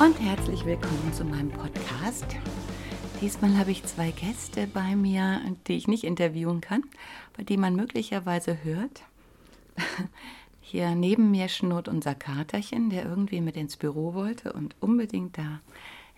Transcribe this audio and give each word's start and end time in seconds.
und 0.00 0.20
herzlich 0.20 0.64
willkommen 0.64 1.12
zu 1.12 1.24
meinem 1.24 1.50
Podcast. 1.50 2.26
Diesmal 3.20 3.56
habe 3.56 3.70
ich 3.70 3.84
zwei 3.84 4.10
Gäste 4.10 4.66
bei 4.66 4.96
mir, 4.96 5.40
die 5.66 5.74
ich 5.76 5.86
nicht 5.86 6.02
interviewen 6.02 6.60
kann, 6.60 6.82
bei 7.36 7.44
die 7.44 7.56
man 7.56 7.76
möglicherweise 7.76 8.64
hört. 8.64 9.02
Hier 10.60 10.94
neben 10.96 11.30
mir 11.30 11.48
schnurrt 11.48 11.86
unser 11.86 12.14
Katerchen, 12.14 12.90
der 12.90 13.04
irgendwie 13.04 13.40
mit 13.40 13.56
ins 13.56 13.76
Büro 13.76 14.14
wollte 14.14 14.52
und 14.52 14.74
unbedingt 14.80 15.38
da 15.38 15.60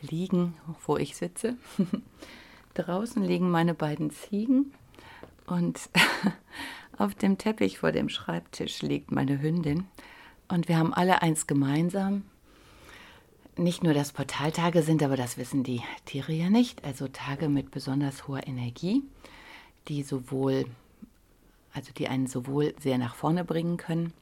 liegen, 0.01 0.55
wo 0.87 0.97
ich 0.97 1.15
sitze. 1.15 1.57
Draußen 2.75 3.23
liegen 3.23 3.51
meine 3.51 3.75
beiden 3.75 4.11
Ziegen 4.11 4.73
und 5.47 5.91
auf 6.97 7.15
dem 7.15 7.37
Teppich 7.37 7.79
vor 7.81 7.93
dem 7.93 8.09
Schreibtisch 8.09 8.81
liegt 8.81 9.11
meine 9.13 9.43
Hündin. 9.43 9.85
Und 10.49 10.69
wir 10.69 10.79
haben 10.79 10.95
alle 10.95 11.21
eins 11.21 11.47
gemeinsam. 11.47 12.23
Nicht 13.57 13.83
nur, 13.83 13.95
dass 13.95 14.13
Portaltage 14.13 14.83
sind, 14.83 15.03
aber 15.03 15.17
das 15.17 15.39
wissen 15.39 15.63
die 15.63 15.83
Tiere 16.05 16.33
ja 16.33 16.51
nicht. 16.51 16.85
Also 16.85 17.09
Tage 17.09 17.49
mit 17.49 17.71
besonders 17.71 18.29
hoher 18.29 18.47
Energie, 18.47 19.03
die 19.89 20.03
sowohl, 20.03 20.67
also 21.73 21.91
die 21.93 22.09
einen 22.09 22.27
sowohl 22.27 22.75
sehr 22.81 22.99
nach 22.99 23.15
vorne 23.15 23.45
bringen 23.45 23.79
können, 23.79 24.13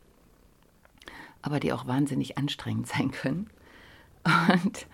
aber 1.43 1.59
die 1.59 1.73
auch 1.73 1.87
wahnsinnig 1.87 2.39
anstrengend 2.39 2.87
sein 2.89 3.11
können. 3.11 3.51
Und 4.25 4.87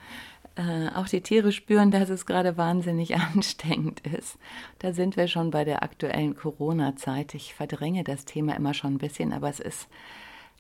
äh, 0.57 0.89
auch 0.95 1.07
die 1.07 1.21
Tiere 1.21 1.53
spüren, 1.53 1.91
dass 1.91 2.09
es 2.09 2.25
gerade 2.25 2.57
wahnsinnig 2.57 3.17
anstrengend 3.35 4.01
ist. 4.01 4.39
Da 4.79 4.95
sind 4.95 5.19
wir 5.19 5.29
schon 5.29 5.51
bei 5.51 5.65
der 5.65 5.83
aktuellen 5.83 6.35
Corona-Zeit. 6.35 7.35
Ich 7.35 7.55
verdränge 7.55 8.05
das 8.05 8.25
Thema 8.25 8.57
immer 8.57 8.73
schon 8.73 8.95
ein 8.95 8.99
bisschen, 8.99 9.35
aber 9.35 9.51
es 9.51 9.61
ist 9.61 9.87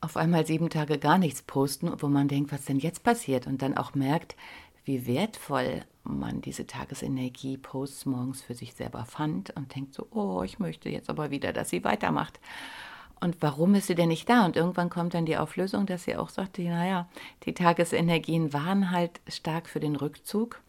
auf 0.02 0.18
einmal 0.18 0.46
sieben 0.46 0.70
Tage 0.70 0.98
gar 0.98 1.18
nichts 1.18 1.42
posten, 1.42 1.92
wo 2.00 2.08
man 2.08 2.28
denkt, 2.28 2.52
was 2.52 2.66
denn 2.66 2.80
jetzt 2.80 3.04
passiert? 3.04 3.48
Und 3.48 3.62
dann 3.62 3.78
auch 3.78 3.96
merkt, 3.96 4.36
wie 4.86 5.06
wertvoll 5.06 5.84
man 6.18 6.42
diese 6.42 6.66
Tagesenergie-Posts 6.66 8.06
morgens 8.06 8.42
für 8.42 8.56
sich 8.56 8.74
selber 8.74 9.06
fand 9.06 9.56
und 9.56 9.76
denkt 9.76 9.94
so, 9.94 10.08
oh, 10.12 10.44
ich 10.44 10.60
möchte 10.60 10.90
jetzt 10.90 11.10
aber 11.10 11.30
wieder, 11.30 11.54
dass 11.54 11.70
sie 11.70 11.84
weitermacht. 11.84 12.40
Und 13.22 13.42
warum 13.42 13.76
ist 13.76 13.88
sie 13.88 13.96
denn 13.96 14.08
nicht 14.08 14.30
da? 14.30 14.46
Und 14.46 14.56
irgendwann 14.56 14.90
kommt 14.90 15.14
dann 15.14 15.26
die 15.26 15.38
Auflösung, 15.38 15.86
dass 15.86 16.06
sie 16.06 16.16
auch 16.16 16.30
sagte, 16.30 16.62
naja, 16.62 17.10
die 17.44 17.54
Tagesenergien 17.54 18.54
waren 18.54 18.92
halt 18.92 19.20
stark 19.28 19.68
für 19.68 19.82
den 19.82 19.98
Rückzug 19.98 20.62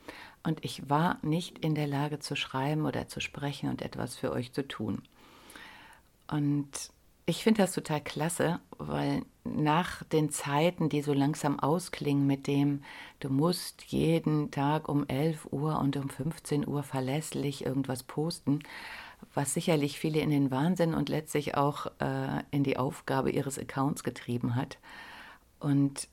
und 0.43 0.65
ich 0.65 0.89
war 0.91 1.19
nicht 1.23 1.59
in 1.59 1.75
der 1.75 1.87
Lage 1.87 2.19
zu 2.19 2.35
schreiben 2.35 2.87
oder 2.87 3.09
zu 3.09 3.21
sprechen 3.21 3.69
und 3.69 3.83
etwas 3.83 4.17
für 4.17 4.33
euch 4.33 4.53
zu 4.53 4.67
tun. 4.67 5.03
Und 6.29 6.91
ich 7.31 7.45
finde 7.45 7.63
das 7.63 7.73
total 7.73 8.01
klasse, 8.01 8.61
weil 8.77 9.23
nach 9.45 10.03
den 10.05 10.31
Zeiten, 10.31 10.89
die 10.89 11.01
so 11.01 11.13
langsam 11.13 11.61
ausklingen 11.61 12.27
mit 12.27 12.47
dem, 12.47 12.83
du 13.21 13.31
musst 13.31 13.85
jeden 13.85 14.51
Tag 14.51 14.89
um 14.89 15.07
11 15.07 15.47
Uhr 15.53 15.79
und 15.79 15.97
um 15.97 16.09
15 16.09 16.67
Uhr 16.67 16.83
verlässlich 16.83 17.65
irgendwas 17.65 18.03
posten, 18.03 18.61
was 19.33 19.55
sicherlich 19.55 19.99
viele 19.99 20.21
in 20.21 20.31
den 20.31 20.51
Wahnsinn 20.51 20.93
und 20.93 21.09
letztlich 21.09 21.55
auch 21.57 21.87
äh, 22.01 22.43
in 22.51 22.65
die 22.65 22.77
Aufgabe 22.77 23.31
ihres 23.31 23.59
Accounts 23.59 24.03
getrieben 24.03 24.57
hat. 24.57 24.79
Und 25.61 26.09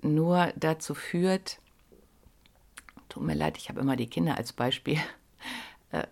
nur 0.00 0.52
dazu 0.56 0.94
führt, 0.94 1.58
tut 3.10 3.22
mir 3.22 3.34
leid, 3.34 3.58
ich 3.58 3.68
habe 3.68 3.80
immer 3.80 3.96
die 3.96 4.08
Kinder 4.08 4.38
als 4.38 4.54
Beispiel, 4.54 4.98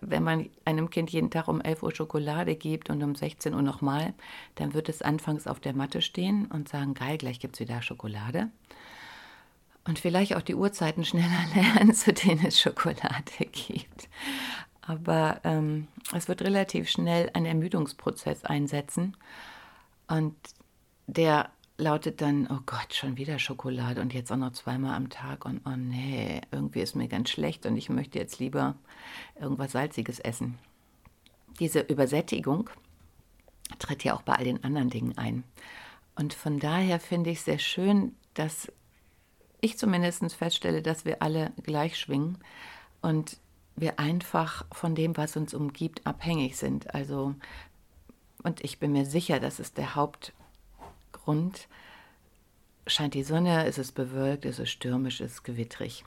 wenn 0.01 0.23
man 0.23 0.49
einem 0.65 0.89
Kind 0.89 1.09
jeden 1.09 1.31
Tag 1.31 1.47
um 1.47 1.59
11 1.59 1.83
Uhr 1.83 1.95
Schokolade 1.95 2.55
gibt 2.55 2.89
und 2.89 3.01
um 3.03 3.15
16 3.15 3.53
Uhr 3.53 3.61
nochmal, 3.61 4.13
dann 4.55 4.73
wird 4.73 4.89
es 4.89 5.01
anfangs 5.01 5.47
auf 5.47 5.59
der 5.59 5.73
Matte 5.73 6.01
stehen 6.01 6.45
und 6.45 6.69
sagen, 6.69 6.93
geil, 6.93 7.17
gleich 7.17 7.39
gibt 7.39 7.55
es 7.55 7.61
wieder 7.61 7.81
Schokolade. 7.81 8.49
Und 9.85 9.97
vielleicht 9.97 10.35
auch 10.35 10.41
die 10.41 10.55
Uhrzeiten 10.55 11.03
schneller 11.05 11.45
lernen, 11.55 11.93
zu 11.93 12.13
denen 12.13 12.45
es 12.45 12.59
Schokolade 12.59 13.31
gibt. 13.51 14.07
Aber 14.81 15.41
ähm, 15.43 15.87
es 16.13 16.27
wird 16.27 16.41
relativ 16.41 16.89
schnell 16.89 17.29
ein 17.33 17.45
Ermüdungsprozess 17.45 18.45
einsetzen. 18.45 19.15
Und 20.07 20.35
der 21.07 21.49
lautet 21.81 22.21
dann, 22.21 22.47
oh 22.49 22.59
Gott, 22.65 22.93
schon 22.93 23.17
wieder 23.17 23.39
Schokolade 23.39 24.01
und 24.01 24.13
jetzt 24.13 24.31
auch 24.31 24.37
noch 24.37 24.53
zweimal 24.53 24.95
am 24.95 25.09
Tag 25.09 25.45
und 25.45 25.61
oh 25.65 25.75
nee, 25.75 26.39
irgendwie 26.51 26.81
ist 26.81 26.95
mir 26.95 27.07
ganz 27.07 27.29
schlecht 27.29 27.65
und 27.65 27.75
ich 27.75 27.89
möchte 27.89 28.19
jetzt 28.19 28.39
lieber 28.39 28.75
irgendwas 29.39 29.73
Salziges 29.73 30.19
essen. 30.19 30.57
Diese 31.59 31.79
Übersättigung 31.79 32.69
tritt 33.79 34.03
ja 34.03 34.13
auch 34.13 34.21
bei 34.21 34.33
all 34.33 34.43
den 34.43 34.63
anderen 34.63 34.89
Dingen 34.89 35.17
ein. 35.17 35.43
Und 36.15 36.33
von 36.33 36.59
daher 36.59 36.99
finde 36.99 37.31
ich 37.31 37.41
sehr 37.41 37.59
schön, 37.59 38.15
dass 38.35 38.71
ich 39.59 39.77
zumindest 39.77 40.33
feststelle, 40.33 40.81
dass 40.81 41.03
wir 41.05 41.21
alle 41.21 41.51
gleich 41.63 41.97
schwingen 41.97 42.37
und 43.01 43.37
wir 43.75 43.99
einfach 43.99 44.65
von 44.71 44.93
dem, 44.95 45.17
was 45.17 45.35
uns 45.35 45.53
umgibt, 45.53 46.05
abhängig 46.05 46.57
sind. 46.57 46.93
Also, 46.93 47.33
und 48.43 48.63
ich 48.63 48.79
bin 48.79 48.91
mir 48.91 49.05
sicher, 49.05 49.39
dass 49.39 49.59
es 49.59 49.73
der 49.73 49.95
Haupt 49.95 50.33
Grund, 51.23 51.67
scheint 52.87 53.13
die 53.13 53.23
Sonne, 53.23 53.65
ist 53.65 53.77
es 53.77 53.91
bewölkt, 53.91 54.45
ist 54.45 54.59
es 54.59 54.69
stürmisch, 54.69 55.21
ist 55.21 55.31
es 55.31 55.43
gewittrig. 55.43 56.03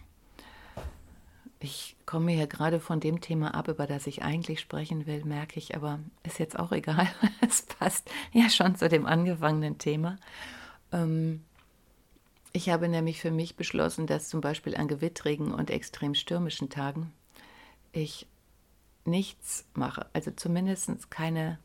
Ich 1.61 1.97
komme 2.05 2.33
hier 2.33 2.47
gerade 2.47 2.79
von 2.79 3.01
dem 3.01 3.21
Thema 3.21 3.55
ab, 3.55 3.69
über 3.69 3.87
das 3.87 4.07
ich 4.07 4.23
eigentlich 4.23 4.61
sprechen 4.61 5.07
will, 5.07 5.25
merke 5.25 5.59
ich, 5.59 5.75
aber 5.75 5.99
ist 6.23 6.39
jetzt 6.39 6.59
auch 6.59 6.73
egal. 6.73 7.09
es 7.41 7.63
passt 7.63 8.11
ja 8.33 8.51
schon 8.51 8.77
zu 8.77 8.89
dem 8.89 9.07
angefangenen 9.07 9.79
Thema. 9.79 10.19
Ähm, 10.93 11.43
ich 12.53 12.69
habe 12.69 12.89
nämlich 12.89 13.21
für 13.21 13.31
mich 13.31 13.57
beschlossen, 13.57 14.07
dass 14.07 14.29
zum 14.29 14.41
Beispiel 14.41 14.77
an 14.77 14.89
gewittrigen 14.89 15.53
und 15.53 15.71
extrem 15.71 16.15
stürmischen 16.15 16.71
Tagen 16.71 17.13
ich 17.93 18.27
nichts 19.05 19.65
mache. 19.75 20.07
Also 20.13 20.31
zumindest 20.31 21.11
keine, 21.11 21.59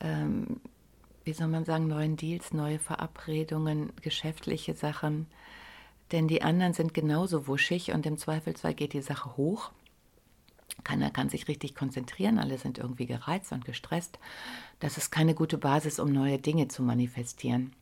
ähm, 0.00 0.60
wie 1.24 1.32
soll 1.32 1.48
man 1.48 1.64
sagen, 1.64 1.86
neuen 1.86 2.16
Deals, 2.16 2.52
neue 2.52 2.78
Verabredungen, 2.78 3.92
geschäftliche 4.00 4.74
Sachen. 4.74 5.26
Denn 6.10 6.28
die 6.28 6.42
anderen 6.42 6.74
sind 6.74 6.94
genauso 6.94 7.46
wuschig 7.46 7.92
und 7.92 8.04
im 8.06 8.18
Zweifelsfall 8.18 8.74
geht 8.74 8.92
die 8.92 9.02
Sache 9.02 9.36
hoch. 9.36 9.70
Keiner 10.84 11.10
kann 11.10 11.28
sich 11.28 11.48
richtig 11.48 11.74
konzentrieren, 11.74 12.38
alle 12.38 12.58
sind 12.58 12.78
irgendwie 12.78 13.06
gereizt 13.06 13.52
und 13.52 13.64
gestresst. 13.64 14.18
Das 14.80 14.96
ist 14.96 15.10
keine 15.10 15.34
gute 15.34 15.58
Basis, 15.58 15.98
um 15.98 16.12
neue 16.12 16.38
Dinge 16.38 16.68
zu 16.68 16.82
manifestieren. 16.82 17.72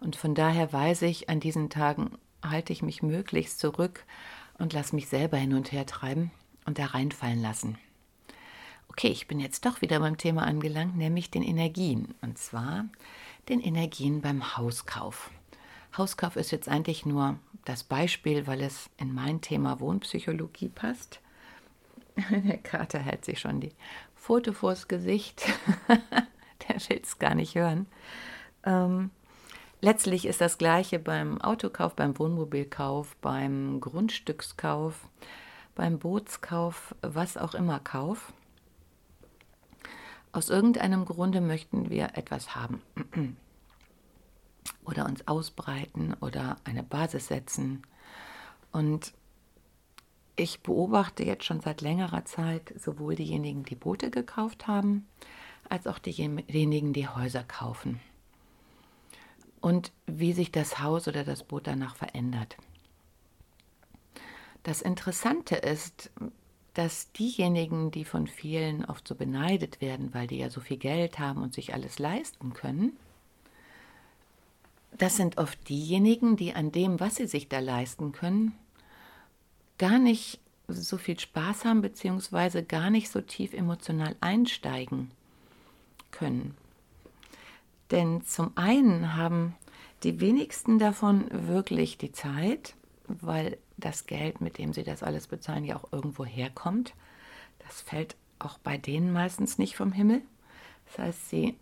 Und 0.00 0.16
von 0.16 0.34
daher 0.34 0.72
weiß 0.72 1.02
ich, 1.02 1.28
an 1.28 1.40
diesen 1.40 1.70
Tagen 1.70 2.18
halte 2.42 2.72
ich 2.72 2.82
mich 2.82 3.02
möglichst 3.02 3.60
zurück 3.60 4.04
und 4.58 4.72
lasse 4.72 4.94
mich 4.94 5.08
selber 5.08 5.36
hin 5.36 5.54
und 5.54 5.72
her 5.72 5.86
treiben 5.86 6.30
und 6.64 6.78
da 6.78 6.86
reinfallen 6.86 7.40
lassen. 7.40 7.78
Okay, 9.00 9.12
ich 9.12 9.26
bin 9.26 9.40
jetzt 9.40 9.64
doch 9.64 9.80
wieder 9.80 9.98
beim 9.98 10.18
Thema 10.18 10.42
angelangt, 10.42 10.94
nämlich 10.94 11.30
den 11.30 11.42
Energien. 11.42 12.14
Und 12.20 12.36
zwar 12.36 12.84
den 13.48 13.58
Energien 13.58 14.20
beim 14.20 14.58
Hauskauf. 14.58 15.30
Hauskauf 15.96 16.36
ist 16.36 16.50
jetzt 16.50 16.68
eigentlich 16.68 17.06
nur 17.06 17.38
das 17.64 17.82
Beispiel, 17.82 18.46
weil 18.46 18.60
es 18.60 18.90
in 18.98 19.14
mein 19.14 19.40
Thema 19.40 19.80
Wohnpsychologie 19.80 20.68
passt. 20.68 21.20
Der 22.30 22.58
Kater 22.58 22.98
hält 22.98 23.24
sich 23.24 23.40
schon 23.40 23.62
die 23.62 23.72
Foto 24.16 24.52
vors 24.52 24.86
Gesicht. 24.86 25.46
Der 26.68 26.76
will 26.90 27.00
es 27.02 27.18
gar 27.18 27.34
nicht 27.34 27.54
hören. 27.54 27.86
Ähm, 28.64 29.10
letztlich 29.80 30.26
ist 30.26 30.42
das 30.42 30.58
Gleiche 30.58 30.98
beim 30.98 31.40
Autokauf, 31.40 31.96
beim 31.96 32.18
Wohnmobilkauf, 32.18 33.16
beim 33.22 33.80
Grundstückskauf, 33.80 35.08
beim 35.74 35.98
Bootskauf, 35.98 36.94
was 37.00 37.38
auch 37.38 37.54
immer 37.54 37.78
Kauf. 37.78 38.34
Aus 40.32 40.48
irgendeinem 40.48 41.04
Grunde 41.04 41.40
möchten 41.40 41.90
wir 41.90 42.10
etwas 42.14 42.54
haben 42.54 42.82
oder 44.84 45.06
uns 45.06 45.26
ausbreiten 45.26 46.14
oder 46.20 46.56
eine 46.64 46.82
Basis 46.82 47.26
setzen. 47.26 47.82
Und 48.70 49.12
ich 50.36 50.62
beobachte 50.62 51.24
jetzt 51.24 51.44
schon 51.44 51.60
seit 51.60 51.80
längerer 51.80 52.24
Zeit 52.24 52.72
sowohl 52.78 53.16
diejenigen, 53.16 53.64
die 53.64 53.74
Boote 53.74 54.10
gekauft 54.10 54.68
haben, 54.68 55.06
als 55.68 55.86
auch 55.86 55.98
diejenigen, 55.98 56.92
die 56.92 57.08
Häuser 57.08 57.42
kaufen. 57.42 58.00
Und 59.60 59.92
wie 60.06 60.32
sich 60.32 60.52
das 60.52 60.78
Haus 60.78 61.08
oder 61.08 61.24
das 61.24 61.42
Boot 61.42 61.66
danach 61.66 61.96
verändert. 61.96 62.56
Das 64.62 64.80
Interessante 64.80 65.56
ist, 65.56 66.10
dass 66.74 67.12
diejenigen, 67.12 67.90
die 67.90 68.04
von 68.04 68.26
vielen 68.26 68.84
oft 68.84 69.06
so 69.06 69.14
beneidet 69.14 69.80
werden, 69.80 70.14
weil 70.14 70.26
die 70.26 70.38
ja 70.38 70.50
so 70.50 70.60
viel 70.60 70.76
Geld 70.76 71.18
haben 71.18 71.42
und 71.42 71.54
sich 71.54 71.74
alles 71.74 71.98
leisten 71.98 72.52
können, 72.52 72.96
das 74.98 75.16
sind 75.16 75.38
oft 75.38 75.68
diejenigen, 75.68 76.36
die 76.36 76.54
an 76.54 76.72
dem, 76.72 77.00
was 77.00 77.16
sie 77.16 77.26
sich 77.26 77.48
da 77.48 77.58
leisten 77.60 78.12
können, 78.12 78.52
gar 79.78 79.98
nicht 79.98 80.40
so 80.68 80.98
viel 80.98 81.18
Spaß 81.18 81.64
haben, 81.64 81.80
beziehungsweise 81.80 82.62
gar 82.62 82.90
nicht 82.90 83.10
so 83.10 83.20
tief 83.20 83.54
emotional 83.54 84.14
einsteigen 84.20 85.10
können. 86.10 86.54
Denn 87.90 88.22
zum 88.24 88.52
einen 88.56 89.16
haben 89.16 89.56
die 90.02 90.20
wenigsten 90.20 90.78
davon 90.78 91.26
wirklich 91.30 91.98
die 91.98 92.12
Zeit, 92.12 92.74
weil 93.20 93.58
das 93.76 94.06
Geld, 94.06 94.40
mit 94.40 94.58
dem 94.58 94.72
sie 94.72 94.84
das 94.84 95.02
alles 95.02 95.26
bezahlen, 95.26 95.64
ja 95.64 95.76
auch 95.76 95.92
irgendwo 95.92 96.24
herkommt. 96.24 96.94
Das 97.60 97.80
fällt 97.80 98.16
auch 98.38 98.58
bei 98.58 98.76
denen 98.76 99.12
meistens 99.12 99.58
nicht 99.58 99.76
vom 99.76 99.92
Himmel. 99.92 100.22
Das 100.86 100.98
heißt, 100.98 101.30
sie 101.30 101.56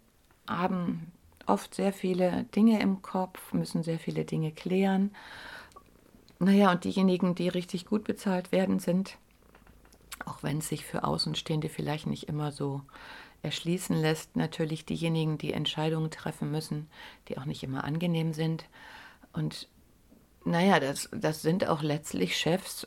haben 0.49 1.13
oft 1.47 1.75
sehr 1.75 1.93
viele 1.93 2.45
Dinge 2.55 2.81
im 2.81 3.03
Kopf, 3.03 3.53
müssen 3.53 3.83
sehr 3.83 3.99
viele 3.99 4.25
Dinge 4.25 4.53
klären. 4.53 5.11
Naja, 6.39 6.71
und 6.71 6.85
diejenigen, 6.85 7.35
die 7.35 7.49
richtig 7.49 7.87
gut 7.87 8.05
bezahlt 8.05 8.53
werden, 8.53 8.79
sind, 8.79 9.19
auch 10.25 10.43
wenn 10.43 10.59
es 10.59 10.69
sich 10.69 10.85
für 10.85 11.05
Außenstehende 11.05 11.69
vielleicht 11.69 12.07
nicht 12.07 12.29
immer 12.29 12.53
so 12.53 12.83
erschließen 13.43 13.97
lässt, 13.97 14.37
natürlich 14.37 14.85
diejenigen, 14.85 15.39
die 15.39 15.53
Entscheidungen 15.53 16.11
treffen 16.11 16.51
müssen, 16.51 16.89
die 17.29 17.39
auch 17.39 17.45
nicht 17.45 17.63
immer 17.63 17.85
angenehm 17.85 18.33
sind. 18.35 18.67
Und 19.33 19.69
naja, 20.45 20.81
das, 20.81 21.09
das 21.13 21.43
sind 21.43 21.67
auch 21.67 21.83
letztlich 21.83 22.37
Chefs, 22.37 22.87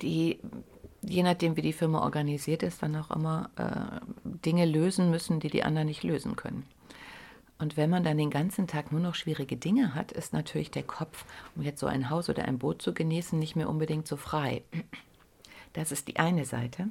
die, 0.00 0.40
je 1.02 1.22
nachdem, 1.22 1.56
wie 1.56 1.62
die 1.62 1.72
Firma 1.72 2.02
organisiert 2.02 2.62
ist, 2.62 2.82
dann 2.82 2.96
auch 2.96 3.10
immer 3.10 3.50
äh, 3.56 4.04
Dinge 4.24 4.64
lösen 4.64 5.10
müssen, 5.10 5.40
die 5.40 5.50
die 5.50 5.64
anderen 5.64 5.88
nicht 5.88 6.02
lösen 6.02 6.36
können. 6.36 6.66
Und 7.58 7.76
wenn 7.76 7.90
man 7.90 8.02
dann 8.02 8.18
den 8.18 8.30
ganzen 8.30 8.66
Tag 8.66 8.90
nur 8.90 9.00
noch 9.00 9.14
schwierige 9.14 9.56
Dinge 9.56 9.94
hat, 9.94 10.10
ist 10.10 10.32
natürlich 10.32 10.72
der 10.72 10.82
Kopf, 10.82 11.24
um 11.54 11.62
jetzt 11.62 11.78
so 11.78 11.86
ein 11.86 12.10
Haus 12.10 12.28
oder 12.28 12.44
ein 12.44 12.58
Boot 12.58 12.82
zu 12.82 12.92
genießen, 12.92 13.38
nicht 13.38 13.54
mehr 13.54 13.68
unbedingt 13.68 14.08
so 14.08 14.16
frei. 14.16 14.62
Das 15.72 15.92
ist 15.92 16.08
die 16.08 16.16
eine 16.16 16.44
Seite. 16.44 16.88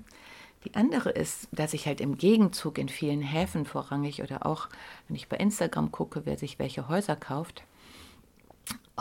Die 0.63 0.75
andere 0.75 1.09
ist, 1.09 1.49
dass 1.51 1.73
ich 1.73 1.87
halt 1.87 1.99
im 2.01 2.17
Gegenzug 2.17 2.77
in 2.77 2.87
vielen 2.87 3.21
Häfen 3.21 3.65
vorrangig 3.65 4.21
oder 4.21 4.45
auch, 4.45 4.69
wenn 5.07 5.15
ich 5.15 5.27
bei 5.27 5.37
Instagram 5.37 5.91
gucke, 5.91 6.25
wer 6.25 6.37
sich 6.37 6.57
welche 6.57 6.87
Häuser 6.87 7.15
kauft, 7.15 7.63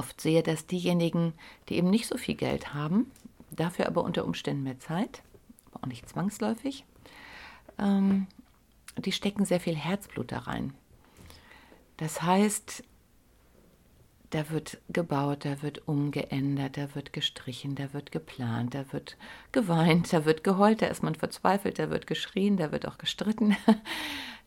oft 0.00 0.19
sehe, 0.19 0.43
dass 0.43 0.67
diejenigen, 0.67 1.35
die 1.69 1.76
eben 1.76 1.91
nicht 1.91 2.06
so 2.06 2.17
viel 2.17 2.35
Geld 2.35 2.73
haben, 2.73 3.11
dafür 3.50 3.87
aber 3.87 4.02
unter 4.02 4.25
Umständen 4.25 4.62
mehr 4.62 4.81
Zeit, 4.81 5.23
aber 5.70 5.85
auch 5.85 5.88
nicht 5.88 6.08
zwangsläufig, 6.08 6.87
ähm, 7.79 8.26
die 8.97 9.12
stecken 9.12 9.44
sehr 9.44 9.61
viel 9.61 9.76
Herzblut 9.76 10.32
da 10.32 10.38
rein. 10.38 10.73
Das 11.99 12.23
heißt, 12.23 12.82
da 14.31 14.49
wird 14.49 14.79
gebaut, 14.88 15.44
da 15.44 15.61
wird 15.61 15.86
umgeändert, 15.86 16.79
da 16.79 16.94
wird 16.94 17.13
gestrichen, 17.13 17.74
da 17.74 17.93
wird 17.93 18.10
geplant, 18.10 18.74
da 18.74 18.91
wird 18.93 19.19
geweint, 19.53 20.15
da 20.15 20.24
wird 20.24 20.44
geheult, 20.44 20.81
da 20.81 20.86
ist 20.86 21.03
man 21.03 21.15
verzweifelt, 21.15 21.79
da 21.79 21.91
wird 21.91 22.06
geschrien, 22.06 22.56
da 22.56 22.72
wird 22.72 22.89
auch 22.89 22.98
gestritten. 22.98 23.55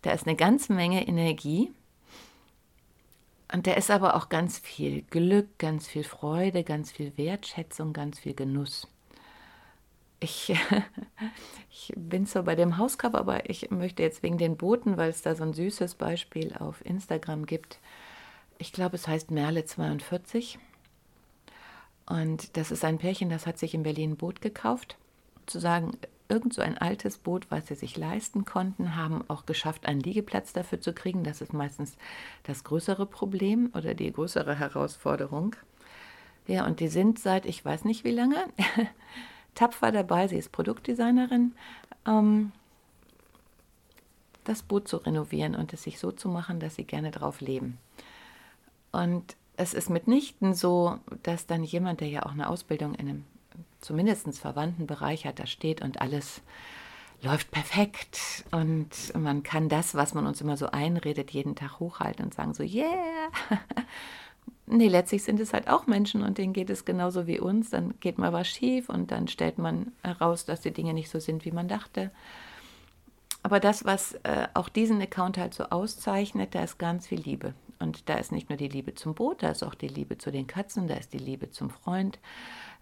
Da 0.02 0.12
ist 0.12 0.28
eine 0.28 0.36
ganze 0.36 0.74
Menge 0.74 1.08
Energie 1.08 1.72
und 3.54 3.68
da 3.68 3.74
ist 3.74 3.92
aber 3.92 4.16
auch 4.16 4.30
ganz 4.30 4.58
viel 4.58 5.04
Glück, 5.04 5.60
ganz 5.60 5.88
viel 5.88 6.04
Freude, 6.04 6.64
ganz 6.64 6.92
viel 6.92 7.16
Wertschätzung, 7.18 7.94
ganz 7.94 8.20
viel 8.20 8.34
Genuss. 8.34 8.88
Ich, 10.20 10.52
ich 11.70 11.94
bin 11.96 12.26
zwar 12.26 12.44
bei 12.44 12.56
dem 12.56 12.78
Hauskauf, 12.78 13.14
aber 13.14 13.48
ich 13.52 13.70
möchte 13.70 14.02
jetzt 14.02 14.24
wegen 14.24 14.40
den 14.40 14.58
Booten, 14.58 14.98
weil 14.98 15.12
es 15.12 15.22
da 15.22 15.36
so 15.36 15.44
ein 15.44 15.54
süßes 15.54 15.96
Beispiel 15.96 16.56
auf 16.58 16.84
Instagram 16.84 17.46
gibt. 17.46 17.80
Ich 18.58 18.74
glaube, 18.74 18.96
es 18.96 19.08
heißt 19.08 19.30
Merle 19.30 19.66
42. 19.66 20.58
Und 22.08 22.58
das 22.58 22.72
ist 22.72 22.84
ein 22.84 22.98
Pärchen, 22.98 23.30
das 23.30 23.46
hat 23.46 23.60
sich 23.60 23.76
in 23.76 23.84
Berlin 23.84 24.14
ein 24.14 24.18
Boot 24.18 24.42
gekauft. 24.42 24.98
Zu 25.46 25.60
sagen, 25.60 25.92
irgend 26.30 26.54
so 26.54 26.62
ein 26.62 26.78
altes 26.78 27.18
Boot, 27.18 27.48
was 27.50 27.68
sie 27.68 27.76
sich 27.76 27.98
leisten 27.98 28.46
konnten, 28.46 28.96
haben 28.96 29.24
auch 29.30 29.46
geschafft, 29.46 29.86
einen 29.86 30.00
Liegeplatz 30.00 30.54
dafür 30.54 30.82
zu 30.82 30.94
kriegen. 30.94 31.24
Das 31.24 31.42
ist 31.42 31.54
meistens 31.54 31.98
das 32.44 32.64
größere 32.64 33.06
Problem 33.06 33.72
oder 33.76 33.94
die 33.94 34.12
größere 34.12 34.56
Herausforderung. 34.56 35.56
Ja, 36.48 36.66
und 36.66 36.80
die 36.80 36.88
sind 36.88 37.20
seit 37.20 37.46
ich 37.46 37.64
weiß 37.64 37.86
nicht 37.86 38.04
wie 38.04 38.12
lange 38.12 38.46
tapfer 39.56 39.92
dabei. 39.92 40.28
Sie 40.28 40.38
ist 40.38 40.52
Produktdesignerin, 40.52 41.54
ähm, 42.08 42.52
das 44.44 44.64
Boot 44.64 44.88
zu 44.88 44.98
renovieren 44.98 45.56
und 45.56 45.74
es 45.74 45.84
sich 45.84 46.00
so 46.00 46.12
zu 46.12 46.28
machen, 46.30 46.60
dass 46.60 46.76
sie 46.76 46.84
gerne 46.84 47.12
drauf 47.12 47.40
leben. 47.40 47.78
Und 48.92 49.36
es 49.56 49.74
ist 49.74 49.90
mitnichten 49.90 50.54
so, 50.54 51.00
dass 51.22 51.46
dann 51.48 51.64
jemand, 51.64 52.02
der 52.02 52.10
ja 52.10 52.26
auch 52.26 52.32
eine 52.32 52.50
Ausbildung 52.50 52.96
in 52.96 53.10
einem 53.10 53.26
zumindest 53.84 54.38
verwandten 54.40 54.88
Bereich 54.88 55.26
hat, 55.26 55.40
da 55.40 55.46
steht 55.46 55.82
und 55.82 56.02
alles 56.02 56.42
läuft 57.22 57.52
perfekt 57.52 58.44
und 58.52 58.90
man 59.18 59.44
kann 59.44 59.70
das, 59.70 59.96
was 59.96 60.14
man 60.14 60.28
uns 60.28 60.42
immer 60.42 60.58
so 60.58 60.68
einredet, 60.68 61.32
jeden 61.32 61.56
Tag 61.56 61.80
hochhalten 61.80 62.26
und 62.26 62.34
sagen 62.34 62.54
so, 62.54 62.64
yeah. 62.64 63.30
nee, 64.66 64.90
letztlich 64.90 65.24
sind 65.24 65.40
es 65.40 65.54
halt 65.54 65.70
auch 65.70 65.88
Menschen 65.88 66.22
und 66.22 66.38
denen 66.38 66.54
geht 66.54 66.70
es 66.70 66.84
genauso 66.84 67.26
wie 67.26 67.40
uns. 67.40 67.70
Dann 67.70 67.94
geht 68.02 68.18
mal 68.18 68.34
was 68.34 68.48
schief 68.48 68.90
und 68.90 69.12
dann 69.12 69.28
stellt 69.28 69.58
man 69.58 69.94
heraus, 70.04 70.46
dass 70.46 70.62
die 70.62 70.72
Dinge 70.72 70.94
nicht 70.94 71.10
so 71.10 71.20
sind, 71.20 71.46
wie 71.46 71.52
man 71.52 71.70
dachte. 71.70 72.12
Aber 73.42 73.60
das, 73.60 73.86
was 73.86 74.14
äh, 74.24 74.48
auch 74.54 74.70
diesen 74.70 75.02
Account 75.02 75.38
halt 75.38 75.54
so 75.54 75.66
auszeichnet, 75.66 76.56
da 76.56 76.64
ist 76.64 76.78
ganz 76.78 77.08
viel 77.08 77.20
Liebe 77.20 77.54
Und 77.80 78.10
da 78.10 78.16
ist 78.16 78.32
nicht 78.32 78.50
nur 78.50 78.58
die 78.58 78.70
Liebe 78.70 78.96
zum 78.96 79.16
Boot, 79.16 79.44
da 79.44 79.52
ist 79.52 79.64
auch 79.64 79.76
die 79.76 79.90
Liebe 79.90 80.18
zu 80.18 80.32
den 80.32 80.48
Katzen, 80.48 80.88
da 80.88 80.96
ist 80.96 81.14
die 81.14 81.18
Liebe 81.18 81.52
zum 81.52 81.70
Freund 81.70 82.20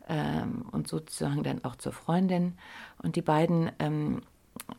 ähm, 0.08 0.66
und 0.72 0.88
sozusagen 0.88 1.44
dann 1.44 1.64
auch 1.64 1.76
zur 1.76 1.94
Freundin. 1.94 2.58
Und 3.02 3.16
die 3.16 3.22
beiden 3.22 3.72
ähm, 3.80 4.22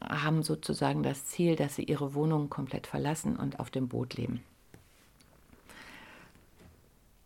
haben 0.02 0.42
sozusagen 0.42 1.02
das 1.02 1.26
Ziel, 1.26 1.56
dass 1.56 1.76
sie 1.76 1.84
ihre 1.84 2.14
Wohnung 2.14 2.50
komplett 2.50 2.86
verlassen 2.86 3.36
und 3.36 3.60
auf 3.60 3.70
dem 3.70 3.88
Boot 3.88 4.14
leben. 4.14 4.42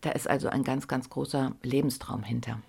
Da 0.01 0.11
ist 0.11 0.29
also 0.29 0.49
ein 0.49 0.63
ganz, 0.63 0.89
ganz 0.89 1.11
großer 1.11 1.53
Lebenstraum 1.63 2.23
hinter. 2.23 2.61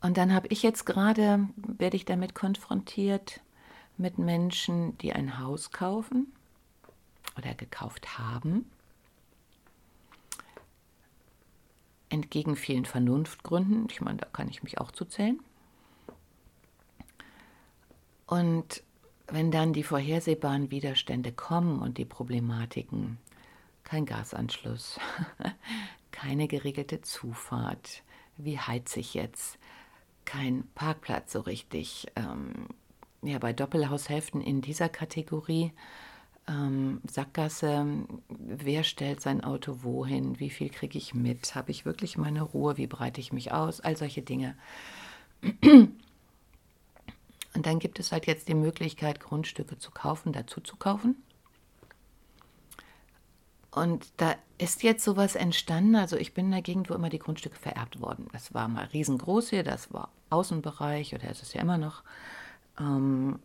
Und 0.00 0.16
dann 0.16 0.34
habe 0.34 0.48
ich 0.48 0.62
jetzt 0.62 0.84
gerade, 0.84 1.48
werde 1.56 1.96
ich 1.96 2.04
damit 2.04 2.34
konfrontiert 2.34 3.40
mit 3.96 4.18
Menschen, 4.18 4.98
die 4.98 5.12
ein 5.12 5.38
Haus 5.38 5.70
kaufen 5.70 6.32
oder 7.38 7.54
gekauft 7.54 8.18
haben, 8.18 8.70
entgegen 12.14 12.56
vielen 12.56 12.86
Vernunftgründen. 12.86 13.86
Ich 13.90 14.00
meine, 14.00 14.18
da 14.18 14.26
kann 14.26 14.48
ich 14.48 14.62
mich 14.62 14.78
auch 14.78 14.90
zu 14.90 15.04
zählen. 15.04 15.38
Und 18.26 18.82
wenn 19.26 19.50
dann 19.50 19.72
die 19.72 19.82
vorhersehbaren 19.82 20.70
Widerstände 20.70 21.32
kommen 21.32 21.80
und 21.80 21.98
die 21.98 22.04
Problematiken, 22.04 23.18
kein 23.82 24.06
Gasanschluss, 24.06 24.98
keine 26.10 26.48
geregelte 26.48 27.02
Zufahrt, 27.02 28.02
wie 28.36 28.58
heiz 28.58 28.96
ich 28.96 29.14
jetzt, 29.14 29.58
kein 30.24 30.66
Parkplatz 30.74 31.32
so 31.32 31.40
richtig, 31.40 32.06
ähm, 32.16 32.68
ja, 33.22 33.38
bei 33.38 33.52
Doppelhaushälften 33.52 34.40
in 34.40 34.62
dieser 34.62 34.88
Kategorie, 34.88 35.72
ähm, 36.48 37.00
Sackgasse, 37.10 37.86
wer 38.28 38.84
stellt 38.84 39.20
sein 39.20 39.42
Auto 39.42 39.78
wohin, 39.82 40.38
wie 40.40 40.50
viel 40.50 40.68
kriege 40.68 40.98
ich 40.98 41.14
mit, 41.14 41.54
habe 41.54 41.70
ich 41.70 41.84
wirklich 41.84 42.18
meine 42.18 42.42
Ruhe, 42.42 42.76
wie 42.76 42.86
breite 42.86 43.20
ich 43.20 43.32
mich 43.32 43.52
aus, 43.52 43.80
all 43.80 43.96
solche 43.96 44.22
Dinge. 44.22 44.56
Und 47.54 47.66
dann 47.66 47.78
gibt 47.78 48.00
es 48.00 48.12
halt 48.12 48.26
jetzt 48.26 48.48
die 48.48 48.54
Möglichkeit, 48.54 49.20
Grundstücke 49.20 49.78
zu 49.78 49.90
kaufen, 49.90 50.32
dazu 50.32 50.60
zu 50.60 50.76
kaufen. 50.76 51.16
Und 53.70 54.06
da 54.18 54.36
ist 54.58 54.82
jetzt 54.82 55.04
sowas 55.04 55.34
entstanden. 55.34 55.96
Also 55.96 56.16
ich 56.16 56.32
bin 56.34 56.46
in 56.46 56.52
der 56.52 56.62
Gegend, 56.62 56.90
wo 56.90 56.94
immer 56.94 57.08
die 57.08 57.18
Grundstücke 57.18 57.56
vererbt 57.56 58.00
wurden. 58.00 58.28
Das 58.32 58.54
war 58.54 58.68
mal 58.68 58.84
riesengroß 58.86 59.50
hier, 59.50 59.64
das 59.64 59.92
war 59.92 60.10
Außenbereich 60.30 61.14
oder 61.14 61.30
ist 61.30 61.42
es 61.42 61.54
ja 61.54 61.60
immer 61.60 61.78
noch. 61.78 62.02
Ähm, 62.78 63.40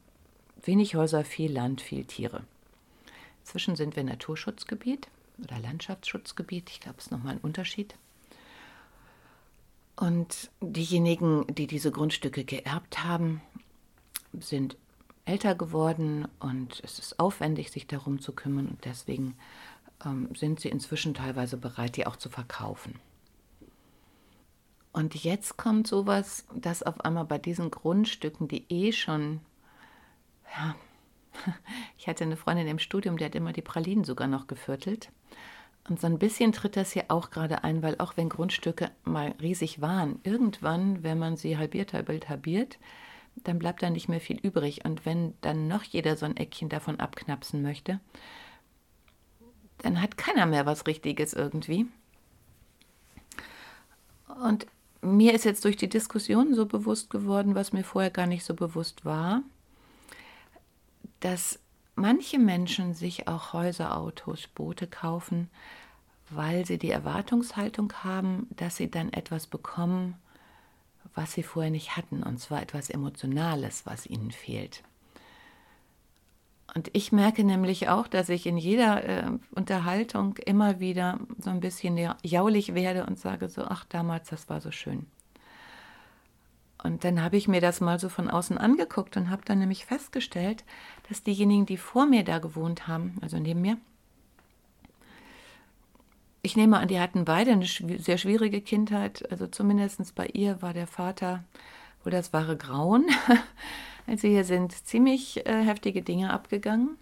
wenig 0.61 0.95
Häuser, 0.95 1.23
viel 1.23 1.51
Land, 1.51 1.81
viel 1.81 2.05
Tiere. 2.05 2.43
Inzwischen 3.49 3.75
sind 3.75 3.95
wir 3.95 4.03
Naturschutzgebiet 4.03 5.07
oder 5.43 5.57
Landschaftsschutzgebiet. 5.57 6.69
Ich 6.69 6.81
glaube, 6.81 6.99
es 6.99 7.05
ist 7.05 7.11
nochmal 7.11 7.33
ein 7.33 7.39
Unterschied. 7.39 7.95
Und 9.95 10.51
diejenigen, 10.61 11.47
die 11.47 11.65
diese 11.65 11.91
Grundstücke 11.91 12.45
geerbt 12.45 13.03
haben, 13.03 13.41
sind 14.39 14.77
älter 15.25 15.55
geworden 15.55 16.27
und 16.37 16.79
es 16.83 16.99
ist 16.99 17.19
aufwendig, 17.19 17.71
sich 17.71 17.87
darum 17.87 18.21
zu 18.21 18.33
kümmern 18.33 18.67
und 18.67 18.85
deswegen 18.85 19.35
ähm, 20.05 20.29
sind 20.35 20.59
sie 20.59 20.69
inzwischen 20.69 21.15
teilweise 21.15 21.57
bereit, 21.57 21.97
die 21.97 22.05
auch 22.05 22.17
zu 22.17 22.29
verkaufen. 22.29 22.99
Und 24.91 25.15
jetzt 25.15 25.57
kommt 25.57 25.87
sowas, 25.87 26.45
dass 26.53 26.83
auf 26.83 27.01
einmal 27.01 27.25
bei 27.25 27.39
diesen 27.39 27.71
Grundstücken, 27.71 28.47
die 28.47 28.67
eh 28.69 28.91
schon, 28.91 29.39
ja, 30.55 30.75
ich 31.97 32.07
hatte 32.07 32.23
eine 32.23 32.37
Freundin 32.37 32.67
im 32.67 32.79
Studium, 32.79 33.17
die 33.17 33.25
hat 33.25 33.35
immer 33.35 33.53
die 33.53 33.61
Pralinen 33.61 34.03
sogar 34.03 34.27
noch 34.27 34.47
geviertelt. 34.47 35.11
Und 35.87 35.99
so 35.99 36.07
ein 36.07 36.19
bisschen 36.19 36.51
tritt 36.51 36.75
das 36.75 36.91
hier 36.91 37.05
auch 37.07 37.31
gerade 37.31 37.63
ein, 37.63 37.81
weil 37.81 37.95
auch 37.97 38.15
wenn 38.15 38.29
Grundstücke 38.29 38.91
mal 39.03 39.33
riesig 39.41 39.81
waren, 39.81 40.19
irgendwann, 40.23 41.03
wenn 41.03 41.17
man 41.17 41.35
sie 41.35 41.57
halbiert, 41.57 41.93
halbiert, 41.93 42.29
halbiert, 42.29 42.77
dann 43.43 43.59
bleibt 43.59 43.81
da 43.81 43.89
nicht 43.89 44.09
mehr 44.09 44.21
viel 44.21 44.37
übrig. 44.37 44.85
Und 44.85 45.05
wenn 45.05 45.33
dann 45.41 45.67
noch 45.67 45.83
jeder 45.83 46.15
so 46.15 46.25
ein 46.25 46.37
Eckchen 46.37 46.69
davon 46.69 46.99
abknapsen 46.99 47.61
möchte, 47.61 47.99
dann 49.79 50.01
hat 50.01 50.17
keiner 50.17 50.45
mehr 50.45 50.65
was 50.65 50.85
Richtiges 50.85 51.33
irgendwie. 51.33 51.87
Und 54.43 54.67
mir 55.01 55.33
ist 55.33 55.45
jetzt 55.45 55.65
durch 55.65 55.77
die 55.77 55.89
Diskussion 55.89 56.53
so 56.53 56.65
bewusst 56.65 57.09
geworden, 57.09 57.55
was 57.55 57.73
mir 57.73 57.83
vorher 57.83 58.11
gar 58.11 58.27
nicht 58.27 58.43
so 58.43 58.53
bewusst 58.53 59.05
war, 59.05 59.41
dass 61.19 61.59
manche 61.95 62.39
Menschen 62.39 62.93
sich 62.93 63.27
auch 63.27 63.53
Häuser, 63.53 63.97
Autos, 63.97 64.47
Boote 64.47 64.87
kaufen, 64.87 65.49
weil 66.29 66.65
sie 66.65 66.77
die 66.77 66.91
Erwartungshaltung 66.91 67.91
haben, 68.03 68.47
dass 68.55 68.77
sie 68.77 68.89
dann 68.89 69.11
etwas 69.11 69.47
bekommen, 69.47 70.15
was 71.15 71.33
sie 71.33 71.43
vorher 71.43 71.71
nicht 71.71 71.97
hatten, 71.97 72.23
und 72.23 72.39
zwar 72.39 72.61
etwas 72.61 72.89
Emotionales, 72.89 73.85
was 73.85 74.05
ihnen 74.05 74.31
fehlt. 74.31 74.83
Und 76.75 76.89
ich 76.93 77.11
merke 77.11 77.43
nämlich 77.43 77.89
auch, 77.89 78.07
dass 78.07 78.29
ich 78.29 78.45
in 78.45 78.57
jeder 78.57 79.03
äh, 79.03 79.31
Unterhaltung 79.55 80.37
immer 80.37 80.79
wieder 80.79 81.19
so 81.39 81.49
ein 81.49 81.61
bisschen 81.61 81.97
jaulig 82.23 82.75
werde 82.75 83.07
und 83.07 83.17
sage 83.17 83.49
so, 83.49 83.63
ach 83.63 83.85
damals, 83.85 84.29
das 84.29 84.49
war 84.49 84.61
so 84.61 84.71
schön. 84.71 85.07
Und 86.81 87.03
dann 87.03 87.21
habe 87.21 87.37
ich 87.37 87.47
mir 87.47 87.61
das 87.61 87.81
mal 87.81 87.99
so 87.99 88.07
von 88.07 88.29
außen 88.29 88.57
angeguckt 88.57 89.17
und 89.17 89.29
habe 89.29 89.41
dann 89.43 89.59
nämlich 89.59 89.85
festgestellt, 89.85 90.63
dass 91.09 91.23
diejenigen, 91.23 91.65
die 91.65 91.77
vor 91.77 92.05
mir 92.05 92.23
da 92.23 92.39
gewohnt 92.39 92.87
haben, 92.87 93.17
also 93.21 93.37
neben 93.37 93.61
mir, 93.61 93.77
ich 96.41 96.55
nehme 96.55 96.79
an, 96.79 96.87
die 96.87 96.99
hatten 96.99 97.25
beide 97.25 97.51
eine 97.51 97.65
sehr 97.65 98.17
schwierige 98.17 98.61
Kindheit. 98.61 99.29
Also 99.29 99.47
zumindest 99.47 100.15
bei 100.15 100.27
ihr 100.27 100.61
war 100.61 100.73
der 100.73 100.87
Vater 100.87 101.43
wohl 102.03 102.11
das 102.11 102.33
wahre 102.33 102.57
Grauen. 102.57 103.07
Also 104.07 104.27
hier 104.27 104.43
sind 104.43 104.71
ziemlich 104.71 105.45
äh, 105.45 105.63
heftige 105.63 106.01
Dinge 106.01 106.33
abgegangen. 106.33 106.97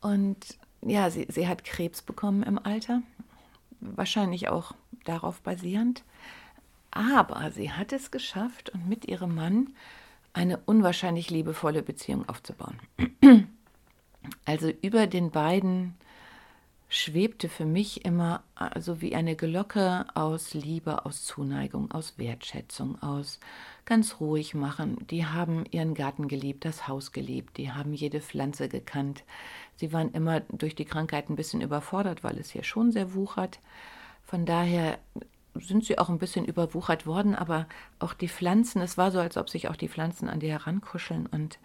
Und 0.00 0.56
ja, 0.80 1.10
sie, 1.10 1.26
sie 1.28 1.46
hat 1.46 1.62
Krebs 1.62 2.00
bekommen 2.00 2.42
im 2.42 2.58
Alter. 2.58 3.02
Wahrscheinlich 3.80 4.48
auch 4.48 4.72
darauf 5.04 5.42
basierend. 5.42 6.04
Aber 6.96 7.50
sie 7.50 7.70
hat 7.70 7.92
es 7.92 8.10
geschafft 8.10 8.70
und 8.70 8.88
mit 8.88 9.06
ihrem 9.06 9.34
Mann 9.34 9.74
eine 10.32 10.58
unwahrscheinlich 10.64 11.28
liebevolle 11.28 11.82
Beziehung 11.82 12.28
aufzubauen. 12.28 12.78
Also 14.44 14.72
über 14.82 15.06
den 15.06 15.30
beiden 15.30 15.94
schwebte 16.88 17.48
für 17.48 17.64
mich 17.64 18.04
immer 18.04 18.42
also 18.56 19.00
wie 19.00 19.14
eine 19.14 19.36
Glocke 19.36 20.04
aus 20.14 20.52
Liebe, 20.52 21.06
aus 21.06 21.24
Zuneigung, 21.24 21.92
aus 21.92 22.18
Wertschätzung, 22.18 23.00
aus 23.00 23.38
ganz 23.84 24.18
ruhig 24.18 24.54
machen. 24.54 25.06
Die 25.10 25.26
haben 25.26 25.64
ihren 25.70 25.94
Garten 25.94 26.26
geliebt, 26.26 26.64
das 26.64 26.88
Haus 26.88 27.12
geliebt, 27.12 27.56
die 27.56 27.70
haben 27.70 27.94
jede 27.94 28.20
Pflanze 28.20 28.68
gekannt. 28.68 29.22
Sie 29.76 29.92
waren 29.92 30.10
immer 30.10 30.40
durch 30.40 30.74
die 30.74 30.86
Krankheit 30.86 31.30
ein 31.30 31.36
bisschen 31.36 31.60
überfordert, 31.60 32.24
weil 32.24 32.38
es 32.38 32.50
hier 32.50 32.64
schon 32.64 32.90
sehr 32.90 33.14
wuchert. 33.14 33.60
Von 34.24 34.44
daher 34.44 34.98
sind 35.60 35.84
sie 35.84 35.98
auch 35.98 36.08
ein 36.08 36.18
bisschen 36.18 36.44
überwuchert 36.44 37.06
worden, 37.06 37.34
aber 37.34 37.66
auch 37.98 38.14
die 38.14 38.28
Pflanzen, 38.28 38.80
es 38.80 38.96
war 38.96 39.10
so, 39.10 39.18
als 39.18 39.36
ob 39.36 39.50
sich 39.50 39.68
auch 39.68 39.76
die 39.76 39.88
Pflanzen 39.88 40.28
an 40.28 40.40
die 40.40 40.50
herankuscheln 40.50 41.26
und 41.26 41.58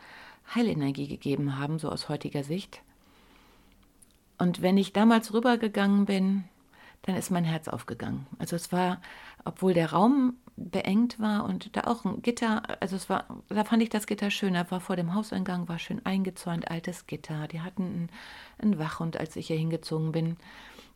Heilenergie 0.54 1.08
gegeben 1.08 1.58
haben, 1.58 1.80
so 1.80 1.90
aus 1.90 2.10
heutiger 2.10 2.44
Sicht. 2.44 2.82
Und 4.38 4.62
wenn 4.62 4.78
ich 4.78 4.94
damals 4.94 5.34
rübergegangen 5.34 6.06
bin, 6.06 6.46
dann 7.04 7.16
ist 7.16 7.32
mein 7.32 7.46
Herz 7.46 7.68
aufgegangen. 7.68 8.28
Also 8.40 8.56
es 8.56 8.72
war, 8.72 9.02
obwohl 9.44 9.74
der 9.74 9.92
Raum 9.92 10.36
beengt 10.56 11.20
war 11.20 11.46
und 11.46 11.76
da 11.76 11.82
auch 11.82 12.06
ein 12.06 12.22
Gitter, 12.22 12.64
also 12.82 12.96
es 12.96 13.10
war, 13.10 13.26
da 13.50 13.64
fand 13.64 13.82
ich 13.82 13.90
das 13.90 14.06
Gitter 14.06 14.30
schön. 14.30 14.56
Er 14.56 14.70
war 14.70 14.80
vor 14.80 14.96
dem 14.96 15.14
Hauseingang, 15.14 15.68
war 15.68 15.80
schön 15.80 16.06
eingezäunt, 16.06 16.70
altes 16.70 17.08
Gitter. 17.08 17.48
Die 17.48 17.62
hatten 17.62 18.10
einen 18.60 18.78
Wachhund, 18.78 19.18
als 19.18 19.36
ich 19.36 19.48
hier 19.48 19.58
hingezogen 19.58 20.12
bin. 20.12 20.38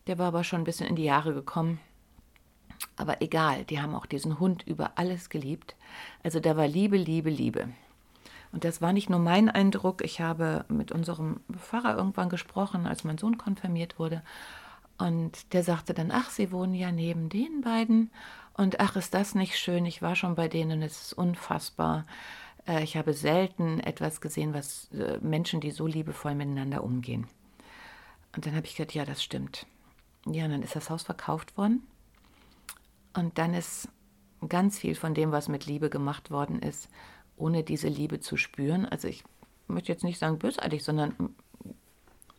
Der 0.08 0.20
war 0.20 0.28
aber 0.28 0.44
schon 0.44 0.62
ein 0.62 0.66
bisschen 0.66 0.88
in 0.88 0.96
die 0.96 1.04
Jahre 1.04 1.34
gekommen. 1.34 1.80
Aber 2.98 3.22
egal, 3.22 3.66
die 3.66 3.82
haben 3.82 3.96
auch 3.96 4.06
diesen 4.06 4.40
Hund 4.40 4.64
über 4.68 4.94
alles 4.96 5.30
geliebt. 5.30 5.76
Also 6.24 6.40
da 6.40 6.56
war 6.56 6.68
Liebe, 6.68 6.98
Liebe, 6.98 7.30
Liebe. 7.30 7.70
Und 8.52 8.64
das 8.64 8.82
war 8.82 8.94
nicht 8.94 9.10
nur 9.10 9.20
mein 9.20 9.50
Eindruck. 9.50 10.04
Ich 10.04 10.22
habe 10.22 10.64
mit 10.70 10.92
unserem 10.92 11.42
Pfarrer 11.52 11.98
irgendwann 11.98 12.30
gesprochen, 12.30 12.88
als 12.88 13.04
mein 13.04 13.18
Sohn 13.18 13.38
konfirmiert 13.38 14.00
wurde. 14.00 14.22
Und 14.98 15.54
der 15.54 15.64
sagte 15.64 15.94
dann, 15.94 16.10
ach, 16.12 16.30
Sie 16.30 16.52
wohnen 16.54 16.74
ja 16.74 16.92
neben 16.92 17.28
den 17.28 17.62
beiden. 17.62 18.12
Und 18.54 18.80
ach, 18.80 18.96
ist 18.96 19.14
das 19.14 19.36
nicht 19.36 19.60
schön? 19.60 19.86
Ich 19.86 20.02
war 20.02 20.16
schon 20.16 20.36
bei 20.36 20.48
denen, 20.48 20.82
es 20.82 21.08
ist 21.08 21.14
unfassbar. 21.14 22.06
Äh, 22.66 22.84
ich 22.84 22.96
habe 22.96 23.14
selten 23.14 23.82
etwas 23.82 24.22
gesehen, 24.22 24.54
was 24.54 24.90
äh, 24.94 25.18
Menschen, 25.20 25.60
die 25.60 25.72
so 25.72 25.86
liebevoll 25.86 26.36
miteinander 26.36 26.84
umgehen. 26.84 27.28
Und 28.36 28.46
dann 28.46 28.56
habe 28.56 28.66
ich 28.66 28.76
gedacht, 28.76 28.96
ja, 28.96 29.06
das 29.06 29.24
stimmt. 29.24 29.66
Ja, 30.26 30.46
und 30.46 30.52
dann 30.52 30.64
ist 30.64 30.76
das 30.76 30.90
Haus 30.90 31.04
verkauft 31.04 31.58
worden. 31.58 31.84
Und 33.16 33.38
dann 33.38 33.54
ist 33.54 33.88
ganz 34.48 34.78
viel 34.78 34.96
von 34.96 35.14
dem, 35.14 35.32
was 35.32 35.48
mit 35.48 35.66
Liebe 35.66 35.90
gemacht 35.90 36.32
worden 36.32 36.60
ist, 36.60 36.90
ohne 37.38 37.64
diese 37.64 37.88
Liebe 37.88 38.20
zu 38.20 38.38
spüren. 38.38 38.86
Also 38.86 39.08
ich 39.08 39.24
möchte 39.68 39.92
jetzt 39.92 40.04
nicht 40.04 40.20
sagen 40.20 40.38
bösartig, 40.38 40.84
sondern 40.84 41.36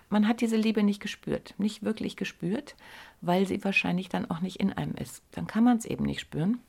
man 0.09 0.28
hat 0.28 0.40
diese 0.40 0.56
Liebe 0.56 0.83
nicht 0.83 1.00
gespürt, 1.00 1.54
nicht 1.59 1.83
wirklich 1.83 2.16
gespürt, 2.16 2.76
weil 3.21 3.47
sie 3.47 3.62
wahrscheinlich 3.64 4.09
dann 4.09 4.30
auch 4.30 4.40
nicht 4.40 4.61
in 4.61 4.73
einem 4.73 4.95
ist. 4.95 5.23
Dann 5.33 5.47
kann 5.47 5.64
man 5.64 5.78
es 5.78 5.85
eben 5.85 6.04
nicht 6.04 6.21
spüren. 6.21 6.61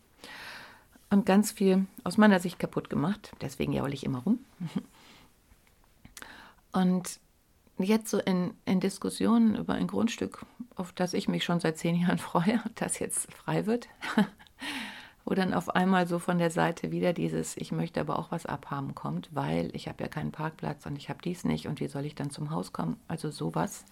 Und 1.09 1.25
ganz 1.25 1.51
viel 1.51 1.85
aus 2.03 2.17
meiner 2.17 2.39
Sicht 2.39 2.59
kaputt 2.59 2.89
gemacht. 2.89 3.31
Deswegen 3.41 3.73
jaule 3.73 3.93
ich 3.93 4.05
immer 4.05 4.19
rum. 4.19 4.39
Und 6.73 7.19
jetzt 7.85 8.09
so 8.09 8.19
in, 8.19 8.53
in 8.65 8.79
Diskussionen 8.79 9.55
über 9.55 9.73
ein 9.73 9.87
Grundstück, 9.87 10.45
auf 10.75 10.91
das 10.91 11.13
ich 11.13 11.27
mich 11.27 11.43
schon 11.43 11.59
seit 11.59 11.77
zehn 11.77 11.95
Jahren 11.95 12.17
freue, 12.17 12.61
das 12.75 12.99
jetzt 12.99 13.31
frei 13.33 13.65
wird, 13.65 13.87
wo 15.25 15.33
dann 15.33 15.53
auf 15.53 15.69
einmal 15.69 16.07
so 16.07 16.19
von 16.19 16.37
der 16.37 16.49
Seite 16.51 16.91
wieder 16.91 17.13
dieses, 17.13 17.57
ich 17.57 17.71
möchte 17.71 17.99
aber 17.99 18.17
auch 18.17 18.31
was 18.31 18.45
abhaben 18.45 18.95
kommt, 18.95 19.29
weil 19.33 19.69
ich 19.73 19.87
habe 19.87 20.03
ja 20.03 20.09
keinen 20.09 20.31
Parkplatz 20.31 20.85
und 20.85 20.95
ich 20.97 21.09
habe 21.09 21.19
dies 21.23 21.43
nicht 21.43 21.67
und 21.67 21.79
wie 21.79 21.87
soll 21.87 22.05
ich 22.05 22.15
dann 22.15 22.31
zum 22.31 22.51
Haus 22.51 22.73
kommen? 22.73 22.97
Also 23.07 23.31
sowas. 23.31 23.85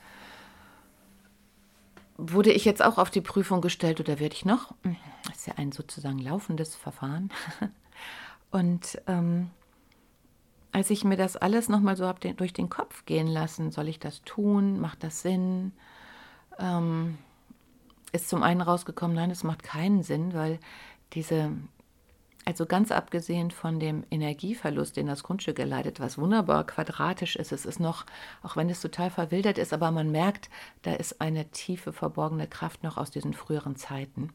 Wurde 2.18 2.54
ich 2.54 2.63
jetzt 2.63 2.82
auch 2.82 2.98
auf 2.98 3.10
die 3.10 3.20
Prüfung 3.20 3.60
gestellt 3.60 4.00
oder 4.00 4.20
werde 4.20 4.36
ich 4.36 4.46
noch? 4.46 4.74
Das 5.27 5.36
ist 5.36 5.48
ja 5.48 5.56
ein 5.58 5.74
sozusagen 5.74 6.20
laufendes 6.20 6.74
Verfahren. 6.74 7.30
Und 8.51 9.01
ähm, 9.08 9.50
als 10.75 10.89
ich 10.89 11.05
mir 11.05 11.15
das 11.15 11.38
alles 11.38 11.70
nochmal 11.70 11.96
so 11.96 12.05
habe 12.05 12.34
durch 12.34 12.51
den 12.51 12.70
Kopf 12.70 13.05
gehen 13.05 13.27
lassen, 13.27 13.72
soll 13.72 13.88
ich 13.88 13.98
das 13.98 14.24
tun? 14.24 14.77
Macht 14.77 15.05
das 15.05 15.22
Sinn? 15.22 15.72
Ähm, 16.60 17.17
ist 18.12 18.27
zum 18.27 18.44
einen 18.44 18.60
rausgekommen, 18.60 19.15
nein, 19.15 19.32
es 19.32 19.46
macht 19.46 19.63
keinen 19.63 20.03
Sinn, 20.03 20.34
weil 20.34 20.60
diese, 21.13 21.51
also 22.44 22.65
ganz 22.65 22.91
abgesehen 22.91 23.51
von 23.51 23.79
dem 23.79 24.03
Energieverlust, 24.12 24.98
den 24.98 25.08
das 25.08 25.24
Grundstück 25.24 25.60
erleidet, 25.60 26.01
was 26.01 26.17
wunderbar 26.17 26.65
quadratisch 26.65 27.38
ist, 27.38 27.53
es 27.53 27.65
ist 27.65 27.79
noch, 27.79 28.05
auch 28.44 28.58
wenn 28.58 28.70
es 28.70 28.82
total 28.82 29.10
verwildert 29.10 29.58
ist, 29.58 29.72
aber 29.72 29.91
man 29.91 30.12
merkt, 30.12 30.50
da 30.82 30.94
ist 30.94 31.22
eine 31.22 31.51
tiefe 31.51 31.94
verborgene 31.94 32.48
Kraft 32.48 32.84
noch 32.84 32.98
aus 32.98 33.12
diesen 33.12 33.34
früheren 33.34 33.77
Zeiten. 33.77 34.34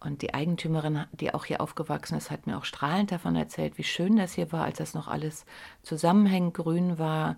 Und 0.00 0.22
die 0.22 0.32
Eigentümerin, 0.32 1.06
die 1.12 1.34
auch 1.34 1.44
hier 1.44 1.60
aufgewachsen 1.60 2.16
ist, 2.16 2.30
hat 2.30 2.46
mir 2.46 2.56
auch 2.56 2.64
strahlend 2.64 3.10
davon 3.10 3.34
erzählt, 3.34 3.78
wie 3.78 3.84
schön 3.84 4.16
das 4.16 4.34
hier 4.34 4.52
war, 4.52 4.64
als 4.64 4.78
das 4.78 4.94
noch 4.94 5.08
alles 5.08 5.44
zusammenhängend 5.82 6.54
grün 6.54 6.98
war, 6.98 7.36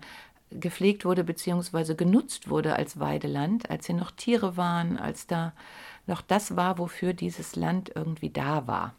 gepflegt 0.51 1.03
wurde 1.05 1.23
bzw. 1.23 1.95
genutzt 1.95 2.49
wurde 2.49 2.75
als 2.75 2.99
Weideland, 2.99 3.69
als 3.71 3.87
hier 3.87 3.95
noch 3.95 4.11
Tiere 4.11 4.57
waren, 4.57 4.97
als 4.97 5.25
da 5.25 5.53
noch 6.05 6.21
das 6.21 6.55
war, 6.55 6.77
wofür 6.77 7.13
dieses 7.13 7.55
Land 7.55 7.91
irgendwie 7.95 8.29
da 8.29 8.67
war. 8.67 8.93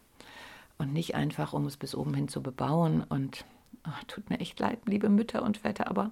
Und 0.79 0.93
nicht 0.93 1.15
einfach, 1.15 1.53
um 1.53 1.67
es 1.67 1.77
bis 1.77 1.95
oben 1.95 2.15
hin 2.15 2.27
zu 2.27 2.43
bebauen. 2.43 3.05
Und 3.09 3.45
ach, 3.85 4.03
tut 4.05 4.29
mir 4.29 4.41
echt 4.41 4.59
leid, 4.59 4.81
liebe 4.87 5.09
Mütter 5.09 5.43
und 5.45 5.59
Väter, 5.59 5.89
aber 5.89 6.11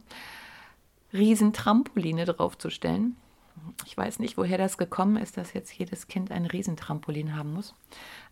Riesentrampoline 1.12 2.26
draufzustellen 2.26 3.16
ich 3.86 3.96
weiß 3.96 4.18
nicht, 4.18 4.36
woher 4.36 4.58
das 4.58 4.78
gekommen 4.78 5.16
ist, 5.16 5.36
dass 5.36 5.52
jetzt 5.52 5.72
jedes 5.72 6.08
Kind 6.08 6.30
ein 6.30 6.46
Riesentrampolin 6.46 7.36
haben 7.36 7.54
muss. 7.54 7.74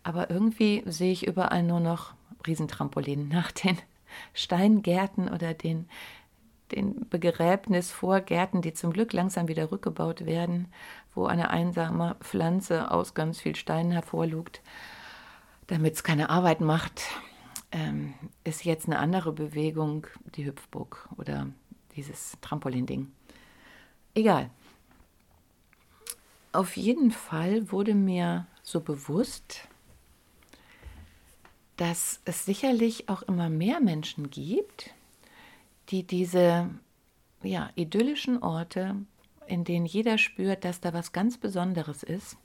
Aber 0.02 0.30
irgendwie 0.30 0.82
sehe 0.86 1.12
ich 1.12 1.26
überall 1.26 1.62
nur 1.62 1.80
noch 1.80 2.14
Riesentrampolin 2.46 3.28
nach 3.28 3.52
den 3.52 3.78
Steingärten 4.34 5.28
oder 5.28 5.54
den, 5.54 5.88
den 6.72 7.08
Begräbnisvorgärten, 7.08 8.62
die 8.62 8.74
zum 8.74 8.92
Glück 8.92 9.12
langsam 9.12 9.48
wieder 9.48 9.70
rückgebaut 9.70 10.26
werden, 10.26 10.68
wo 11.14 11.26
eine 11.26 11.50
einsame 11.50 12.16
Pflanze 12.20 12.90
aus 12.90 13.14
ganz 13.14 13.40
viel 13.40 13.56
Steinen 13.56 13.92
hervorlugt, 13.92 14.62
damit 15.66 15.94
es 15.94 16.04
keine 16.04 16.30
Arbeit 16.30 16.60
macht. 16.60 17.02
Ähm, 17.70 18.14
ist 18.44 18.64
jetzt 18.64 18.86
eine 18.86 18.98
andere 18.98 19.32
Bewegung, 19.32 20.06
die 20.36 20.46
Hüpfburg 20.46 21.08
oder 21.18 21.48
dieses 21.96 22.38
Trampolin-Ding. 22.40 23.08
Egal. 24.14 24.50
Auf 26.52 26.76
jeden 26.76 27.10
Fall 27.10 27.70
wurde 27.70 27.94
mir 27.94 28.46
so 28.62 28.80
bewusst, 28.80 29.68
dass 31.76 32.20
es 32.24 32.44
sicherlich 32.44 33.08
auch 33.08 33.22
immer 33.22 33.50
mehr 33.50 33.80
Menschen 33.80 34.30
gibt, 34.30 34.90
die 35.90 36.02
diese 36.02 36.70
ja, 37.42 37.70
idyllischen 37.76 38.42
Orte, 38.42 38.96
in 39.46 39.64
denen 39.64 39.86
jeder 39.86 40.18
spürt, 40.18 40.64
dass 40.64 40.80
da 40.80 40.92
was 40.92 41.12
ganz 41.12 41.38
Besonderes 41.38 42.02
ist, 42.02 42.36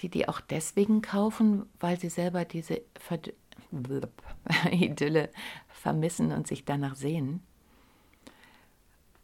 die 0.00 0.08
die 0.08 0.28
auch 0.28 0.40
deswegen 0.40 1.02
kaufen, 1.02 1.66
weil 1.78 1.98
sie 1.98 2.08
selber 2.08 2.44
diese 2.44 2.80
Verd 2.98 3.32
Idylle 4.70 5.30
vermissen 5.68 6.32
und 6.32 6.46
sich 6.46 6.64
danach 6.64 6.96
sehen. 6.96 7.42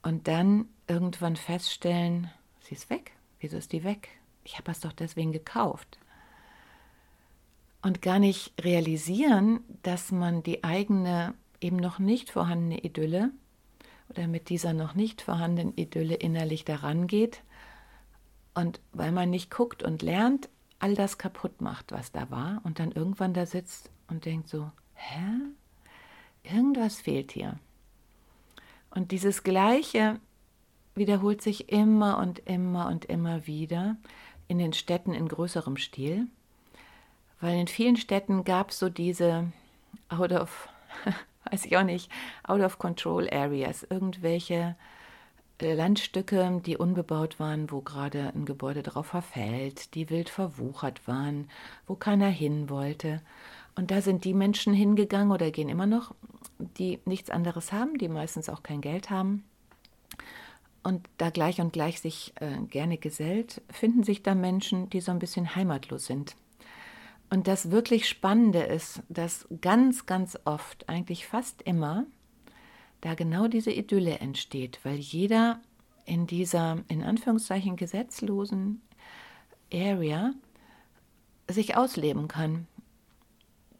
Und 0.03 0.29
dann 0.29 0.69
irgendwann 0.87 1.37
feststellen, 1.37 2.31
sie 2.61 2.75
ist 2.75 2.91
weg. 2.91 3.16
Wieso 3.41 3.57
ist 3.57 3.73
die 3.73 3.85
weg? 3.85 4.09
Ich 4.45 4.59
habe 4.59 4.71
es 4.71 4.81
doch 4.81 4.93
deswegen 4.93 5.33
gekauft. 5.33 5.99
Und 7.83 8.03
gar 8.03 8.19
nicht 8.19 8.53
realisieren, 8.63 9.61
dass 9.83 10.11
man 10.11 10.43
die 10.43 10.65
eigene 10.65 11.35
eben 11.61 11.77
noch 11.77 11.99
nicht 11.99 12.31
vorhandene 12.31 12.79
Idylle 12.79 13.31
oder 14.09 14.27
mit 14.27 14.49
dieser 14.49 14.73
noch 14.73 14.95
nicht 14.95 15.23
vorhandenen 15.23 15.77
Idylle 15.77 16.15
innerlich 16.15 16.65
daran 16.65 17.07
geht 17.07 17.43
und 18.55 18.81
weil 18.93 19.13
man 19.13 19.31
nicht 19.31 19.51
guckt 19.51 19.83
und 19.83 20.03
lernt, 20.03 20.49
all 20.79 20.95
das 20.95 21.19
kaputt 21.19 21.61
macht, 21.61 21.93
was 21.93 22.13
da 22.13 22.31
war 22.31 22.61
und 22.65 22.79
dann 22.79 22.93
irgendwann 22.93 23.35
da 23.35 23.47
sitzt 23.47 23.91
und 24.09 24.25
denkt 24.25 24.49
so, 24.49 24.71
hä? 24.95 25.25
Irgendwas 26.43 26.97
fehlt 26.97 27.33
hier. 27.33 27.59
Und 28.91 29.11
dieses 29.11 29.43
Gleiche 29.43 30.21
wiederholt 30.97 31.43
sich 31.43 31.71
immer 31.71 32.19
und 32.19 32.41
immer 32.41 32.89
und 32.89 33.05
immer 33.05 33.47
wieder 33.47 33.97
in 34.49 34.59
den 34.59 34.73
Städten 34.73 35.13
in 35.13 35.29
größerem 35.29 35.77
Stil, 35.77 36.27
weil 37.41 37.59
in 37.59 37.69
vielen 37.69 37.97
Städten 37.97 38.45
gab 38.45 38.71
es 38.71 38.79
so 38.79 38.89
diese 38.89 39.53
out 40.09 40.33
of, 40.33 40.69
weiß 41.51 41.67
ich 41.67 41.77
auch 41.77 41.85
nicht, 41.85 42.11
out 42.45 42.63
of 42.63 42.79
control 42.79 43.29
areas, 43.31 43.87
irgendwelche 43.89 44.77
äh, 45.61 45.75
Landstücke, 45.75 46.63
die 46.65 46.77
unbebaut 46.77 47.39
waren, 47.39 47.71
wo 47.71 47.83
gerade 47.83 48.33
ein 48.35 48.47
Gebäude 48.47 48.83
drauf 48.83 49.07
verfällt, 49.07 49.95
die 49.95 50.09
wild 50.09 50.31
verwuchert 50.31 51.07
waren, 51.07 51.51
wo 51.87 51.95
keiner 51.95 52.29
hin 52.29 52.71
wollte. 52.71 53.21
Und 53.75 53.91
da 53.91 54.01
sind 54.01 54.25
die 54.25 54.33
Menschen 54.33 54.73
hingegangen 54.73 55.33
oder 55.33 55.51
gehen 55.51 55.69
immer 55.69 55.87
noch, 55.87 56.15
die 56.59 57.01
nichts 57.05 57.29
anderes 57.29 57.73
haben, 57.73 57.99
die 57.99 58.09
meistens 58.09 58.49
auch 58.49 58.63
kein 58.63 58.81
Geld 58.81 59.11
haben 59.11 59.45
und 60.87 61.09
da 61.19 61.31
gleich 61.31 61.61
und 61.61 61.73
gleich 61.73 62.01
sich 62.01 62.33
äh, 62.37 62.59
gerne 62.71 62.97
gesellt, 62.97 63.61
finden 63.71 64.05
sich 64.05 64.23
da 64.23 64.37
Menschen, 64.37 64.89
die 64.89 65.01
so 65.01 65.11
ein 65.11 65.19
bisschen 65.19 65.57
heimatlos 65.57 66.07
sind. 66.07 66.37
Und 67.29 67.49
das 67.49 67.73
wirklich 67.73 68.09
Spannende 68.09 68.63
ist, 68.63 69.03
dass 69.09 69.49
ganz, 69.61 70.07
ganz 70.07 70.39
oft, 70.45 70.89
eigentlich 70.89 71.27
fast 71.27 71.61
immer, 71.63 72.07
da 73.01 73.15
genau 73.15 73.49
diese 73.49 73.73
Idylle 73.73 74.21
entsteht, 74.21 74.79
weil 74.85 74.95
jeder 74.95 75.61
in 76.05 76.29
dieser, 76.29 76.85
in 76.87 77.03
Anführungszeichen, 77.03 77.75
gesetzlosen 77.75 78.81
Area 79.75 80.35
sich 81.51 81.77
ausleben 81.77 82.29
kann. 82.29 82.69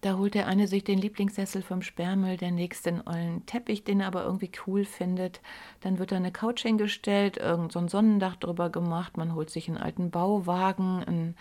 Da 0.07 0.19
holt 0.19 0.35
der 0.35 0.47
eine 0.47 0.69
sich 0.69 0.85
den 0.85 1.01
Lieblingssessel 1.01 1.63
vom 1.63 1.83
Sperrmüll, 1.83 2.37
der 2.37 2.53
nächste 2.53 2.91
einen 2.91 3.03
ollen 3.07 3.47
Teppich, 3.47 3.83
den 3.83 4.03
er 4.03 4.07
aber 4.07 4.23
irgendwie 4.23 4.53
cool 4.65 4.85
findet. 4.85 5.41
Dann 5.81 5.99
wird 5.99 6.13
da 6.13 6.17
eine 6.17 6.31
Couch 6.31 6.63
hingestellt, 6.63 7.39
irgend 7.39 7.73
so 7.73 7.81
ein 7.81 7.89
Sonnendach 7.89 8.37
drüber 8.37 8.71
gemacht. 8.71 9.17
Man 9.17 9.35
holt 9.35 9.51
sich 9.51 9.67
einen 9.67 9.79
alten 9.79 10.13
Bauwagen, 10.13 11.03
einen 11.03 11.37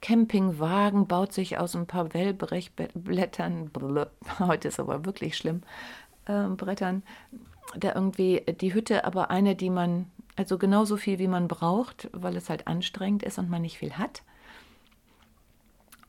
Campingwagen, 0.00 1.06
baut 1.06 1.34
sich 1.34 1.58
aus 1.58 1.76
ein 1.76 1.86
paar 1.86 2.14
Wellbrechblättern, 2.14 3.72
heute 4.38 4.68
ist 4.68 4.80
aber 4.80 5.04
wirklich 5.04 5.36
schlimm, 5.36 5.60
äh, 6.24 6.48
Brettern, 6.48 7.02
da 7.76 7.94
irgendwie 7.94 8.40
die 8.58 8.72
Hütte, 8.72 9.04
aber 9.04 9.30
eine, 9.30 9.54
die 9.54 9.68
man, 9.68 10.10
also 10.34 10.56
genauso 10.56 10.96
viel 10.96 11.18
wie 11.18 11.28
man 11.28 11.46
braucht, 11.46 12.08
weil 12.14 12.38
es 12.38 12.48
halt 12.48 12.68
anstrengend 12.68 13.22
ist 13.22 13.38
und 13.38 13.50
man 13.50 13.60
nicht 13.60 13.76
viel 13.76 13.98
hat. 13.98 14.22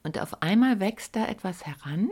Und 0.03 0.19
auf 0.19 0.41
einmal 0.41 0.79
wächst 0.79 1.15
da 1.15 1.25
etwas 1.25 1.65
heran, 1.65 2.09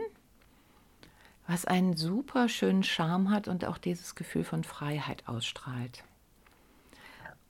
was 1.46 1.64
einen 1.64 1.96
super 1.96 2.48
schönen 2.48 2.82
Charme 2.82 3.30
hat 3.30 3.48
und 3.48 3.64
auch 3.64 3.78
dieses 3.78 4.14
Gefühl 4.14 4.44
von 4.44 4.64
Freiheit 4.64 5.26
ausstrahlt. 5.26 6.04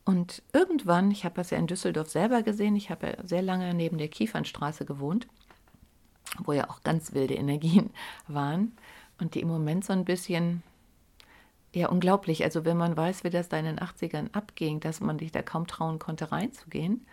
Und 0.04 0.42
irgendwann, 0.54 1.10
ich 1.10 1.24
habe 1.24 1.34
das 1.34 1.50
ja 1.50 1.58
in 1.58 1.66
Düsseldorf 1.66 2.08
selber 2.08 2.42
gesehen, 2.42 2.76
ich 2.76 2.90
habe 2.90 3.08
ja 3.08 3.26
sehr 3.26 3.42
lange 3.42 3.74
neben 3.74 3.98
der 3.98 4.08
Kiefernstraße 4.08 4.86
gewohnt, 4.86 5.26
wo 6.38 6.52
ja 6.52 6.70
auch 6.70 6.82
ganz 6.82 7.12
wilde 7.12 7.34
Energien 7.34 7.90
waren 8.28 8.72
und 9.18 9.34
die 9.34 9.40
im 9.40 9.48
Moment 9.48 9.84
so 9.84 9.92
ein 9.92 10.04
bisschen, 10.04 10.62
ja 11.74 11.88
unglaublich, 11.88 12.44
also 12.44 12.64
wenn 12.64 12.76
man 12.76 12.96
weiß, 12.96 13.24
wie 13.24 13.30
das 13.30 13.48
da 13.48 13.58
in 13.58 13.66
den 13.66 13.80
80ern 13.80 14.32
abging, 14.32 14.80
dass 14.80 15.00
man 15.00 15.18
sich 15.18 15.32
da 15.32 15.42
kaum 15.42 15.66
trauen 15.66 15.98
konnte 15.98 16.32
reinzugehen 16.32 17.04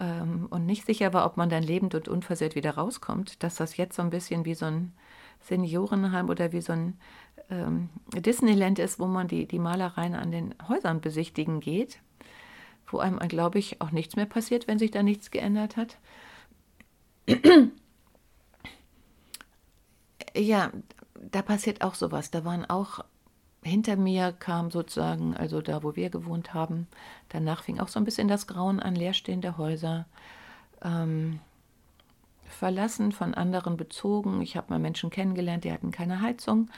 ähm, 0.00 0.46
und 0.50 0.66
nicht 0.66 0.86
sicher 0.86 1.12
war, 1.12 1.26
ob 1.26 1.36
man 1.36 1.48
dann 1.48 1.62
lebend 1.62 1.94
und 1.94 2.08
unversehrt 2.08 2.54
wieder 2.54 2.74
rauskommt, 2.74 3.42
dass 3.42 3.56
das 3.56 3.76
jetzt 3.76 3.96
so 3.96 4.02
ein 4.02 4.10
bisschen 4.10 4.44
wie 4.44 4.54
so 4.54 4.66
ein 4.66 4.92
Seniorenheim 5.40 6.28
oder 6.28 6.52
wie 6.52 6.60
so 6.60 6.72
ein 6.72 6.98
ähm, 7.50 7.90
Disneyland 8.14 8.78
ist, 8.78 8.98
wo 8.98 9.06
man 9.06 9.28
die, 9.28 9.46
die 9.46 9.58
Malereien 9.58 10.14
an 10.14 10.30
den 10.30 10.54
Häusern 10.68 11.00
besichtigen 11.00 11.60
geht, 11.60 12.00
wo 12.86 12.98
einem, 12.98 13.18
glaube 13.28 13.58
ich, 13.58 13.80
auch 13.80 13.90
nichts 13.90 14.16
mehr 14.16 14.26
passiert, 14.26 14.66
wenn 14.68 14.78
sich 14.78 14.90
da 14.90 15.02
nichts 15.02 15.30
geändert 15.30 15.76
hat. 15.76 15.98
ja, 20.36 20.70
da 21.30 21.42
passiert 21.42 21.82
auch 21.82 21.94
sowas. 21.94 22.30
Da 22.30 22.44
waren 22.44 22.64
auch 22.64 23.04
hinter 23.64 23.96
mir 23.96 24.32
kam 24.32 24.70
sozusagen, 24.70 25.36
also 25.36 25.60
da, 25.60 25.82
wo 25.82 25.96
wir 25.96 26.10
gewohnt 26.10 26.54
haben, 26.54 26.86
danach 27.28 27.62
fing 27.62 27.80
auch 27.80 27.88
so 27.88 27.98
ein 27.98 28.04
bisschen 28.04 28.28
das 28.28 28.46
Grauen 28.46 28.80
an, 28.80 28.94
leerstehende 28.94 29.58
Häuser, 29.58 30.06
ähm, 30.82 31.40
verlassen, 32.48 33.12
von 33.12 33.34
anderen 33.34 33.76
bezogen. 33.76 34.40
Ich 34.42 34.56
habe 34.56 34.66
mal 34.70 34.78
Menschen 34.78 35.10
kennengelernt, 35.10 35.64
die 35.64 35.72
hatten 35.72 35.90
keine 35.90 36.20
Heizung. 36.20 36.70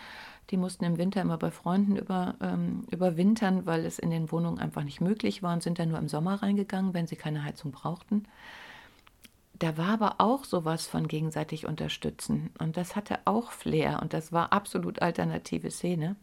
Die 0.51 0.57
mussten 0.57 0.85
im 0.85 0.96
Winter 0.96 1.20
immer 1.20 1.38
bei 1.38 1.51
Freunden 1.51 1.96
über, 1.96 2.37
ähm, 2.40 2.85
überwintern, 2.90 3.66
weil 3.66 3.85
es 3.85 3.99
in 3.99 4.11
den 4.11 4.31
Wohnungen 4.31 4.59
einfach 4.59 4.85
nicht 4.85 5.01
möglich 5.01 5.42
war 5.42 5.53
und 5.53 5.62
sind 5.62 5.79
dann 5.79 5.88
nur 5.88 5.99
im 5.99 6.09
Sommer 6.09 6.40
reingegangen, 6.42 6.94
wenn 6.94 7.09
sie 7.09 7.16
keine 7.16 7.42
Heizung 7.42 7.72
brauchten 7.72 8.27
da 9.59 9.79
war 9.79 9.88
aber 9.88 10.14
auch 10.18 10.44
sowas 10.44 10.87
von 10.87 11.09
gegenseitig 11.09 11.66
unterstützen. 11.66 12.51
Und 12.59 12.77
das 12.77 12.96
hatte 12.96 13.18
auch 13.25 13.53
Flair 13.53 14.01
und 14.03 14.12
das 14.12 14.33
war 14.33 14.53
absolut 14.53 15.01
alternative 15.01 15.70
Szene. 15.70 16.16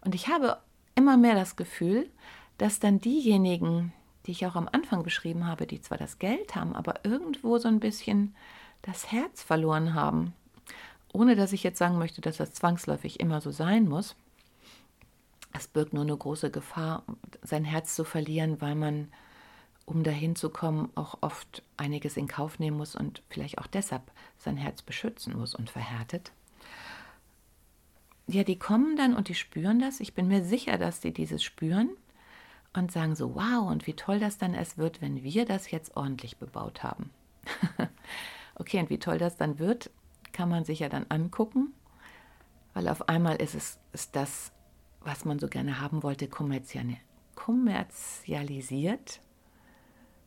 Und 0.00 0.14
ich 0.14 0.28
habe 0.28 0.58
immer 0.94 1.16
mehr 1.16 1.34
das 1.34 1.56
Gefühl, 1.56 2.08
dass 2.56 2.80
dann 2.80 3.00
diejenigen, 3.00 3.92
die 4.26 4.32
ich 4.32 4.46
auch 4.46 4.56
am 4.56 4.68
Anfang 4.70 5.02
beschrieben 5.02 5.46
habe, 5.46 5.66
die 5.66 5.80
zwar 5.80 5.98
das 5.98 6.18
Geld 6.18 6.54
haben, 6.54 6.74
aber 6.74 7.04
irgendwo 7.04 7.58
so 7.58 7.68
ein 7.68 7.80
bisschen 7.80 8.34
das 8.82 9.10
Herz 9.10 9.42
verloren 9.42 9.94
haben, 9.94 10.34
ohne 11.12 11.36
dass 11.36 11.52
ich 11.52 11.62
jetzt 11.62 11.78
sagen 11.78 11.98
möchte, 11.98 12.20
dass 12.20 12.36
das 12.36 12.52
zwangsläufig 12.52 13.20
immer 13.20 13.40
so 13.40 13.50
sein 13.50 13.88
muss. 13.88 14.16
Es 15.52 15.66
birgt 15.66 15.94
nur 15.94 16.02
eine 16.02 16.16
große 16.16 16.50
Gefahr, 16.50 17.02
sein 17.42 17.64
Herz 17.64 17.94
zu 17.94 18.04
verlieren, 18.04 18.60
weil 18.60 18.74
man 18.74 19.08
um 19.88 20.04
dahin 20.04 20.36
zu 20.36 20.50
kommen, 20.50 20.90
auch 20.94 21.18
oft 21.22 21.62
einiges 21.78 22.18
in 22.18 22.28
Kauf 22.28 22.58
nehmen 22.58 22.76
muss 22.76 22.94
und 22.94 23.22
vielleicht 23.30 23.58
auch 23.58 23.66
deshalb 23.66 24.10
sein 24.36 24.58
Herz 24.58 24.82
beschützen 24.82 25.36
muss 25.36 25.54
und 25.54 25.70
verhärtet. 25.70 26.32
Ja, 28.30 28.44
die 28.44 28.58
kommen 28.58 28.94
dann 28.96 29.14
und 29.14 29.28
die 29.28 29.34
spüren 29.34 29.78
das. 29.78 30.00
Ich 30.00 30.12
bin 30.12 30.28
mir 30.28 30.44
sicher, 30.44 30.76
dass 30.76 31.00
die 31.00 31.14
dieses 31.14 31.42
spüren 31.42 31.88
und 32.74 32.92
sagen 32.92 33.16
so, 33.16 33.34
wow, 33.34 33.70
und 33.70 33.86
wie 33.86 33.94
toll 33.94 34.20
das 34.20 34.36
dann 34.36 34.54
es 34.54 34.76
wird, 34.76 35.00
wenn 35.00 35.22
wir 35.22 35.46
das 35.46 35.70
jetzt 35.70 35.96
ordentlich 35.96 36.36
bebaut 36.36 36.82
haben. 36.82 37.08
okay, 38.54 38.80
und 38.80 38.90
wie 38.90 38.98
toll 38.98 39.16
das 39.16 39.38
dann 39.38 39.58
wird, 39.58 39.90
kann 40.32 40.50
man 40.50 40.64
sich 40.64 40.80
ja 40.80 40.90
dann 40.90 41.06
angucken, 41.08 41.72
weil 42.74 42.88
auf 42.88 43.08
einmal 43.08 43.36
ist 43.36 43.54
es 43.54 43.78
ist 43.94 44.14
das, 44.14 44.52
was 45.00 45.24
man 45.24 45.38
so 45.38 45.48
gerne 45.48 45.80
haben 45.80 46.02
wollte, 46.02 46.28
kommerzialisiert 46.28 49.22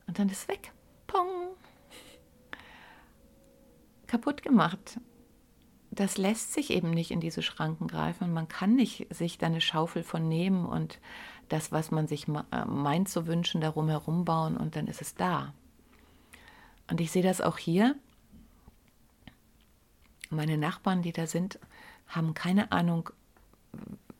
und 0.07 0.17
dann 0.17 0.29
ist 0.29 0.47
weg. 0.47 0.71
Pong. 1.05 1.49
Kaputt 4.07 4.41
gemacht. 4.41 4.99
Das 5.91 6.17
lässt 6.17 6.53
sich 6.53 6.71
eben 6.71 6.91
nicht 6.91 7.11
in 7.11 7.19
diese 7.19 7.41
Schranken 7.41 7.87
greifen. 7.87 8.33
Man 8.33 8.47
kann 8.47 8.75
nicht 8.75 9.13
sich 9.13 9.37
da 9.37 9.47
eine 9.47 9.61
Schaufel 9.61 10.03
von 10.03 10.27
nehmen 10.27 10.65
und 10.65 10.99
das, 11.49 11.71
was 11.73 11.91
man 11.91 12.07
sich 12.07 12.27
äh, 12.27 12.65
meint 12.65 13.09
zu 13.09 13.27
wünschen, 13.27 13.59
darum 13.59 13.89
herum 13.89 14.23
bauen 14.23 14.55
und 14.55 14.77
dann 14.77 14.87
ist 14.87 15.01
es 15.01 15.15
da. 15.15 15.53
Und 16.89 17.01
ich 17.01 17.11
sehe 17.11 17.23
das 17.23 17.41
auch 17.41 17.57
hier. 17.57 17.95
Meine 20.29 20.57
Nachbarn, 20.57 21.01
die 21.01 21.11
da 21.11 21.27
sind, 21.27 21.59
haben 22.07 22.33
keine 22.33 22.71
Ahnung, 22.71 23.09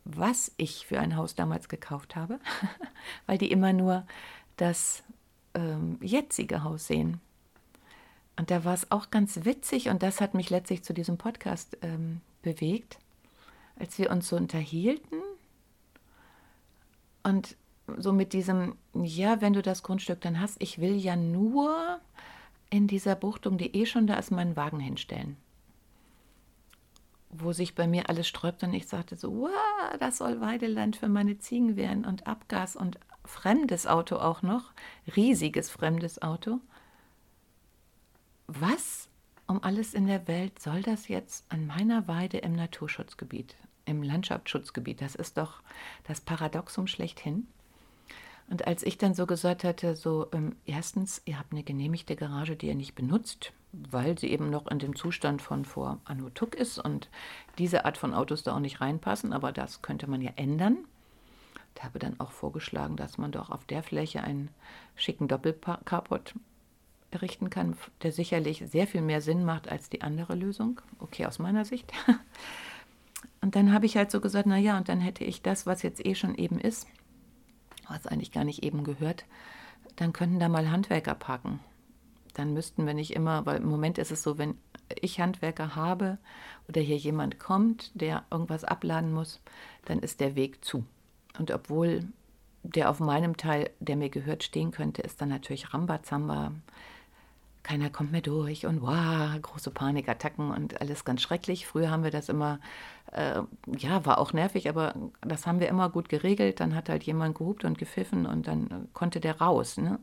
was 0.03 0.51
ich 0.57 0.85
für 0.85 0.99
ein 0.99 1.15
Haus 1.15 1.35
damals 1.35 1.69
gekauft 1.69 2.17
habe, 2.17 2.39
weil 3.25 3.37
die 3.37 3.51
immer 3.51 3.71
nur 3.71 4.05
das 4.57 5.03
ähm, 5.53 5.97
jetzige 6.01 6.63
Haus 6.63 6.87
sehen. 6.87 7.21
Und 8.37 8.49
da 8.49 8.63
war 8.63 8.73
es 8.73 8.91
auch 8.91 9.11
ganz 9.11 9.45
witzig 9.45 9.89
und 9.89 10.01
das 10.03 10.21
hat 10.21 10.33
mich 10.33 10.49
letztlich 10.49 10.83
zu 10.83 10.93
diesem 10.93 11.17
Podcast 11.17 11.77
ähm, 11.81 12.21
bewegt, 12.41 12.97
als 13.77 13.97
wir 13.97 14.09
uns 14.09 14.29
so 14.29 14.35
unterhielten 14.35 15.19
und 17.23 17.55
so 17.97 18.13
mit 18.13 18.33
diesem, 18.33 18.75
ja, 18.93 19.41
wenn 19.41 19.53
du 19.53 19.61
das 19.61 19.83
Grundstück 19.83 20.21
dann 20.21 20.39
hast, 20.39 20.61
ich 20.61 20.79
will 20.79 20.95
ja 20.95 21.15
nur 21.15 21.99
in 22.69 22.87
dieser 22.87 23.15
Buchtung, 23.15 23.57
die 23.57 23.75
eh 23.75 23.85
schon 23.85 24.07
da 24.07 24.15
ist, 24.15 24.31
meinen 24.31 24.55
Wagen 24.55 24.79
hinstellen. 24.79 25.37
Wo 27.29 27.53
sich 27.53 27.75
bei 27.75 27.87
mir 27.87 28.09
alles 28.09 28.27
sträubt 28.27 28.63
und 28.63 28.73
ich 28.73 28.87
sagte 28.87 29.15
so, 29.15 29.41
wow, 29.41 29.97
das 29.99 30.17
soll 30.17 30.41
Weideland 30.41 30.95
für 30.95 31.09
meine 31.09 31.37
Ziegen 31.37 31.75
werden 31.75 32.05
und 32.05 32.27
Abgas 32.27 32.75
und 32.75 32.99
fremdes 33.25 33.87
Auto 33.87 34.17
auch 34.17 34.41
noch, 34.41 34.71
riesiges 35.15 35.69
fremdes 35.69 36.21
Auto. 36.21 36.59
Was 38.59 39.07
um 39.47 39.63
alles 39.63 39.93
in 39.93 40.07
der 40.07 40.27
Welt 40.27 40.61
soll 40.61 40.81
das 40.81 41.07
jetzt 41.07 41.45
an 41.47 41.67
meiner 41.67 42.09
Weide 42.09 42.39
im 42.39 42.51
Naturschutzgebiet, 42.51 43.55
im 43.85 44.03
Landschaftsschutzgebiet? 44.03 44.99
Das 44.99 45.15
ist 45.15 45.37
doch 45.37 45.61
das 46.03 46.19
Paradoxum 46.19 46.87
schlechthin. 46.87 47.47
Und 48.49 48.67
als 48.67 48.83
ich 48.83 48.97
dann 48.97 49.13
so 49.13 49.25
gesagt 49.25 49.63
hatte, 49.63 49.95
so 49.95 50.27
ähm, 50.33 50.57
erstens, 50.65 51.21
ihr 51.23 51.39
habt 51.39 51.53
eine 51.53 51.63
genehmigte 51.63 52.17
Garage, 52.17 52.57
die 52.57 52.67
ihr 52.67 52.75
nicht 52.75 52.93
benutzt, 52.93 53.53
weil 53.71 54.19
sie 54.19 54.27
eben 54.31 54.49
noch 54.49 54.67
in 54.67 54.79
dem 54.79 54.97
Zustand 54.97 55.41
von 55.41 55.63
vor 55.63 56.01
Anno 56.03 56.29
ist 56.57 56.77
und 56.77 57.09
diese 57.57 57.85
Art 57.85 57.97
von 57.97 58.13
Autos 58.13 58.43
da 58.43 58.53
auch 58.53 58.59
nicht 58.59 58.81
reinpassen, 58.81 59.31
aber 59.31 59.53
das 59.53 59.81
könnte 59.81 60.09
man 60.09 60.21
ja 60.21 60.31
ändern. 60.35 60.79
Ich 61.73 61.83
habe 61.83 61.99
dann 61.99 62.19
auch 62.19 62.31
vorgeschlagen, 62.31 62.97
dass 62.97 63.17
man 63.17 63.31
doch 63.31 63.49
auf 63.49 63.63
der 63.63 63.81
Fläche 63.81 64.21
einen 64.21 64.49
schicken 64.97 65.29
Doppelcarport 65.29 66.35
errichten 67.13 67.49
kann, 67.49 67.75
der 68.03 68.11
sicherlich 68.11 68.63
sehr 68.67 68.87
viel 68.87 69.01
mehr 69.01 69.21
Sinn 69.21 69.43
macht 69.43 69.69
als 69.69 69.89
die 69.89 70.01
andere 70.01 70.35
Lösung. 70.35 70.81
Okay, 70.99 71.25
aus 71.25 71.39
meiner 71.39 71.65
Sicht. 71.65 71.91
Und 73.41 73.55
dann 73.55 73.73
habe 73.73 73.85
ich 73.85 73.97
halt 73.97 74.11
so 74.11 74.21
gesagt, 74.21 74.45
na 74.45 74.57
ja, 74.57 74.77
und 74.77 74.87
dann 74.87 74.99
hätte 74.99 75.23
ich 75.23 75.41
das, 75.41 75.65
was 75.65 75.81
jetzt 75.81 76.05
eh 76.05 76.13
schon 76.13 76.35
eben 76.35 76.59
ist, 76.59 76.87
was 77.87 78.05
eigentlich 78.05 78.31
gar 78.31 78.43
nicht 78.43 78.63
eben 78.63 78.83
gehört, 78.83 79.25
dann 79.95 80.13
könnten 80.13 80.39
da 80.39 80.47
mal 80.47 80.69
Handwerker 80.69 81.15
parken. 81.15 81.59
Dann 82.35 82.53
müssten 82.53 82.85
wir 82.85 82.93
nicht 82.93 83.13
immer, 83.13 83.45
weil 83.47 83.57
im 83.57 83.67
Moment 83.67 83.97
ist 83.97 84.11
es 84.11 84.21
so, 84.23 84.37
wenn 84.37 84.57
ich 84.99 85.19
Handwerker 85.19 85.75
habe 85.75 86.17
oder 86.69 86.81
hier 86.81 86.97
jemand 86.97 87.39
kommt, 87.39 87.91
der 87.93 88.23
irgendwas 88.29 88.63
abladen 88.63 89.11
muss, 89.11 89.41
dann 89.85 89.99
ist 89.99 90.19
der 90.19 90.35
Weg 90.35 90.63
zu. 90.63 90.85
Und 91.37 91.51
obwohl 91.51 92.07
der 92.63 92.89
auf 92.89 92.99
meinem 92.99 93.37
Teil, 93.37 93.71
der 93.79 93.95
mir 93.95 94.09
gehört, 94.09 94.43
stehen 94.43 94.71
könnte, 94.71 95.01
ist 95.01 95.21
dann 95.21 95.29
natürlich 95.29 95.73
Rambazamba. 95.73 96.51
Keiner 97.63 97.89
kommt 97.89 98.11
mehr 98.11 98.21
durch 98.21 98.65
und 98.65 98.81
wow, 98.81 99.39
große 99.41 99.71
Panikattacken 99.71 100.51
und 100.51 100.81
alles 100.81 101.05
ganz 101.05 101.21
schrecklich. 101.21 101.67
Früher 101.67 101.91
haben 101.91 102.03
wir 102.03 102.11
das 102.11 102.29
immer, 102.29 102.59
äh, 103.11 103.41
ja, 103.77 104.05
war 104.05 104.17
auch 104.17 104.33
nervig, 104.33 104.67
aber 104.67 104.95
das 105.21 105.45
haben 105.45 105.59
wir 105.59 105.69
immer 105.69 105.89
gut 105.89 106.09
geregelt. 106.09 106.59
Dann 106.59 106.75
hat 106.75 106.89
halt 106.89 107.03
jemand 107.03 107.37
gehupt 107.37 107.63
und 107.63 107.77
gepfiffen 107.77 108.25
und 108.25 108.47
dann 108.47 108.87
konnte 108.93 109.19
der 109.19 109.39
raus. 109.39 109.77
Ne? 109.77 109.99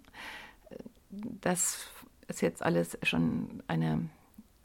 Das 1.11 1.89
ist 2.29 2.43
jetzt 2.43 2.63
alles 2.63 2.99
schon 3.03 3.63
eine 3.67 4.09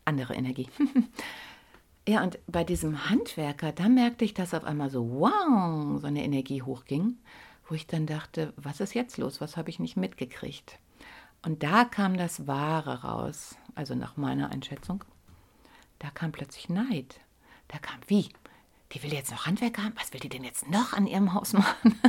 andere 0.05 0.35
Energie. 0.35 0.69
Ja, 2.07 2.21
und 2.21 2.37
bei 2.47 2.65
diesem 2.65 3.09
Handwerker, 3.09 3.71
da 3.71 3.87
merkte 3.87 4.25
ich, 4.25 4.33
dass 4.33 4.53
auf 4.53 4.65
einmal 4.65 4.89
so, 4.89 5.09
wow, 5.09 6.01
so 6.01 6.07
eine 6.07 6.23
Energie 6.23 6.61
hochging, 6.61 7.17
wo 7.69 7.75
ich 7.75 7.87
dann 7.87 8.05
dachte, 8.05 8.51
was 8.57 8.81
ist 8.81 8.93
jetzt 8.93 9.17
los? 9.17 9.39
Was 9.39 9.55
habe 9.55 9.69
ich 9.69 9.79
nicht 9.79 9.95
mitgekriegt? 9.95 10.79
Und 11.43 11.63
da 11.63 11.85
kam 11.85 12.17
das 12.17 12.47
Wahre 12.47 13.03
raus, 13.03 13.55
also 13.75 13.95
nach 13.95 14.17
meiner 14.17 14.49
Einschätzung. 14.49 15.03
Da 15.99 16.09
kam 16.09 16.31
plötzlich 16.31 16.69
Neid. 16.69 17.19
Da 17.67 17.77
kam, 17.77 17.99
wie? 18.07 18.29
Die 18.91 19.03
will 19.03 19.13
jetzt 19.13 19.31
noch 19.31 19.45
Handwerker 19.45 19.83
haben? 19.83 19.95
Was 19.99 20.13
will 20.13 20.19
die 20.19 20.29
denn 20.29 20.43
jetzt 20.43 20.69
noch 20.69 20.93
an 20.93 21.07
ihrem 21.07 21.33
Haus 21.33 21.53
machen? 21.53 21.99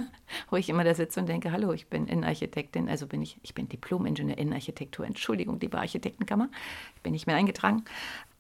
wo 0.50 0.56
ich 0.56 0.68
immer 0.68 0.84
da 0.84 0.94
sitze 0.94 1.20
und 1.20 1.28
denke, 1.28 1.52
hallo, 1.52 1.72
ich 1.72 1.88
bin 1.88 2.06
Innenarchitektin, 2.06 2.88
also 2.88 3.06
bin 3.06 3.22
ich, 3.22 3.38
ich 3.42 3.54
bin 3.54 3.68
Diplom-Ingenieur 3.68 4.38
Innenarchitektur, 4.38 5.06
Entschuldigung, 5.06 5.60
liebe 5.60 5.78
Architektenkammer, 5.78 6.48
ich 6.96 7.02
bin 7.02 7.12
nicht 7.12 7.26
mehr 7.26 7.36
eingetragen. 7.36 7.84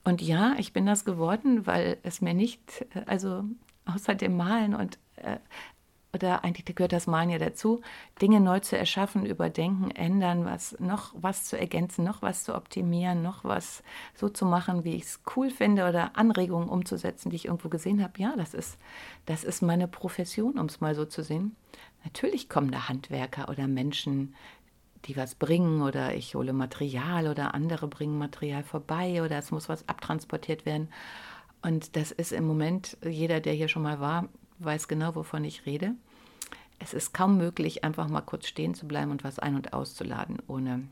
Und 0.04 0.20
ja, 0.20 0.54
ich 0.58 0.72
bin 0.72 0.86
das 0.86 1.04
geworden, 1.04 1.66
weil 1.66 1.98
es 2.02 2.20
mir 2.20 2.34
nicht, 2.34 2.86
äh, 2.94 3.04
also 3.06 3.44
außer 3.86 4.14
dem 4.14 4.36
Malen 4.36 4.74
und 4.74 4.98
äh, 5.16 5.38
oder 6.14 6.44
eigentlich 6.44 6.76
gehört 6.76 6.92
das 6.92 7.06
Malen 7.06 7.30
ja 7.30 7.38
dazu, 7.38 7.80
Dinge 8.22 8.40
neu 8.40 8.60
zu 8.60 8.78
erschaffen, 8.78 9.26
überdenken, 9.26 9.90
ändern, 9.90 10.44
was 10.44 10.78
noch 10.78 11.12
was 11.14 11.44
zu 11.44 11.58
ergänzen, 11.58 12.04
noch 12.04 12.22
was 12.22 12.44
zu 12.44 12.54
optimieren, 12.54 13.22
noch 13.22 13.44
was 13.44 13.82
so 14.14 14.28
zu 14.28 14.46
machen, 14.46 14.84
wie 14.84 14.94
ich 14.94 15.02
es 15.04 15.20
cool 15.36 15.50
finde 15.50 15.88
oder 15.88 16.16
Anregungen 16.16 16.68
umzusetzen, 16.68 17.30
die 17.30 17.36
ich 17.36 17.46
irgendwo 17.46 17.68
gesehen 17.68 18.02
habe. 18.02 18.12
Ja, 18.18 18.34
das 18.36 18.54
ist, 18.54 18.78
das 19.26 19.44
ist 19.44 19.62
meine 19.62 19.88
Profession, 19.88 20.58
um 20.58 20.66
es 20.66 20.80
mal 20.80 20.94
so 20.94 21.04
zu 21.04 21.22
sehen. 21.22 21.56
Natürlich 22.04 22.48
kommen 22.48 22.70
da 22.70 22.88
Handwerker 22.88 23.48
oder 23.48 23.66
Menschen, 23.66 24.34
die 25.06 25.16
was 25.16 25.34
bringen 25.34 25.82
oder 25.82 26.14
ich 26.14 26.34
hole 26.34 26.52
Material 26.52 27.28
oder 27.28 27.54
andere 27.54 27.88
bringen 27.88 28.18
Material 28.18 28.62
vorbei 28.62 29.22
oder 29.22 29.38
es 29.38 29.50
muss 29.50 29.68
was 29.68 29.88
abtransportiert 29.88 30.64
werden. 30.66 30.88
Und 31.62 31.96
das 31.96 32.10
ist 32.10 32.32
im 32.32 32.44
Moment, 32.44 32.96
jeder, 33.02 33.40
der 33.40 33.54
hier 33.54 33.68
schon 33.68 33.82
mal 33.82 34.00
war, 34.00 34.28
weiß 34.58 34.88
genau, 34.88 35.14
wovon 35.14 35.44
ich 35.44 35.66
rede. 35.66 35.94
Es 36.84 36.92
ist 36.92 37.14
kaum 37.14 37.38
möglich, 37.38 37.82
einfach 37.82 38.08
mal 38.08 38.20
kurz 38.20 38.46
stehen 38.46 38.74
zu 38.74 38.86
bleiben 38.86 39.10
und 39.10 39.24
was 39.24 39.38
ein- 39.38 39.54
und 39.54 39.72
auszuladen, 39.72 40.42
ohne 40.48 40.86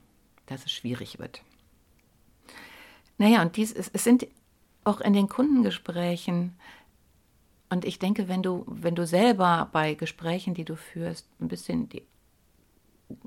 dass 0.46 0.64
es 0.64 0.72
schwierig 0.72 1.18
wird. 1.18 1.42
Naja, 3.18 3.42
und 3.42 3.56
dies 3.56 3.72
ist, 3.72 3.90
es 3.92 4.02
sind 4.02 4.26
auch 4.84 5.02
in 5.02 5.12
den 5.12 5.28
Kundengesprächen, 5.28 6.56
und 7.68 7.84
ich 7.84 7.98
denke, 7.98 8.28
wenn 8.28 8.42
du, 8.42 8.64
wenn 8.66 8.94
du 8.94 9.06
selber 9.06 9.68
bei 9.72 9.94
Gesprächen, 9.94 10.54
die 10.54 10.64
du 10.64 10.76
führst, 10.76 11.26
ein 11.40 11.48
bisschen 11.48 11.88
die, 11.90 12.02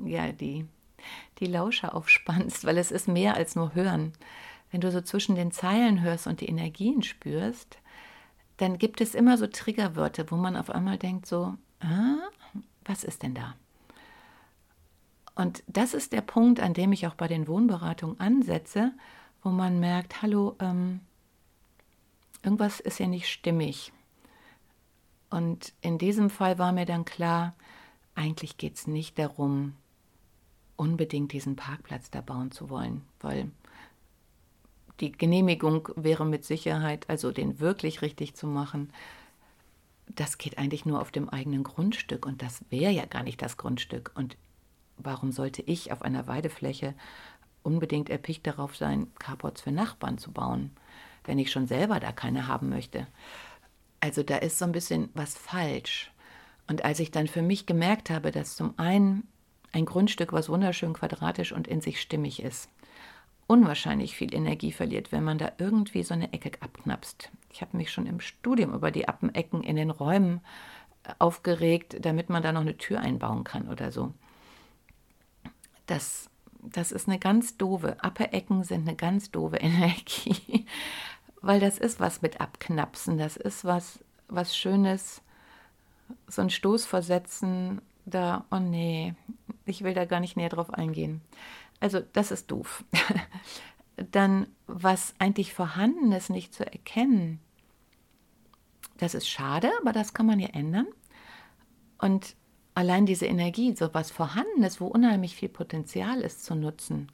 ja, 0.04 0.32
die, 0.32 0.66
die 1.40 1.48
Lauscher 1.48 1.96
aufspannst, 1.96 2.66
weil 2.66 2.78
es 2.78 2.92
ist 2.92 3.08
mehr 3.08 3.36
als 3.36 3.56
nur 3.56 3.74
hören. 3.76 4.14
Wenn 4.72 4.82
du 4.82 4.92
so 4.92 5.02
zwischen 5.02 5.36
den 5.36 5.52
Zeilen 5.52 6.02
hörst 6.02 6.28
und 6.28 6.42
die 6.42 6.50
Energien 6.50 7.02
spürst, 7.02 7.80
dann 8.58 8.78
gibt 8.78 9.02
es 9.02 9.16
immer 9.16 9.38
so 9.38 9.48
Triggerwörter, 9.48 10.30
wo 10.30 10.36
man 10.36 10.56
auf 10.56 10.70
einmal 10.70 10.98
denkt 10.98 11.26
so, 11.26 11.56
ah, 11.80 12.30
was 12.86 13.04
ist 13.04 13.24
denn 13.24 13.34
da? 13.34 13.56
Und 15.36 15.64
das 15.68 15.94
ist 15.94 16.14
der 16.14 16.22
Punkt, 16.22 16.60
an 16.60 16.74
dem 16.74 16.94
ich 16.94 17.08
auch 17.08 17.16
bei 17.16 17.28
den 17.28 17.48
Wohnberatungen 17.48 18.20
ansetze, 18.20 18.94
wo 19.44 19.50
man 19.50 19.80
merkt, 19.80 20.22
hallo, 20.22 20.56
ähm, 20.60 21.02
irgendwas 22.42 22.80
ist 22.80 23.00
ja 23.00 23.08
nicht 23.08 23.28
stimmig. 23.28 23.92
Und 25.30 25.74
in 25.82 25.98
diesem 25.98 26.30
Fall 26.30 26.58
war 26.58 26.72
mir 26.72 26.86
dann 26.86 27.04
klar, 27.04 27.54
eigentlich 28.16 28.58
geht 28.58 28.76
es 28.76 28.88
nicht 28.88 29.20
darum, 29.20 29.74
unbedingt 30.78 31.34
diesen 31.34 31.56
Parkplatz 31.58 32.10
da 32.10 32.22
bauen 32.22 32.52
zu 32.52 32.70
wollen, 32.70 33.02
weil 33.20 33.52
die 35.02 35.12
Genehmigung 35.12 35.90
wäre 35.96 36.26
mit 36.26 36.46
Sicherheit, 36.46 37.10
also 37.10 37.32
den 37.32 37.60
wirklich 37.60 38.02
richtig 38.02 38.36
zu 38.36 38.48
machen, 38.48 38.92
das 40.08 40.38
geht 40.38 40.58
eigentlich 40.58 40.86
nur 40.86 41.02
auf 41.02 41.12
dem 41.12 41.30
eigenen 41.30 41.64
Grundstück 41.64 42.26
und 42.26 42.42
das 42.42 42.64
wäre 42.70 42.92
ja 42.92 43.06
gar 43.06 43.24
nicht 43.24 43.42
das 43.42 43.58
Grundstück. 43.58 44.12
Und 44.16 44.38
warum 44.98 45.32
sollte 45.32 45.62
ich 45.62 45.92
auf 45.92 46.02
einer 46.02 46.28
Weidefläche 46.28 46.94
unbedingt 47.64 48.10
erpicht 48.10 48.46
darauf 48.46 48.76
sein, 48.76 49.08
Carports 49.20 49.62
für 49.62 49.72
Nachbarn 49.72 50.18
zu 50.18 50.32
bauen, 50.32 50.72
wenn 51.24 51.40
ich 51.40 51.52
schon 51.52 51.68
selber 51.68 52.00
da 52.00 52.12
keine 52.12 52.48
haben 52.48 52.70
möchte? 52.70 53.08
Also 54.00 54.22
da 54.22 54.38
ist 54.38 54.60
so 54.60 54.66
ein 54.66 54.72
bisschen 54.72 55.10
was 55.14 55.36
falsch. 55.36 56.12
Und 56.68 56.86
als 56.86 57.00
ich 57.00 57.12
dann 57.12 57.28
für 57.28 57.42
mich 57.42 57.66
gemerkt 57.66 58.10
habe, 58.10 58.32
dass 58.32 58.56
zum 58.56 58.78
einen 58.78 59.28
ein 59.72 59.86
Grundstück, 59.86 60.32
was 60.32 60.50
wunderschön 60.50 60.94
quadratisch 60.94 61.52
und 61.52 61.68
in 61.68 61.82
sich 61.82 62.00
stimmig 62.00 62.42
ist, 62.42 62.70
unwahrscheinlich 63.48 64.16
viel 64.16 64.34
Energie 64.34 64.72
verliert, 64.72 65.12
wenn 65.12 65.24
man 65.24 65.38
da 65.38 65.52
irgendwie 65.58 66.04
so 66.04 66.14
eine 66.14 66.34
Ecke 66.34 66.52
abknapst. 66.62 67.30
Ich 67.56 67.62
habe 67.62 67.78
mich 67.78 67.90
schon 67.90 68.06
im 68.06 68.20
Studium 68.20 68.74
über 68.74 68.92
die 68.92 69.08
Appenecken 69.08 69.64
in 69.64 69.78
den 69.78 69.90
Räumen 69.90 70.42
äh, 71.06 71.14
aufgeregt, 71.20 71.96
damit 72.02 72.30
man 72.30 72.44
da 72.44 72.52
noch 72.52 72.60
eine 72.60 72.76
Tür 72.76 73.00
einbauen 73.00 73.46
kann 73.46 73.70
oder 73.70 73.94
so. 73.94 74.14
Das, 75.86 76.30
das 76.60 76.92
ist 76.92 77.08
eine 77.08 77.18
ganz 77.18 77.56
doofe, 77.56 77.96
Appenecken 78.04 78.66
sind 78.66 78.86
eine 78.86 78.98
ganz 78.98 79.32
doofe 79.32 79.56
Energie, 79.62 80.66
weil 81.42 81.62
das 81.62 81.78
ist 81.78 82.02
was 82.02 82.22
mit 82.22 82.42
Abknapsen, 82.42 83.18
das 83.18 83.38
ist 83.38 83.64
was, 83.64 84.04
was 84.28 84.58
Schönes, 84.58 85.22
so 86.28 86.42
ein 86.42 86.50
Stoß 86.50 86.86
versetzen, 86.86 87.82
da, 88.06 88.44
oh 88.52 88.60
nee, 88.60 89.14
ich 89.66 89.82
will 89.82 89.94
da 89.94 90.04
gar 90.04 90.20
nicht 90.20 90.36
näher 90.36 90.50
drauf 90.50 90.74
eingehen. 90.74 91.22
Also 91.80 92.02
das 92.02 92.32
ist 92.32 92.52
doof. 92.52 92.84
Dann, 94.12 94.48
was 94.68 95.16
eigentlich 95.20 95.54
vorhanden 95.54 96.12
ist, 96.12 96.30
nicht 96.30 96.54
zu 96.54 96.70
erkennen, 96.70 97.40
das 98.98 99.14
ist 99.14 99.28
schade, 99.28 99.70
aber 99.82 99.92
das 99.92 100.14
kann 100.14 100.26
man 100.26 100.40
ja 100.40 100.50
ändern. 100.50 100.88
Und 102.00 102.36
allein 102.74 103.06
diese 103.06 103.26
Energie, 103.26 103.76
so 103.76 103.94
was 103.94 104.12
vorhanden 104.12 104.64
ist, 104.64 104.82
wo 104.82 104.88
unheimlich 104.88 105.36
viel 105.36 105.50
Potenzial 105.50 106.22
ist, 106.22 106.46
zu 106.46 106.56
nutzen. 106.56 107.12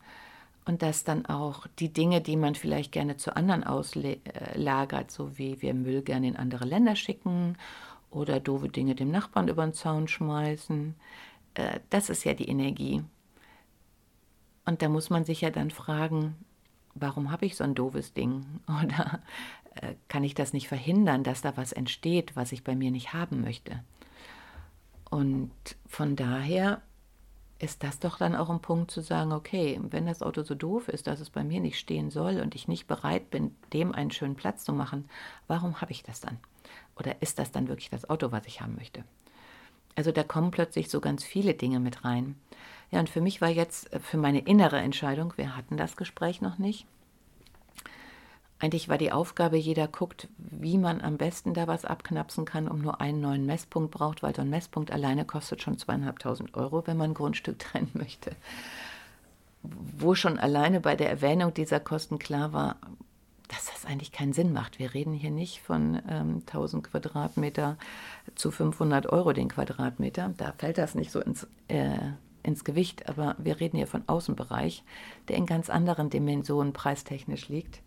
Und 0.65 0.83
dass 0.83 1.03
dann 1.03 1.25
auch 1.25 1.65
die 1.79 1.91
Dinge, 1.91 2.21
die 2.21 2.37
man 2.37 2.55
vielleicht 2.55 2.91
gerne 2.91 3.17
zu 3.17 3.35
anderen 3.35 3.63
auslagert, 3.63 5.11
so 5.11 5.37
wie 5.37 5.61
wir 5.61 5.73
Müll 5.73 6.03
gerne 6.03 6.27
in 6.27 6.35
andere 6.35 6.65
Länder 6.65 6.95
schicken 6.95 7.57
oder 8.11 8.39
doofe 8.39 8.69
Dinge 8.69 8.93
dem 8.93 9.09
Nachbarn 9.09 9.47
über 9.47 9.63
den 9.63 9.73
Zaun 9.73 10.07
schmeißen, 10.07 10.95
äh, 11.55 11.79
das 11.89 12.09
ist 12.09 12.23
ja 12.25 12.33
die 12.33 12.47
Energie, 12.47 13.03
und 14.65 14.81
da 14.81 14.89
muss 14.89 15.09
man 15.09 15.25
sich 15.25 15.41
ja 15.41 15.49
dann 15.49 15.71
fragen, 15.71 16.35
warum 16.93 17.31
habe 17.31 17.45
ich 17.45 17.55
so 17.55 17.63
ein 17.63 17.75
doofes 17.75 18.13
Ding? 18.13 18.45
Oder 18.67 19.21
äh, 19.60 19.60
kann 20.09 20.23
ich 20.23 20.35
das 20.35 20.53
nicht 20.53 20.67
verhindern, 20.67 21.23
dass 21.23 21.41
da 21.41 21.55
was 21.55 21.71
entsteht, 21.71 22.35
was 22.35 22.51
ich 22.51 22.63
bei 22.63 22.75
mir 22.75 22.91
nicht 22.91 23.13
haben 23.13 23.41
möchte? 23.41 23.83
Und 25.09 25.51
von 25.87 26.15
daher 26.15 26.81
ist 27.59 27.83
das 27.83 27.99
doch 27.99 28.17
dann 28.17 28.35
auch 28.35 28.49
ein 28.49 28.61
Punkt 28.61 28.91
zu 28.91 29.01
sagen, 29.01 29.31
okay, 29.31 29.79
wenn 29.81 30.07
das 30.07 30.23
Auto 30.23 30.41
so 30.41 30.55
doof 30.55 30.87
ist, 30.87 31.05
dass 31.07 31.19
es 31.19 31.29
bei 31.29 31.43
mir 31.43 31.59
nicht 31.59 31.77
stehen 31.77 32.09
soll 32.09 32.39
und 32.39 32.55
ich 32.55 32.67
nicht 32.67 32.87
bereit 32.87 33.29
bin, 33.29 33.55
dem 33.71 33.93
einen 33.93 34.11
schönen 34.11 34.35
Platz 34.35 34.65
zu 34.65 34.73
machen, 34.73 35.07
warum 35.47 35.79
habe 35.79 35.91
ich 35.91 36.01
das 36.01 36.21
dann? 36.21 36.39
Oder 36.97 37.21
ist 37.21 37.39
das 37.39 37.51
dann 37.51 37.67
wirklich 37.67 37.89
das 37.89 38.09
Auto, 38.09 38.31
was 38.31 38.47
ich 38.47 38.61
haben 38.61 38.75
möchte? 38.75 39.03
Also 39.95 40.11
da 40.11 40.23
kommen 40.23 40.51
plötzlich 40.51 40.89
so 40.89 41.01
ganz 41.01 41.23
viele 41.23 41.53
Dinge 41.53 41.79
mit 41.79 42.03
rein. 42.03 42.35
Ja, 42.89 42.99
und 42.99 43.09
für 43.09 43.21
mich 43.21 43.41
war 43.41 43.49
jetzt, 43.49 43.93
äh, 43.93 43.99
für 43.99 44.17
meine 44.17 44.39
innere 44.39 44.79
Entscheidung, 44.79 45.33
wir 45.35 45.55
hatten 45.55 45.77
das 45.77 45.95
Gespräch 45.95 46.41
noch 46.41 46.57
nicht. 46.57 46.85
Eigentlich 48.61 48.89
war 48.89 48.99
die 48.99 49.11
Aufgabe, 49.11 49.57
jeder 49.57 49.87
guckt, 49.87 50.27
wie 50.37 50.77
man 50.77 51.01
am 51.01 51.17
besten 51.17 51.55
da 51.55 51.65
was 51.65 51.83
abknapsen 51.83 52.45
kann, 52.45 52.67
um 52.67 52.79
nur 52.79 53.01
einen 53.01 53.19
neuen 53.19 53.47
Messpunkt 53.47 53.89
braucht, 53.89 54.21
weil 54.21 54.35
so 54.35 54.43
ein 54.43 54.51
Messpunkt 54.51 54.91
alleine 54.91 55.25
kostet 55.25 55.63
schon 55.63 55.79
zweieinhalbtausend 55.79 56.53
Euro, 56.53 56.85
wenn 56.85 56.95
man 56.95 57.09
ein 57.09 57.15
Grundstück 57.15 57.57
trennen 57.59 57.89
möchte. 57.95 58.35
Wo 59.63 60.13
schon 60.13 60.37
alleine 60.37 60.79
bei 60.79 60.95
der 60.95 61.09
Erwähnung 61.09 61.55
dieser 61.55 61.79
Kosten 61.79 62.19
klar 62.19 62.53
war, 62.53 62.75
dass 63.47 63.65
das 63.65 63.85
eigentlich 63.85 64.11
keinen 64.11 64.31
Sinn 64.31 64.53
macht. 64.53 64.77
Wir 64.77 64.93
reden 64.93 65.13
hier 65.13 65.31
nicht 65.31 65.61
von 65.61 65.99
ähm, 66.07 66.43
1000 66.45 66.83
Quadratmeter 66.83 67.79
zu 68.35 68.51
500 68.51 69.07
Euro 69.07 69.33
den 69.33 69.49
Quadratmeter. 69.49 70.35
Da 70.37 70.53
fällt 70.59 70.77
das 70.77 70.93
nicht 70.93 71.09
so 71.09 71.19
ins, 71.19 71.47
äh, 71.67 71.97
ins 72.43 72.63
Gewicht, 72.63 73.09
aber 73.09 73.35
wir 73.39 73.59
reden 73.59 73.77
hier 73.77 73.87
von 73.87 74.03
Außenbereich, 74.05 74.83
der 75.29 75.37
in 75.37 75.47
ganz 75.47 75.71
anderen 75.71 76.11
Dimensionen 76.11 76.73
preistechnisch 76.73 77.49
liegt. 77.49 77.81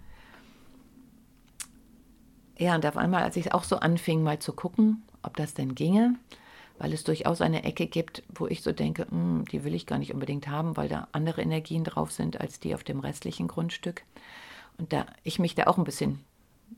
Ja, 2.58 2.74
und 2.74 2.86
auf 2.86 2.96
einmal, 2.96 3.22
als 3.22 3.36
ich 3.36 3.52
auch 3.52 3.64
so 3.64 3.76
anfing, 3.76 4.22
mal 4.22 4.38
zu 4.38 4.52
gucken, 4.52 5.02
ob 5.22 5.36
das 5.36 5.54
denn 5.54 5.74
ginge, 5.74 6.14
weil 6.78 6.92
es 6.92 7.04
durchaus 7.04 7.40
eine 7.40 7.64
Ecke 7.64 7.86
gibt, 7.86 8.22
wo 8.34 8.46
ich 8.46 8.62
so 8.62 8.72
denke, 8.72 9.06
hm, 9.10 9.44
die 9.50 9.64
will 9.64 9.74
ich 9.74 9.86
gar 9.86 9.98
nicht 9.98 10.14
unbedingt 10.14 10.48
haben, 10.48 10.76
weil 10.76 10.88
da 10.88 11.08
andere 11.12 11.42
Energien 11.42 11.84
drauf 11.84 12.12
sind 12.12 12.40
als 12.40 12.60
die 12.60 12.74
auf 12.74 12.84
dem 12.84 13.00
restlichen 13.00 13.48
Grundstück. 13.48 14.04
Und 14.78 14.92
da 14.92 15.06
ich 15.22 15.38
mich 15.38 15.54
da 15.54 15.64
auch 15.64 15.78
ein 15.78 15.84
bisschen, 15.84 16.20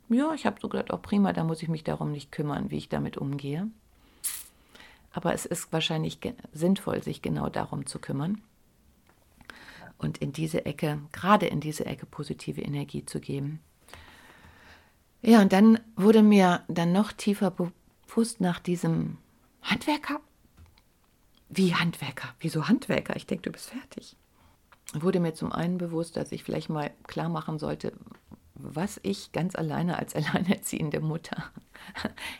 ja, 0.09 0.33
ich 0.35 0.47
habe 0.47 0.61
so 0.61 0.69
gedacht, 0.69 0.91
auch 0.91 0.99
oh, 0.99 1.03
prima, 1.03 1.33
da 1.33 1.45
muss 1.45 1.63
ich 1.63 1.69
mich 1.69 1.85
darum 1.85 2.13
nicht 2.13 2.33
kümmern, 2.33 2.71
wie 2.71 2.79
ich 2.79 2.89
damit 2.89 3.17
umgehe. 3.17 3.69
Aber 5.13 5.33
es 5.33 5.47
ist 5.47 5.73
wahrscheinlich 5.73 6.19
sinnvoll, 6.53 7.03
sich 7.03 7.23
genau 7.23 7.49
darum 7.49 7.87
zu 7.87 7.99
kümmern 7.99 8.43
und 9.99 10.19
in 10.19 10.33
diese 10.33 10.67
Ecke, 10.67 11.01
gerade 11.13 11.47
in 11.47 11.61
diese 11.61 11.87
Ecke 11.87 12.07
positive 12.07 12.61
Energie 12.61 13.05
zu 13.05 13.21
geben. 13.21 13.61
Ja, 15.23 15.41
und 15.41 15.53
dann 15.53 15.81
wurde 15.97 16.23
mir 16.23 16.63
dann 16.69 16.93
noch 16.93 17.13
tiefer 17.13 17.51
bewusst 17.51 18.41
nach 18.41 18.61
diesem 18.61 19.19
Handwerker. 19.63 20.21
Wie 21.49 21.75
Handwerker? 21.75 22.29
Wieso 22.41 22.69
Handwerker? 22.69 23.17
Ich 23.17 23.27
denke, 23.27 23.43
du 23.43 23.51
bist 23.51 23.71
fertig. 23.71 24.17
Wurde 24.95 25.21
mir 25.21 25.35
zum 25.35 25.53
einen 25.53 25.79
bewusst, 25.79 26.17
dass 26.17 26.33
ich 26.33 26.45
vielleicht 26.45 26.69
mal 26.69 26.91
klar 27.07 27.29
machen 27.29 27.59
sollte, 27.59 27.93
was 28.55 29.01
ich 29.03 29.33
ganz 29.33 29.55
alleine 29.55 29.99
als 29.99 30.15
alleinerziehende 30.15 31.01
Mutter 31.01 31.45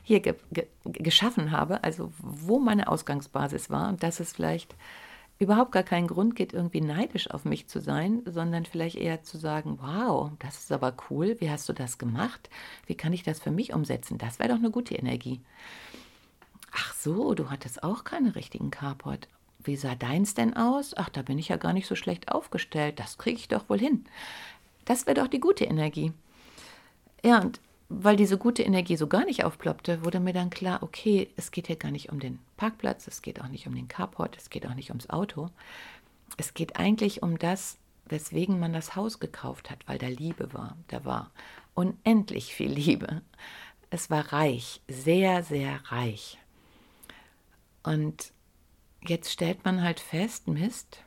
hier 0.03 0.21
ge 0.21 0.35
ge 0.53 0.67
geschaffen 0.85 1.51
habe, 1.51 1.85
also 1.85 2.13
wo 2.19 2.59
meine 2.59 2.89
Ausgangsbasis 2.89 3.71
war 3.71 3.89
und 3.89 4.03
dass 4.03 4.21
es 4.21 4.33
vielleicht 4.33 4.75
überhaupt 5.39 5.73
gar 5.73 5.83
keinen 5.83 6.07
Grund 6.07 6.35
gibt, 6.35 6.55
irgendwie 6.55 6.81
neidisch 6.81 7.31
auf 7.31 7.45
mich 7.45 7.67
zu 7.67 7.81
sein, 7.81 8.23
sondern 8.25 8.65
vielleicht 8.65 8.97
eher 8.97 9.23
zu 9.23 9.39
sagen, 9.39 9.79
wow, 9.81 10.31
das 10.39 10.59
ist 10.59 10.73
aber 10.73 10.95
cool, 11.11 11.37
wie 11.41 11.51
hast 11.51 11.69
du 11.69 11.73
das 11.73 11.99
gemacht? 11.99 12.49
Wie 12.87 12.95
kann 12.95 13.13
ich 13.13 13.23
das 13.23 13.41
für 13.41 13.51
mich 13.51 13.75
umsetzen? 13.75 14.19
Das 14.19 14.39
wäre 14.39 14.49
doch 14.51 14.57
eine 14.57 14.71
gute 14.71 14.95
Energie. 14.95 15.41
Ach 16.73 16.95
so, 16.95 17.35
du 17.35 17.51
hattest 17.51 17.83
auch 17.83 18.05
keine 18.05 18.35
richtigen 18.35 18.71
Carport. 18.71 19.29
Wie 19.63 19.77
sah 19.77 19.95
deins 19.95 20.35
denn 20.35 20.57
aus? 20.57 20.97
Ach, 20.97 21.09
da 21.09 21.23
bin 21.23 21.39
ich 21.39 21.49
ja 21.49 21.57
gar 21.57 21.73
nicht 21.73 21.87
so 21.87 21.97
schlecht 21.97 22.31
aufgestellt. 22.31 23.01
Das 23.01 23.19
kriege 23.19 23.39
ich 23.39 23.49
doch 23.49 23.69
wohl 23.69 23.79
hin. 23.79 24.05
Das 24.85 25.07
wäre 25.07 25.21
doch 25.21 25.29
die 25.29 25.41
gute 25.41 25.65
Energie. 25.65 26.13
Ja, 27.25 27.41
und 27.41 27.61
weil 27.89 28.17
diese 28.17 28.37
gute 28.39 28.63
Energie 28.63 28.97
so 28.97 29.07
gar 29.07 29.25
nicht 29.25 29.45
aufploppte, 29.45 30.05
wurde 30.05 30.21
mir 30.21 30.33
dann 30.33 30.51
klar, 30.51 30.83
okay, 30.83 31.31
es 31.37 31.51
geht 31.51 31.69
hier 31.69 31.77
gar 31.77 31.91
nicht 31.91 32.11
um 32.11 32.19
den 32.19 32.41
Parkplatz, 32.57 33.07
es 33.07 33.23
geht 33.23 33.41
auch 33.41 33.49
nicht 33.49 33.67
um 33.67 33.75
den 33.75 33.89
Carport, 33.89 34.37
es 34.37 34.51
geht 34.51 34.67
auch 34.67 34.75
nicht 34.75 34.91
ums 34.91 35.09
Auto. 35.09 35.51
Es 36.37 36.55
geht 36.55 36.77
eigentlich 36.77 37.23
um 37.23 37.39
das, 37.39 37.79
weswegen 38.07 38.59
man 38.59 38.73
das 38.73 38.97
Haus 38.97 39.21
gekauft 39.21 39.71
hat, 39.71 39.87
weil 39.87 39.99
da 39.99 40.09
Liebe 40.09 40.53
war. 40.53 40.77
Da 40.89 41.05
war 41.05 41.31
unendlich 41.75 42.55
viel 42.55 42.71
Liebe. 42.71 43.23
Es 43.91 44.11
war 44.11 44.33
reich, 44.33 44.81
sehr, 44.89 45.45
sehr 45.45 45.81
reich. 45.93 46.39
Und 47.85 48.33
jetzt 49.07 49.31
stellt 49.31 49.65
man 49.65 49.83
halt 49.83 50.01
fest, 50.01 50.49
Mist, 50.49 51.05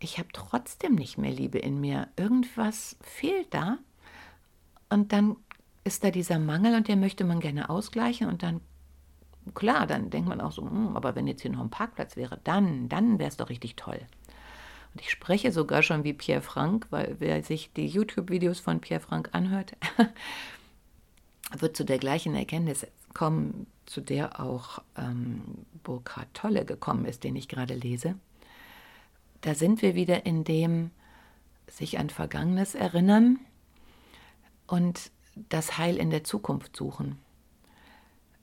ich 0.00 0.18
habe 0.18 0.28
trotzdem 0.32 0.96
nicht 0.96 1.16
mehr 1.16 1.30
Liebe 1.30 1.58
in 1.58 1.80
mir. 1.80 2.08
Irgendwas 2.16 2.96
fehlt 3.02 3.54
da. 3.54 3.78
Und 4.92 5.12
dann 5.12 5.36
ist 5.84 6.04
da 6.04 6.10
dieser 6.10 6.38
Mangel 6.38 6.74
und 6.76 6.88
den 6.88 7.00
möchte 7.00 7.24
man 7.24 7.40
gerne 7.40 7.70
ausgleichen. 7.70 8.28
Und 8.28 8.42
dann, 8.42 8.60
klar, 9.54 9.86
dann 9.86 10.10
denkt 10.10 10.28
man 10.28 10.40
auch 10.40 10.52
so, 10.52 10.62
hm, 10.62 10.96
aber 10.96 11.14
wenn 11.14 11.26
jetzt 11.26 11.42
hier 11.42 11.50
noch 11.50 11.60
ein 11.60 11.70
Parkplatz 11.70 12.16
wäre, 12.16 12.40
dann, 12.44 12.88
dann 12.88 13.18
wäre 13.18 13.28
es 13.28 13.36
doch 13.36 13.48
richtig 13.48 13.76
toll. 13.76 14.00
Und 14.94 15.00
ich 15.00 15.10
spreche 15.10 15.50
sogar 15.50 15.82
schon 15.82 16.04
wie 16.04 16.12
Pierre 16.12 16.42
Frank, 16.42 16.86
weil 16.90 17.16
wer 17.18 17.42
sich 17.42 17.72
die 17.72 17.86
YouTube-Videos 17.86 18.60
von 18.60 18.80
Pierre 18.80 19.00
Frank 19.00 19.30
anhört, 19.32 19.74
wird 21.58 21.76
zu 21.76 21.84
der 21.84 21.98
gleichen 21.98 22.34
Erkenntnis 22.34 22.86
kommen, 23.14 23.66
zu 23.86 24.00
der 24.00 24.40
auch 24.40 24.80
ähm, 24.96 25.42
Burkhard 25.82 26.32
Tolle 26.34 26.64
gekommen 26.64 27.06
ist, 27.06 27.24
den 27.24 27.36
ich 27.36 27.48
gerade 27.48 27.74
lese. 27.74 28.16
Da 29.40 29.54
sind 29.54 29.82
wir 29.82 29.94
wieder 29.94 30.26
in 30.26 30.44
dem 30.44 30.90
sich 31.66 31.98
an 31.98 32.10
Vergangenes 32.10 32.74
erinnern 32.74 33.40
und 34.72 35.12
das 35.34 35.76
Heil 35.76 35.98
in 35.98 36.08
der 36.08 36.24
Zukunft 36.24 36.74
suchen. 36.74 37.18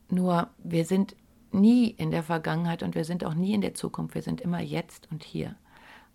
Nur 0.10 0.52
wir 0.60 0.86
sind 0.86 1.16
nie 1.52 1.90
in 1.90 2.12
der 2.12 2.22
Vergangenheit 2.22 2.84
und 2.84 2.94
wir 2.94 3.04
sind 3.04 3.24
auch 3.26 3.34
nie 3.34 3.56
in 3.56 3.62
der 3.62 3.74
Zukunft, 3.74 4.14
wir 4.14 4.22
sind 4.22 4.40
immer 4.40 4.60
jetzt 4.60 5.08
und 5.10 5.24
hier. 5.24 5.56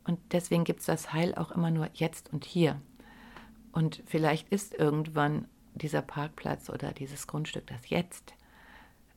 Und 0.05 0.21
deswegen 0.31 0.63
gibt 0.63 0.81
es 0.81 0.87
das 0.87 1.13
Heil 1.13 1.35
auch 1.35 1.51
immer 1.51 1.73
nur 1.73 1.89
jetzt 1.95 2.33
und 2.33 2.45
hier. 2.45 2.81
Und 3.73 4.05
vielleicht 4.07 4.51
ist 4.51 4.73
irgendwann 4.73 5.49
dieser 5.75 6.03
Parkplatz 6.03 6.71
oder 6.71 6.93
dieses 6.93 7.27
Grundstück 7.27 7.67
das 7.67 7.91
Jetzt. 7.91 8.35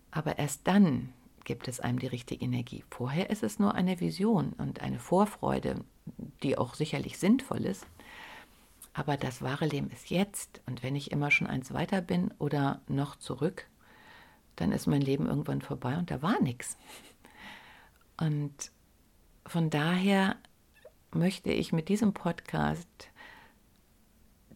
Aber 0.09 0.39
erst 0.39 0.65
dann 0.67 1.13
gibt 1.43 1.67
es 1.67 1.79
einem 1.79 1.99
die 1.99 2.07
richtige 2.07 2.43
Energie. 2.43 2.83
Vorher 2.89 3.29
ist 3.29 3.43
es 3.43 3.59
nur 3.59 3.75
eine 3.75 3.99
Vision 3.99 4.53
und 4.53 4.81
eine 4.81 4.97
Vorfreude, 4.97 5.75
die 6.41 6.57
auch 6.57 6.73
sicherlich 6.73 7.19
sinnvoll 7.19 7.65
ist. 7.65 7.85
Aber 8.97 9.15
das 9.15 9.43
wahre 9.43 9.67
Leben 9.67 9.91
ist 9.91 10.09
jetzt. 10.09 10.59
Und 10.65 10.81
wenn 10.81 10.95
ich 10.95 11.11
immer 11.11 11.29
schon 11.29 11.45
eins 11.45 11.71
weiter 11.71 12.01
bin 12.01 12.33
oder 12.39 12.81
noch 12.87 13.15
zurück, 13.15 13.67
dann 14.55 14.71
ist 14.71 14.87
mein 14.87 15.01
Leben 15.01 15.27
irgendwann 15.27 15.61
vorbei 15.61 15.97
und 15.97 16.09
da 16.09 16.23
war 16.23 16.41
nichts. 16.41 16.77
Und 18.19 18.71
von 19.45 19.69
daher 19.69 20.35
möchte 21.11 21.51
ich 21.51 21.71
mit 21.71 21.89
diesem 21.89 22.13
Podcast 22.13 23.11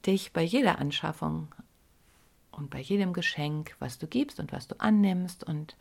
dich 0.08 0.34
bei 0.34 0.42
jeder 0.42 0.80
Anschaffung 0.80 1.54
und 2.50 2.72
bei 2.72 2.80
jedem 2.80 3.14
Geschenk, 3.14 3.76
was 3.78 4.00
du 4.00 4.08
gibst 4.08 4.40
und 4.40 4.52
was 4.52 4.68
du 4.68 4.80
annimmst 4.80 5.44
und 5.44 5.78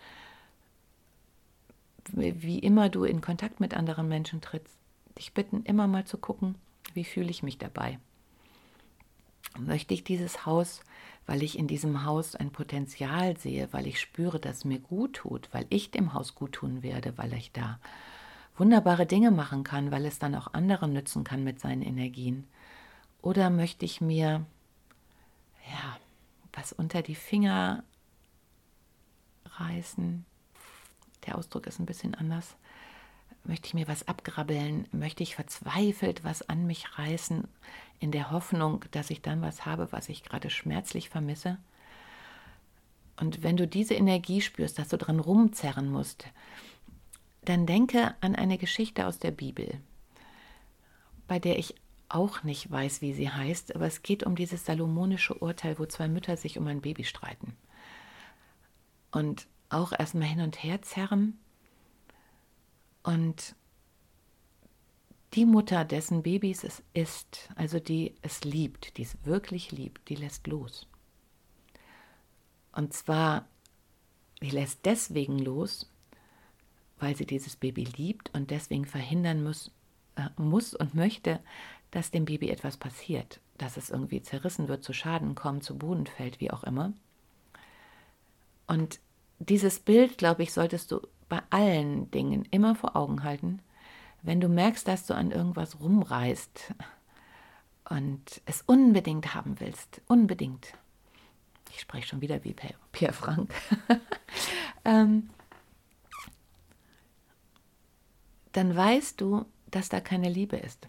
wie 2.12 2.58
immer 2.58 2.90
du 2.90 3.04
in 3.04 3.22
Kontakt 3.22 3.58
mit 3.58 3.72
anderen 3.72 4.06
Menschen 4.06 4.42
trittst, 4.42 4.76
dich 5.16 5.32
bitten, 5.32 5.62
immer 5.62 5.86
mal 5.86 6.04
zu 6.04 6.18
gucken, 6.18 6.56
wie 6.92 7.04
fühle 7.04 7.30
ich 7.30 7.42
mich 7.42 7.56
dabei. 7.56 7.98
Möchte 9.58 9.94
ich 9.94 10.04
dieses 10.04 10.46
Haus, 10.46 10.80
weil 11.26 11.42
ich 11.42 11.58
in 11.58 11.66
diesem 11.66 12.04
Haus 12.04 12.34
ein 12.34 12.50
Potenzial 12.50 13.36
sehe, 13.36 13.68
weil 13.72 13.86
ich 13.86 14.00
spüre, 14.00 14.40
dass 14.40 14.64
mir 14.64 14.78
gut 14.78 15.14
tut, 15.14 15.48
weil 15.52 15.66
ich 15.70 15.90
dem 15.90 16.14
Haus 16.14 16.34
gut 16.34 16.52
tun 16.52 16.82
werde, 16.82 17.16
weil 17.18 17.32
ich 17.34 17.52
da 17.52 17.78
wunderbare 18.56 19.06
Dinge 19.06 19.30
machen 19.30 19.64
kann, 19.64 19.90
weil 19.90 20.04
es 20.06 20.18
dann 20.18 20.34
auch 20.34 20.52
anderen 20.52 20.92
nützen 20.92 21.24
kann 21.24 21.44
mit 21.44 21.60
seinen 21.60 21.82
Energien? 21.82 22.46
Oder 23.22 23.50
möchte 23.50 23.84
ich 23.84 24.00
mir 24.00 24.44
ja 25.70 25.98
was 26.52 26.72
unter 26.72 27.02
die 27.02 27.14
Finger 27.14 27.84
reißen? 29.46 30.24
Der 31.26 31.36
Ausdruck 31.36 31.66
ist 31.66 31.78
ein 31.78 31.86
bisschen 31.86 32.14
anders. 32.14 32.56
Möchte 33.44 33.68
ich 33.68 33.74
mir 33.74 33.88
was 33.88 34.06
abgrabbeln? 34.06 34.86
Möchte 34.92 35.22
ich 35.22 35.34
verzweifelt 35.34 36.24
was 36.24 36.48
an 36.48 36.66
mich 36.66 36.98
reißen, 36.98 37.48
in 37.98 38.12
der 38.12 38.30
Hoffnung, 38.30 38.84
dass 38.90 39.10
ich 39.10 39.22
dann 39.22 39.42
was 39.42 39.66
habe, 39.66 39.92
was 39.92 40.08
ich 40.08 40.22
gerade 40.22 40.50
schmerzlich 40.50 41.10
vermisse? 41.10 41.58
Und 43.16 43.42
wenn 43.42 43.56
du 43.56 43.66
diese 43.66 43.94
Energie 43.94 44.40
spürst, 44.40 44.78
dass 44.78 44.88
du 44.88 44.96
dran 44.96 45.20
rumzerren 45.20 45.90
musst, 45.90 46.26
dann 47.44 47.66
denke 47.66 48.14
an 48.20 48.34
eine 48.34 48.58
Geschichte 48.58 49.06
aus 49.06 49.18
der 49.18 49.30
Bibel, 49.30 49.80
bei 51.26 51.38
der 51.38 51.58
ich 51.58 51.74
auch 52.08 52.42
nicht 52.42 52.70
weiß, 52.70 53.02
wie 53.02 53.12
sie 53.12 53.30
heißt, 53.30 53.74
aber 53.76 53.86
es 53.86 54.02
geht 54.02 54.24
um 54.24 54.34
dieses 54.34 54.64
salomonische 54.64 55.34
Urteil, 55.34 55.78
wo 55.78 55.86
zwei 55.86 56.08
Mütter 56.08 56.36
sich 56.36 56.58
um 56.58 56.66
ein 56.66 56.80
Baby 56.80 57.04
streiten. 57.04 57.56
Und 59.12 59.46
auch 59.68 59.92
erstmal 59.92 60.28
hin 60.28 60.40
und 60.40 60.62
her 60.62 60.82
zerren. 60.82 61.38
Und 63.02 63.54
die 65.34 65.46
Mutter, 65.46 65.84
dessen 65.84 66.22
Babys 66.22 66.64
es 66.64 66.82
ist, 66.92 67.48
also 67.54 67.78
die 67.78 68.14
es 68.22 68.44
liebt, 68.44 68.96
die 68.96 69.02
es 69.02 69.16
wirklich 69.24 69.70
liebt, 69.70 70.08
die 70.08 70.16
lässt 70.16 70.46
los. 70.46 70.86
Und 72.72 72.92
zwar, 72.92 73.46
die 74.42 74.50
lässt 74.50 74.84
deswegen 74.84 75.38
los, 75.38 75.90
weil 76.98 77.16
sie 77.16 77.26
dieses 77.26 77.56
Baby 77.56 77.84
liebt 77.84 78.34
und 78.34 78.50
deswegen 78.50 78.86
verhindern 78.86 79.42
muss, 79.42 79.70
äh, 80.16 80.28
muss 80.36 80.74
und 80.74 80.94
möchte, 80.94 81.40
dass 81.90 82.10
dem 82.10 82.24
Baby 82.24 82.50
etwas 82.50 82.76
passiert, 82.76 83.40
dass 83.58 83.76
es 83.76 83.90
irgendwie 83.90 84.22
zerrissen 84.22 84.68
wird, 84.68 84.84
zu 84.84 84.92
Schaden 84.92 85.34
kommt, 85.34 85.64
zu 85.64 85.78
Boden 85.78 86.06
fällt, 86.06 86.40
wie 86.40 86.50
auch 86.50 86.64
immer. 86.64 86.92
Und 88.66 89.00
dieses 89.38 89.80
Bild, 89.80 90.18
glaube 90.18 90.42
ich, 90.42 90.52
solltest 90.52 90.92
du 90.92 91.00
bei 91.30 91.40
allen 91.48 92.10
Dingen 92.10 92.44
immer 92.50 92.74
vor 92.74 92.94
Augen 92.96 93.22
halten, 93.22 93.62
wenn 94.20 94.42
du 94.42 94.48
merkst, 94.48 94.86
dass 94.86 95.06
du 95.06 95.14
an 95.14 95.30
irgendwas 95.30 95.80
rumreißt 95.80 96.74
und 97.88 98.42
es 98.44 98.62
unbedingt 98.66 99.34
haben 99.34 99.58
willst, 99.60 100.02
unbedingt. 100.06 100.74
Ich 101.70 101.80
spreche 101.80 102.08
schon 102.08 102.20
wieder 102.20 102.44
wie 102.44 102.54
Pierre 102.92 103.14
Frank. 103.14 103.54
ähm, 104.84 105.30
dann 108.52 108.76
weißt 108.76 109.20
du, 109.20 109.46
dass 109.70 109.88
da 109.88 110.00
keine 110.00 110.28
Liebe 110.28 110.56
ist. 110.56 110.88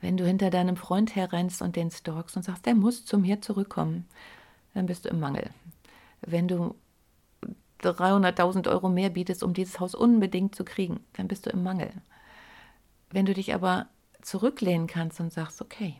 Wenn 0.00 0.16
du 0.16 0.24
hinter 0.24 0.50
deinem 0.50 0.76
Freund 0.76 1.14
herrennst 1.14 1.62
und 1.62 1.76
den 1.76 1.90
stalkst 1.90 2.36
und 2.36 2.44
sagst, 2.44 2.64
der 2.64 2.74
muss 2.74 3.04
zu 3.04 3.18
mir 3.18 3.40
zurückkommen, 3.40 4.08
dann 4.72 4.86
bist 4.86 5.04
du 5.04 5.08
im 5.10 5.20
Mangel. 5.20 5.50
Wenn 6.20 6.48
du 6.48 6.76
300.000 7.90 8.68
Euro 8.68 8.88
mehr 8.88 9.10
bietest, 9.10 9.42
um 9.42 9.54
dieses 9.54 9.80
Haus 9.80 9.94
unbedingt 9.94 10.54
zu 10.54 10.64
kriegen, 10.64 11.00
dann 11.14 11.28
bist 11.28 11.46
du 11.46 11.50
im 11.50 11.62
Mangel. 11.62 11.92
Wenn 13.10 13.26
du 13.26 13.34
dich 13.34 13.54
aber 13.54 13.88
zurücklehnen 14.22 14.86
kannst 14.86 15.20
und 15.20 15.32
sagst, 15.32 15.60
okay, 15.60 15.96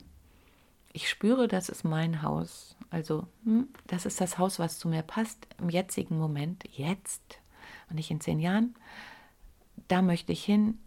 ich 0.93 1.09
spüre, 1.09 1.49
das 1.49 1.69
ist 1.69 1.85
mein 1.85 2.23
Haus, 2.23 2.77
also 2.91 3.27
hm, 3.45 3.69
das 3.87 4.07
ist 4.07 4.21
das 4.21 4.39
Haus, 4.39 4.59
was 4.59 4.79
zu 4.79 4.89
mir 4.89 5.03
passt 5.03 5.47
im 5.59 5.71
jetzigen 5.71 6.19
Moment, 6.19 6.65
jetzt 6.71 7.39
und 7.89 7.97
nicht 7.97 8.11
in 8.11 8.21
zehn 8.21 8.41
Jahren, 8.41 8.75
da 9.89 10.03
möchte 10.03 10.33
ich 10.33 10.45
hin, 10.45 10.79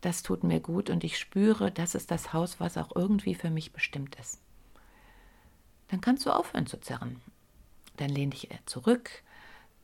das 0.00 0.22
tut 0.22 0.44
mir 0.44 0.60
gut 0.60 0.90
und 0.90 1.02
ich 1.04 1.18
spüre, 1.18 1.72
das 1.72 1.94
ist 1.94 2.10
das 2.10 2.32
Haus, 2.32 2.60
was 2.60 2.76
auch 2.76 2.94
irgendwie 2.94 3.34
für 3.34 3.50
mich 3.50 3.72
bestimmt 3.72 4.16
ist. 4.16 4.40
Dann 5.88 6.00
kannst 6.00 6.26
du 6.26 6.30
aufhören 6.30 6.66
zu 6.66 6.80
zerren. 6.80 7.20
Dann 7.96 8.10
lehn 8.10 8.30
dich 8.30 8.48
zurück, 8.66 9.22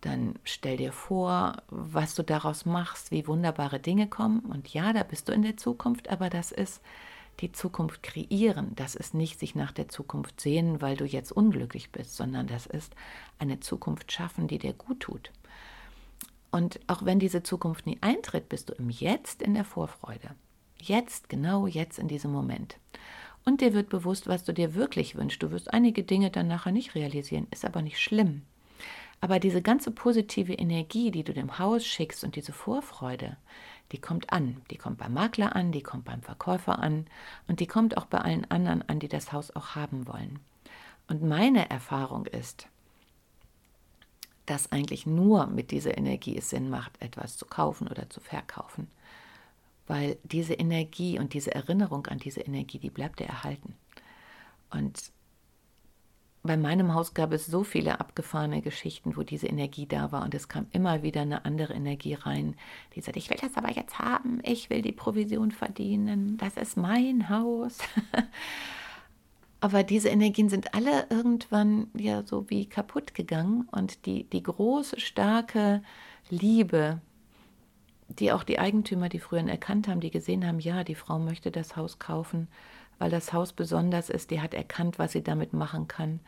dann 0.03 0.35
stell 0.45 0.77
dir 0.77 0.93
vor, 0.93 1.63
was 1.69 2.15
du 2.15 2.23
daraus 2.23 2.67
machst, 2.67 3.11
wie 3.11 3.27
wunderbare 3.27 3.81
Dinge 3.81 4.09
kommen. 4.09 4.41
Und 4.41 4.69
ja, 4.75 4.93
da 4.93 5.03
bist 5.03 5.29
du 5.29 5.33
in 5.33 5.43
der 5.43 5.57
Zukunft, 5.57 6.11
aber 6.11 6.29
das 6.29 6.53
ist 6.53 6.83
die 7.41 7.53
Zukunft 7.53 8.03
kreieren. 8.03 8.73
Das 8.75 8.95
ist 8.95 9.15
nicht 9.15 9.39
sich 9.39 9.55
nach 9.55 9.73
der 9.73 9.89
Zukunft 9.89 10.41
sehen, 10.41 10.83
weil 10.83 10.97
du 10.97 11.05
jetzt 11.05 11.33
unglücklich 11.33 11.91
bist, 11.91 12.17
sondern 12.17 12.47
das 12.47 12.67
ist 12.67 12.95
eine 13.39 13.61
Zukunft 13.61 14.13
schaffen, 14.13 14.49
die 14.49 14.59
dir 14.59 14.75
gut 14.75 15.01
tut. 15.01 15.31
Und 16.51 16.81
auch 16.87 17.05
wenn 17.05 17.19
diese 17.19 17.43
Zukunft 17.43 17.87
nie 17.87 17.99
eintritt, 18.03 18.49
bist 18.49 18.69
du 18.69 18.75
im 18.75 18.91
Jetzt 18.91 19.41
in 19.41 19.55
der 19.55 19.65
Vorfreude. 19.65 20.31
Jetzt, 20.81 21.29
genau 21.29 21.67
jetzt 21.67 21.99
in 21.99 22.09
diesem 22.09 22.33
Moment. 22.33 22.77
Und 23.45 23.61
dir 23.61 23.73
wird 23.73 23.89
bewusst, 23.89 24.27
was 24.27 24.45
du 24.45 24.53
dir 24.53 24.75
wirklich 24.75 25.17
wünschst. 25.17 25.43
Du 25.43 25.51
wirst 25.51 25.73
einige 25.73 26.03
Dinge 26.03 26.31
dann 26.31 26.49
nachher 26.49 26.73
nicht 26.73 26.95
realisieren, 26.95 27.47
ist 27.51 27.65
aber 27.65 27.83
nicht 27.83 28.01
schlimm. 28.01 28.43
Aber 29.23 29.39
diese 29.39 29.63
ganze 29.63 29.93
positive 29.93 30.53
Energie, 30.53 31.13
die 31.13 31.23
du 31.23 31.33
dem 31.33 31.61
Haus 31.61 31.87
schickst 31.87 32.25
und 32.25 32.35
diese 32.35 32.53
Vorfreude, 32.53 33.37
die 33.93 34.01
kommt 34.01 34.33
an. 34.33 34.63
Die 34.73 34.77
kommt 34.77 34.99
beim 34.99 35.15
Makler 35.15 35.55
an, 35.55 35.71
die 35.71 35.81
kommt 35.81 36.05
beim 36.05 36.23
Verkäufer 36.23 36.81
an 36.81 37.07
und 37.47 37.61
die 37.61 37.69
kommt 37.69 37.97
auch 37.97 38.07
bei 38.07 38.19
allen 38.19 38.51
anderen 38.51 38.83
an, 38.89 38.99
die 38.99 39.07
das 39.07 39.33
Haus 39.33 39.55
auch 39.55 39.77
haben 39.77 40.09
wollen. 40.09 40.41
Und 41.07 41.23
meine 41.23 41.71
Erfahrung 41.71 42.27
ist, 42.27 42.67
dass 44.47 44.73
eigentlich 44.73 45.07
nur 45.07 45.47
mit 45.47 45.71
dieser 45.71 45.97
Energie 45.97 46.37
es 46.37 46.51
Sinn 46.51 46.69
macht, 46.69 47.01
etwas 47.01 47.37
zu 47.37 47.47
kaufen 47.47 47.87
oder 47.87 48.11
zu 48.11 48.19
verkaufen. 48.19 48.89
Weil 49.87 50.19
diese 50.25 50.55
Energie 50.55 51.21
und 51.21 51.33
diese 51.33 51.55
Erinnerung 51.55 52.09
an 52.09 52.19
diese 52.19 52.41
Energie, 52.41 52.81
die 52.81 52.91
bleibt 52.91 53.21
dir 53.21 53.27
erhalten. 53.27 53.77
Und 54.71 55.13
bei 56.43 56.57
meinem 56.57 56.93
Haus 56.93 57.15
gab 57.15 57.33
es 57.33 57.47
so 57.47 57.63
viele 57.63 58.01
abgefahrene 58.01 58.63
Geschichten, 58.63 59.17
wo 59.17 59.23
diese 59.23 59.47
Energie 59.47 59.87
da 59.87 60.11
war 60.11 60.25
und 60.25 60.35
es 60.35 60.49
kam 60.49 60.67
immer 60.73 61.03
wieder 61.03 61.21
eine 61.21 61.45
andere 61.45 61.73
Energie 61.73 62.15
rein, 62.15 62.57
die 62.95 63.01
sagte, 63.01 63.21
ich 63.21 63.31
will 63.31 63.39
das 63.41 63.57
aber 63.57 63.71
jetzt 63.71 63.99
haben, 63.99 64.41
ich 64.43 64.69
will 64.69 64.83
die 64.83 64.93
Provision 64.93 65.53
verdienen, 65.53 66.37
das 66.39 66.57
ist 66.57 66.77
mein 66.77 67.29
Haus. 67.29 67.79
aber 69.61 69.85
diese 69.85 70.09
Energien 70.09 70.49
sind 70.49 70.75
alle 70.75 71.07
irgendwann 71.11 71.87
ja 71.97 72.25
so 72.25 72.51
wie 72.51 72.69
kaputt 72.69 73.15
gegangen 73.15 73.69
und 73.71 74.07
die, 74.07 74.25
die 74.25 74.43
große, 74.43 74.99
starke 74.99 75.83
Liebe, 76.29 77.01
die 78.09 78.33
auch 78.33 78.43
die 78.43 78.59
Eigentümer, 78.59 79.09
die 79.09 79.21
früher 79.21 79.47
erkannt 79.47 79.87
haben, 79.87 80.01
die 80.01 80.11
gesehen 80.11 80.47
haben, 80.47 80.59
ja, 80.59 80.83
die 80.83 80.97
Frau 80.97 81.21
möchte 81.21 81.53
das 81.53 81.77
Haus 81.77 82.01
kaufen, 82.01 82.49
weil 82.99 83.11
das 83.11 83.33
Haus 83.33 83.53
besonders 83.53 84.11
ist, 84.11 84.31
die 84.31 84.41
hat 84.41 84.55
erkannt, 84.55 84.99
was 84.99 85.13
sie 85.13 85.23
damit 85.23 85.53
machen 85.53 85.89
kann. 85.89 86.21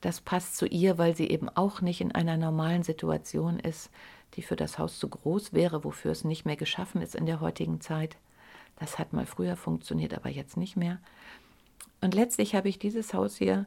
Das 0.00 0.20
passt 0.20 0.56
zu 0.56 0.66
ihr, 0.66 0.98
weil 0.98 1.16
sie 1.16 1.28
eben 1.28 1.48
auch 1.48 1.80
nicht 1.80 2.00
in 2.00 2.12
einer 2.12 2.36
normalen 2.36 2.82
Situation 2.82 3.58
ist, 3.58 3.90
die 4.34 4.42
für 4.42 4.56
das 4.56 4.78
Haus 4.78 4.98
zu 4.98 5.08
groß 5.08 5.52
wäre, 5.52 5.84
wofür 5.84 6.12
es 6.12 6.24
nicht 6.24 6.44
mehr 6.44 6.56
geschaffen 6.56 7.00
ist 7.00 7.14
in 7.14 7.26
der 7.26 7.40
heutigen 7.40 7.80
Zeit. 7.80 8.16
Das 8.76 8.98
hat 8.98 9.12
mal 9.12 9.26
früher 9.26 9.56
funktioniert, 9.56 10.14
aber 10.14 10.28
jetzt 10.28 10.56
nicht 10.56 10.76
mehr. 10.76 10.98
Und 12.00 12.14
letztlich 12.14 12.54
habe 12.54 12.68
ich 12.68 12.78
dieses 12.78 13.14
Haus 13.14 13.36
hier 13.36 13.66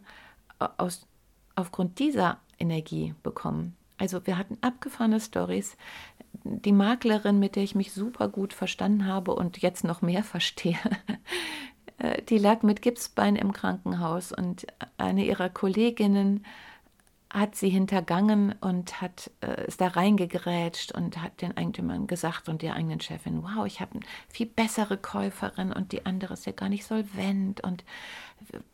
aus, 0.60 1.08
aufgrund 1.56 2.00
dieser 2.00 2.40
Energie 2.60 3.16
bekommen. 3.24 3.76
Also 3.98 4.26
wir 4.28 4.38
hatten 4.38 4.58
abgefahrene 4.62 5.20
Stories. 5.20 5.76
Die 6.44 6.72
Maklerin, 6.72 7.40
mit 7.40 7.56
der 7.56 7.64
ich 7.64 7.76
mich 7.76 7.94
super 7.94 8.30
gut 8.30 8.54
verstanden 8.54 9.06
habe 9.06 9.34
und 9.34 9.58
jetzt 9.60 9.84
noch 9.84 10.02
mehr 10.02 10.24
verstehe, 10.24 10.78
äh, 11.77 11.77
die 12.30 12.38
lag 12.38 12.64
mit 12.64 12.82
Gipsbein 12.82 13.36
im 13.36 13.54
Krankenhaus 13.54 14.32
und 14.32 14.68
eine 14.98 15.26
ihrer 15.26 15.50
Kolleginnen 15.50 16.46
hat 17.30 17.56
sie 17.56 17.70
hintergangen 17.70 18.56
und 18.62 19.02
hat, 19.02 19.32
äh, 19.42 19.68
ist 19.68 19.82
da 19.82 19.88
reingegrätscht 19.88 20.94
und 20.94 21.22
hat 21.22 21.42
den 21.42 21.58
Eigentümern 21.58 22.08
gesagt 22.08 22.48
und 22.48 22.62
der 22.62 22.76
eigenen 22.76 23.02
Chefin, 23.02 23.44
wow, 23.44 23.66
ich 23.66 23.82
habe 23.82 23.96
eine 23.96 24.06
viel 24.30 24.46
bessere 24.46 24.98
Käuferin 24.98 25.74
und 25.74 25.92
die 25.92 26.06
andere 26.06 26.36
ist 26.36 26.46
ja 26.46 26.54
gar 26.54 26.70
nicht 26.70 26.86
solvent 26.86 27.62
und 27.62 27.84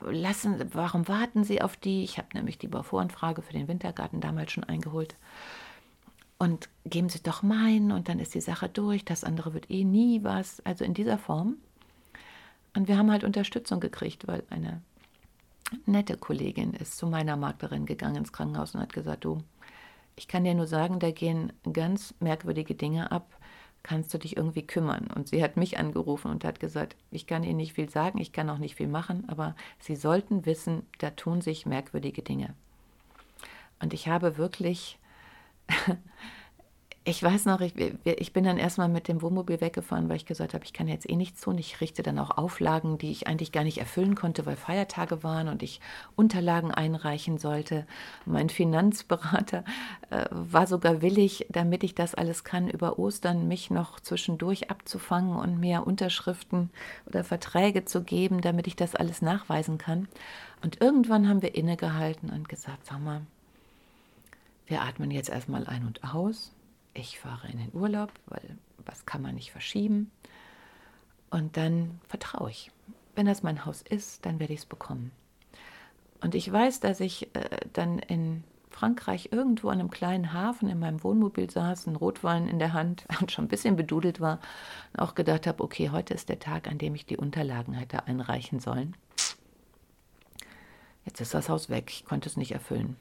lassen, 0.02 0.70
warum 0.74 1.08
warten 1.08 1.44
Sie 1.44 1.62
auf 1.62 1.78
die? 1.78 2.04
Ich 2.04 2.18
habe 2.18 2.28
nämlich 2.34 2.58
die 2.58 2.68
Bauvoranfrage 2.68 3.42
für 3.42 3.54
den 3.54 3.68
Wintergarten 3.68 4.22
damals 4.22 4.52
schon 4.52 4.66
eingeholt. 4.66 5.16
Und 6.38 6.70
geben 6.86 7.10
Sie 7.10 7.24
doch 7.24 7.42
meinen 7.42 7.92
und 7.92 8.10
dann 8.10 8.20
ist 8.20 8.36
die 8.36 8.42
Sache 8.42 8.68
durch, 8.68 9.06
das 9.06 9.24
andere 9.24 9.54
wird 9.54 9.72
eh 9.72 9.84
nie 9.84 10.24
was. 10.24 10.60
Also 10.66 10.84
in 10.84 10.94
dieser 10.94 11.18
Form 11.18 11.56
und 12.76 12.88
wir 12.88 12.98
haben 12.98 13.12
halt 13.12 13.24
Unterstützung 13.24 13.80
gekriegt, 13.80 14.28
weil 14.28 14.44
eine 14.50 14.82
nette 15.86 16.18
Kollegin 16.18 16.74
ist 16.74 16.98
zu 16.98 17.08
meiner 17.08 17.36
Maklerin 17.36 17.86
gegangen 17.86 18.18
ins 18.18 18.34
Krankenhaus 18.34 18.76
und 18.76 18.82
hat 18.82 18.94
gesagt, 18.94 19.26
du, 19.26 19.44
ich 20.16 20.28
kann 20.28 20.44
dir 20.44 20.54
nur 20.54 20.68
sagen, 20.68 21.00
da 21.00 21.12
gehen 21.12 21.54
ganz 21.72 22.14
merkwürdige 22.20 22.76
Dinge 22.76 23.12
ab. 23.12 23.38
Kannst 23.82 24.14
du 24.14 24.18
dich 24.18 24.38
irgendwie 24.38 24.66
kümmern? 24.66 25.08
Und 25.14 25.28
sie 25.28 25.44
hat 25.44 25.58
mich 25.58 25.78
angerufen 25.78 26.32
und 26.32 26.46
hat 26.46 26.60
gesagt, 26.60 26.96
ich 27.12 27.28
kann 27.28 27.44
Ihnen 27.44 27.58
nicht 27.58 27.74
viel 27.74 27.90
sagen, 27.90 28.20
ich 28.20 28.32
kann 28.32 28.50
auch 28.50 28.58
nicht 28.58 28.76
viel 28.76 28.88
machen, 28.88 29.28
aber 29.28 29.56
Sie 29.80 29.98
sollten 29.98 30.46
wissen, 30.46 30.84
da 31.00 31.10
tun 31.10 31.42
sich 31.42 31.66
merkwürdige 31.66 32.22
Dinge. 32.22 32.54
Und 33.82 33.94
ich 33.94 34.08
habe 34.08 34.38
wirklich 34.38 35.00
ich 37.06 37.22
weiß 37.22 37.46
noch, 37.46 37.60
ich, 37.60 37.74
ich, 38.06 38.32
bin 38.32 38.46
dann 38.46 38.58
erstmal 38.58 38.88
mit 38.88 39.10
dem 39.10 39.22
Wohnmobil 39.22 39.60
weggefahren, 39.60 40.08
weil 40.08 40.16
ich 40.16 40.26
gesagt 40.26 40.54
habe, 40.54 40.64
ich 40.64 40.72
kann 40.72 40.88
jetzt 40.88 41.10
eh 41.10 41.18
nichts 41.18 41.42
tun. 41.42 41.58
Ich 41.58 41.82
richte 41.82 42.02
dann 42.02 42.18
auch 42.18 42.38
Auflagen, 42.38 42.98
die 42.98 43.12
ich 43.12 43.28
eigentlich 43.28 43.52
gar 43.52 43.66
nicht 43.66 43.80
erfüllen 43.80 44.16
konnte, 44.16 44.46
weil 44.46 44.56
Feiertage 44.56 45.22
waren 45.22 45.50
und 45.50 45.64
ich 45.64 45.82
Unterlagen 46.16 46.72
einreichen 46.72 47.40
sollte. 47.40 47.86
Mein 48.26 48.50
Finanzberater 48.50 49.66
äh, 50.12 50.26
war 50.32 50.66
sogar 50.66 51.02
willig, 51.02 51.46
damit 51.50 51.84
ich 51.84 51.94
das 51.94 52.16
alles 52.16 52.46
kann, 52.46 52.70
über 52.70 52.98
Ostern 52.98 53.50
mich 53.50 53.70
noch 53.70 54.00
zwischendurch 54.00 54.72
abzufangen 54.72 55.36
und 55.36 55.60
mir 55.60 55.86
Unterschriften 55.86 56.70
oder 57.06 57.26
Verträge 57.26 57.84
zu 57.84 58.04
geben, 58.04 58.40
damit 58.40 58.66
ich 58.66 58.78
das 58.78 58.96
alles 58.96 59.22
nachweisen 59.22 59.78
kann. 59.78 60.08
Und 60.62 60.80
irgendwann 60.80 61.28
haben 61.28 61.42
wir 61.42 61.54
innegehalten 61.54 62.30
und 62.30 62.48
gesagt, 62.48 62.86
sag 62.86 63.04
mal, 63.04 63.22
wir 64.68 64.82
atmen 64.82 65.12
jetzt 65.12 65.30
erstmal 65.30 65.68
ein 65.68 65.86
und 65.86 66.02
aus 66.06 66.54
ich 66.94 67.20
fahre 67.20 67.48
in 67.48 67.58
den 67.58 67.74
Urlaub, 67.74 68.12
weil 68.28 68.58
was 68.86 69.06
kann 69.06 69.22
man 69.22 69.36
nicht 69.36 69.52
verschieben. 69.52 70.12
Und 71.30 71.58
dann 71.58 72.00
vertraue 72.08 72.52
ich. 72.52 72.72
Wenn 73.16 73.26
das 73.26 73.44
mein 73.44 73.66
Haus 73.66 73.82
ist, 73.82 74.26
dann 74.26 74.40
werde 74.40 74.54
ich 74.54 74.62
es 74.62 74.66
bekommen. 74.66 75.12
Und 76.22 76.36
ich 76.36 76.52
weiß, 76.52 76.80
dass 76.80 77.00
ich 77.00 77.36
äh, 77.36 77.58
dann 77.74 78.00
in 78.00 78.44
Frankreich 78.70 79.30
irgendwo 79.32 79.70
an 79.70 79.80
einem 79.80 79.92
kleinen 79.92 80.34
Hafen 80.34 80.70
in 80.70 80.80
meinem 80.80 81.04
Wohnmobil 81.04 81.50
saß, 81.50 81.88
ein 81.88 81.96
Rotwein 81.96 82.48
in 82.48 82.60
der 82.60 82.74
Hand 82.74 83.06
und 83.22 83.32
schon 83.32 83.46
ein 83.46 83.50
bisschen 83.50 83.76
bedudelt 83.76 84.20
war 84.20 84.40
und 84.94 85.00
auch 85.00 85.16
gedacht 85.16 85.48
habe, 85.48 85.64
okay, 85.64 85.90
heute 85.90 86.14
ist 86.14 86.30
der 86.30 86.40
Tag, 86.40 86.68
an 86.68 86.78
dem 86.78 86.96
ich 86.96 87.06
die 87.06 87.18
Unterlagen 87.18 87.74
hätte 87.74 88.08
einreichen 88.08 88.60
sollen. 88.60 88.96
Jetzt 91.06 91.22
ist 91.22 91.34
das 91.34 91.50
Haus 91.50 91.70
weg, 91.70 91.90
ich 91.90 92.06
konnte 92.06 92.30
es 92.30 92.38
nicht 92.38 92.52
erfüllen. 92.52 92.96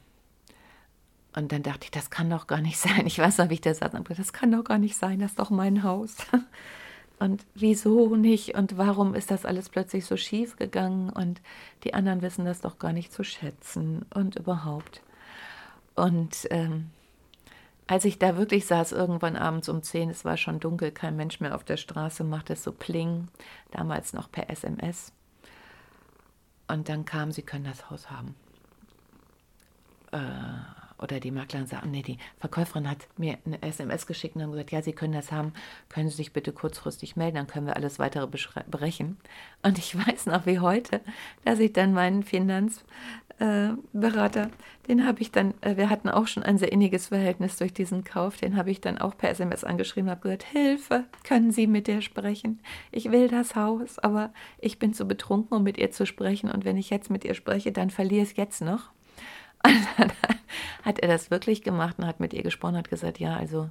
Und 1.35 1.53
dann 1.53 1.63
dachte 1.63 1.85
ich, 1.85 1.91
das 1.91 2.11
kann 2.11 2.31
doch 2.31 2.47
gar 2.47 2.61
nicht 2.61 2.79
sein. 2.79 3.07
Ich 3.07 3.19
weiß 3.19 3.39
noch, 3.39 3.49
wie 3.49 3.55
ich 3.55 3.61
das 3.61 3.79
saß. 3.79 3.93
Das 4.17 4.33
kann 4.33 4.53
doch 4.53 4.65
gar 4.65 4.79
nicht 4.79 4.97
sein, 4.97 5.19
das 5.19 5.33
ist 5.33 5.39
doch 5.39 5.51
mein 5.51 5.83
Haus. 5.83 6.17
Und 7.19 7.45
wieso 7.55 8.17
nicht? 8.17 8.57
Und 8.57 8.77
warum 8.77 9.15
ist 9.15 9.31
das 9.31 9.45
alles 9.45 9.69
plötzlich 9.69 10.07
so 10.07 10.17
schief 10.17 10.57
gegangen? 10.57 11.09
Und 11.09 11.41
die 11.85 11.95
anderen 11.95 12.21
wissen 12.21 12.45
das 12.45 12.63
doch 12.63 12.81
gar 12.81 12.93
nicht 12.93 13.13
zu 13.13 13.23
schätzen 13.23 14.05
und 14.13 14.35
überhaupt. 14.35 15.03
Und 15.95 16.49
ähm, 16.51 16.91
als 17.87 18.05
ich 18.07 18.19
da 18.19 18.37
wirklich 18.37 18.67
saß, 18.67 18.91
irgendwann 18.91 19.37
abends 19.37 19.69
um 19.69 19.85
10, 19.85 20.11
es 20.11 20.25
war 20.25 20.37
schon 20.37 20.59
dunkel, 20.59 20.91
kein 20.91 21.15
Mensch 21.15 21.39
mehr 21.39 21.55
auf 21.55 21.63
der 21.63 21.77
Straße, 21.77 22.25
machte 22.25 22.55
es 22.55 22.65
so 22.65 22.73
Pling, 22.73 23.29
damals 23.71 24.15
noch 24.15 24.29
per 24.29 24.51
SMS. 24.51 25.13
Und 26.67 26.89
dann 26.89 27.05
kam, 27.05 27.31
Sie 27.31 27.43
können 27.43 27.67
das 27.67 27.89
Haus 27.89 28.11
haben. 28.11 28.35
Äh, 30.11 30.82
oder 31.03 31.21
die 31.21 31.31
Maklerin 31.31 31.67
sagt, 31.67 31.87
nee, 31.87 32.03
die 32.03 32.19
Verkäuferin 32.39 32.89
hat 32.89 33.09
mir 33.17 33.39
eine 33.45 33.61
SMS 33.63 34.07
geschickt 34.07 34.37
und 34.37 34.53
gesagt, 34.53 34.73
ja, 34.73 34.83
Sie 34.83 34.93
können 34.93 35.15
das 35.15 35.33
haben, 35.33 35.53
können 35.89 36.09
Sie 36.09 36.17
sich 36.17 36.33
bitte 36.33 36.53
kurzfristig 36.53 37.17
melden, 37.17 37.37
dann 37.37 37.47
können 37.47 37.67
wir 37.67 37.77
alles 37.77 37.99
weitere 37.99 38.27
berechnen. 38.27 39.19
Und 39.63 39.79
ich 39.79 39.97
weiß 39.97 40.27
noch 40.27 40.47
wie 40.47 40.61
heute, 40.61 41.01
dass 41.45 41.59
ich 41.59 41.73
dann 41.73 41.93
meinen 41.93 42.23
Finanzberater, 42.23 42.85
äh, 43.39 44.49
den 44.89 45.07
habe 45.07 45.21
ich 45.21 45.33
dann, 45.33 45.55
äh, 45.61 45.77
wir 45.77 45.91
hatten 45.91 46.09
auch 46.09 46.27
schon 46.27 46.43
ein 46.43 46.59
sehr 46.59 46.73
inniges 46.73 47.09
Verhältnis 47.09 47.57
durch 47.57 47.75
diesen 47.75 48.05
Kauf, 48.05 48.37
den 48.37 48.57
habe 48.57 48.71
ich 48.71 48.81
dann 48.81 48.99
auch 48.99 49.17
per 49.17 49.31
SMS 49.31 49.65
angeschrieben, 49.65 50.11
habe 50.11 50.23
gesagt, 50.23 50.45
Hilfe, 50.45 51.05
können 51.25 51.51
Sie 51.51 51.67
mit 51.67 51.89
der 51.89 52.01
sprechen? 52.01 52.61
Ich 52.91 53.11
will 53.11 53.29
das 53.29 53.57
Haus, 53.57 53.99
aber 53.99 54.33
ich 54.59 54.79
bin 54.79 54.95
zu 54.95 55.07
betrunken, 55.07 55.57
um 55.57 55.63
mit 55.63 55.79
ihr 55.79 55.91
zu 55.91 56.07
sprechen 56.07 56.51
und 56.51 56.65
wenn 56.65 56.77
ich 56.77 56.91
jetzt 56.91 57.11
mit 57.11 57.25
ihr 57.25 57.35
spreche, 57.35 57.73
dann 57.73 57.91
verliere 57.91 58.23
ich 58.23 58.31
es 58.31 58.37
jetzt 58.37 58.63
noch. 58.63 58.91
Und 59.65 59.87
dann 59.99 60.13
hat 60.85 60.99
er 60.99 61.09
das 61.09 61.31
wirklich 61.31 61.63
gemacht 61.63 61.99
und 61.99 62.07
hat 62.07 62.21
mit 62.21 62.33
ihr 62.33 62.43
gesprochen, 62.43 62.77
hat 62.77 62.91
gesagt, 62.91 63.19
ja, 63.19 63.37
also 63.37 63.71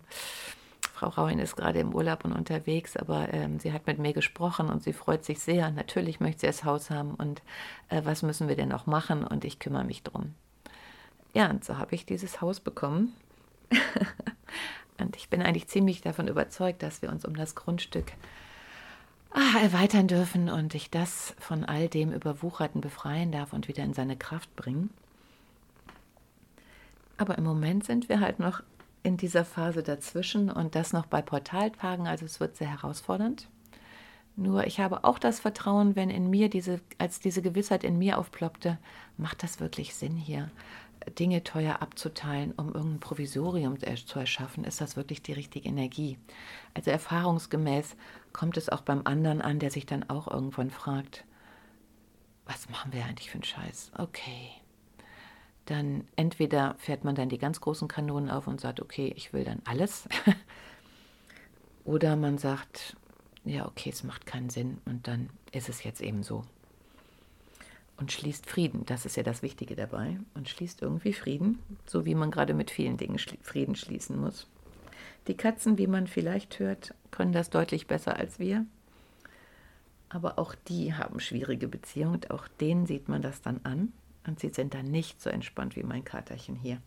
Frau 1.02 1.08
Rauhin 1.08 1.40
ist 1.40 1.56
gerade 1.56 1.80
im 1.80 1.96
Urlaub 1.96 2.26
und 2.26 2.32
unterwegs, 2.32 2.96
aber 2.96 3.34
ähm, 3.34 3.60
sie 3.60 3.74
hat 3.74 3.88
mit 3.88 3.98
mir 3.98 4.14
gesprochen 4.14 4.70
und 4.70 4.84
sie 4.84 4.94
freut 4.94 5.26
sich 5.26 5.40
sehr. 5.40 5.72
Natürlich 5.72 6.20
möchte 6.20 6.42
sie 6.42 6.48
das 6.48 6.64
Haus 6.64 6.90
haben 6.90 7.16
und 7.16 7.42
äh, 7.90 8.02
was 8.04 8.22
müssen 8.22 8.48
wir 8.48 8.56
denn 8.56 8.72
auch 8.72 8.86
machen 8.86 9.24
und 9.26 9.44
ich 9.44 9.58
kümmere 9.58 9.84
mich 9.84 10.04
drum. 10.04 10.36
Ja, 11.34 11.50
und 11.50 11.64
so 11.64 11.78
habe 11.78 11.96
ich 11.96 12.06
dieses 12.06 12.42
Haus 12.42 12.60
bekommen. 12.60 13.14
und 15.00 15.16
ich 15.16 15.30
bin 15.30 15.42
eigentlich 15.42 15.68
ziemlich 15.68 16.02
davon 16.02 16.28
überzeugt, 16.28 16.84
dass 16.84 17.02
wir 17.02 17.10
uns 17.10 17.26
um 17.26 17.36
das 17.36 17.56
Grundstück 17.56 18.12
ah, 19.32 19.60
erweitern 19.62 20.08
dürfen 20.08 20.50
und 20.50 20.76
ich 20.76 20.92
das 20.92 21.34
von 21.40 21.64
all 21.64 21.88
dem 21.88 22.12
Überwucherten 22.12 22.82
befreien 22.82 23.32
darf 23.32 23.54
und 23.54 23.68
wieder 23.68 23.84
in 23.84 23.94
seine 23.94 24.18
Kraft 24.18 24.56
bringen. 24.56 24.92
Aber 27.22 27.38
im 27.38 27.44
Moment 27.44 27.84
sind 27.84 28.10
wir 28.10 28.20
halt 28.20 28.40
noch 28.40 28.64
in 29.04 29.16
dieser 29.16 29.46
Phase 29.46 29.84
dazwischen 29.84 30.50
und 30.50 30.74
das 30.74 30.92
noch 30.92 31.06
bei 31.06 31.22
Portaltagen, 31.22 32.08
also 32.08 32.26
es 32.26 32.40
wird 32.40 32.58
sehr 32.58 32.72
herausfordernd. 32.72 33.48
Nur 34.36 34.66
ich 34.66 34.80
habe 34.80 35.04
auch 35.04 35.20
das 35.20 35.40
Vertrauen, 35.40 35.96
wenn 35.96 36.10
in 36.10 36.32
mir 36.32 36.50
diese, 36.50 36.82
als 36.98 37.20
diese 37.20 37.44
Gewissheit 37.44 37.84
in 37.84 38.00
mir 38.00 38.18
aufploppte, 38.18 38.80
macht 39.18 39.44
das 39.44 39.60
wirklich 39.60 39.94
Sinn 39.94 40.16
hier, 40.16 40.50
Dinge 41.20 41.44
teuer 41.44 41.84
abzuteilen, 41.84 42.54
um 42.54 42.74
irgendein 42.74 43.00
Provisorium 43.02 43.78
zu 43.80 44.18
erschaffen, 44.18 44.64
ist 44.64 44.82
das 44.82 44.98
wirklich 44.98 45.22
die 45.22 45.34
richtige 45.34 45.70
Energie. 45.70 46.18
Also 46.74 46.90
erfahrungsgemäß 46.90 47.98
kommt 48.34 48.58
es 48.58 48.68
auch 48.68 48.82
beim 48.82 49.02
anderen 49.06 49.44
an, 49.44 49.60
der 49.60 49.70
sich 49.70 49.86
dann 49.86 50.10
auch 50.10 50.28
irgendwann 50.28 50.72
fragt, 50.72 51.24
was 52.48 52.68
machen 52.72 52.94
wir 52.94 53.06
eigentlich 53.06 53.30
für 53.30 53.36
einen 53.36 53.44
Scheiß? 53.44 53.92
Okay, 53.96 54.50
dann 55.66 56.06
entweder 56.16 56.76
fährt 56.80 57.04
man 57.04 57.16
dann 57.16 57.30
die 57.30 57.38
ganz 57.38 57.62
großen 57.62 57.88
Kanonen 57.88 58.30
auf 58.30 58.48
und 58.48 58.60
sagt, 58.60 58.82
okay, 58.82 59.14
ich 59.16 59.34
will 59.34 59.44
dann 59.44 59.62
alles. 59.66 60.08
Oder 61.86 62.16
man 62.16 62.38
sagt, 62.38 62.96
ja, 63.46 63.68
okay, 63.68 63.90
es 63.90 64.04
macht 64.04 64.26
keinen 64.26 64.50
Sinn 64.50 64.80
und 64.86 65.08
dann 65.08 65.30
ist 65.52 65.70
es 65.70 65.84
jetzt 65.84 66.02
eben 66.02 66.24
so. 66.24 66.44
und 67.98 68.12
schließt 68.12 68.50
Frieden. 68.50 68.84
Das 68.86 69.06
ist 69.06 69.16
ja 69.16 69.24
das 69.24 69.44
Wichtige 69.44 69.76
dabei. 69.76 70.20
Und 70.34 70.50
schließt 70.50 70.82
irgendwie 70.82 71.14
Frieden, 71.14 71.60
so 71.86 72.06
wie 72.06 72.16
man 72.16 72.32
gerade 72.32 72.54
mit 72.56 72.72
vielen 72.72 72.98
Dingen 72.98 73.20
Frieden 73.20 73.76
schließen 73.76 74.20
muss. 74.20 74.48
Die 75.28 75.38
Katzen, 75.38 75.78
wie 75.78 75.88
man 75.88 76.08
vielleicht 76.08 76.60
hört, 76.60 76.96
können 77.12 77.32
das 77.32 77.52
deutlich 77.52 77.86
besser 77.88 78.16
als 78.18 78.40
wir. 78.40 78.66
Aber 80.10 80.40
auch 80.40 80.56
die 80.68 80.94
haben 80.96 81.20
schwierige 81.20 81.68
Beziehungen 81.68 82.16
und 82.16 82.32
auch 82.32 82.48
denen 82.48 82.88
sieht 82.88 83.08
man 83.08 83.22
das 83.22 83.42
dann 83.42 83.62
an. 83.64 83.94
Und 84.26 84.40
sie 84.40 84.50
sind 84.50 84.74
dann 84.74 84.86
nicht 84.86 85.22
so 85.22 85.30
entspannt 85.30 85.76
wie 85.76 85.84
mein 85.84 86.04
Katerchen 86.04 86.56
hier. 86.56 86.82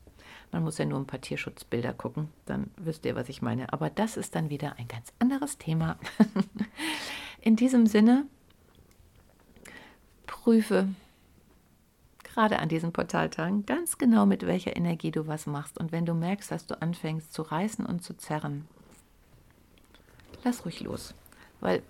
Man 0.52 0.62
muss 0.62 0.78
ja 0.78 0.84
nur 0.84 0.98
ein 0.98 1.06
paar 1.06 1.20
Tierschutzbilder 1.20 1.92
gucken, 1.92 2.28
dann 2.46 2.70
wisst 2.76 3.04
ihr, 3.04 3.16
was 3.16 3.28
ich 3.28 3.42
meine. 3.42 3.72
Aber 3.72 3.90
das 3.90 4.16
ist 4.16 4.34
dann 4.34 4.50
wieder 4.50 4.76
ein 4.78 4.88
ganz 4.88 5.12
anderes 5.18 5.58
Thema. 5.58 5.98
In 7.40 7.56
diesem 7.56 7.86
Sinne, 7.86 8.26
prüfe 10.26 10.88
gerade 12.22 12.58
an 12.58 12.68
diesen 12.68 12.92
Portaltagen 12.92 13.64
ganz 13.64 13.96
genau, 13.96 14.26
mit 14.26 14.46
welcher 14.46 14.76
Energie 14.76 15.10
du 15.10 15.26
was 15.26 15.46
machst. 15.46 15.78
Und 15.78 15.92
wenn 15.92 16.04
du 16.04 16.14
merkst, 16.14 16.50
dass 16.50 16.66
du 16.66 16.80
anfängst 16.80 17.32
zu 17.32 17.42
reißen 17.42 17.86
und 17.86 18.02
zu 18.02 18.16
zerren, 18.16 18.66
lass 20.42 20.64
ruhig 20.64 20.80
los. 20.80 21.14
Weil 21.60 21.82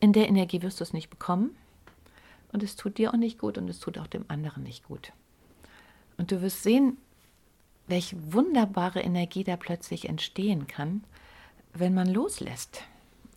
in 0.00 0.12
der 0.12 0.28
Energie 0.28 0.62
wirst 0.62 0.80
du 0.80 0.84
es 0.84 0.92
nicht 0.92 1.10
bekommen. 1.10 1.56
Und 2.52 2.62
es 2.62 2.76
tut 2.76 2.98
dir 2.98 3.12
auch 3.12 3.18
nicht 3.18 3.38
gut 3.38 3.58
und 3.58 3.68
es 3.68 3.80
tut 3.80 3.98
auch 3.98 4.06
dem 4.06 4.24
anderen 4.28 4.62
nicht 4.62 4.84
gut. 4.84 5.12
Und 6.16 6.32
du 6.32 6.40
wirst 6.42 6.62
sehen, 6.62 6.96
welche 7.86 8.32
wunderbare 8.32 9.00
Energie 9.00 9.44
da 9.44 9.56
plötzlich 9.56 10.08
entstehen 10.08 10.66
kann, 10.66 11.04
wenn 11.74 11.94
man 11.94 12.08
loslässt. 12.08 12.82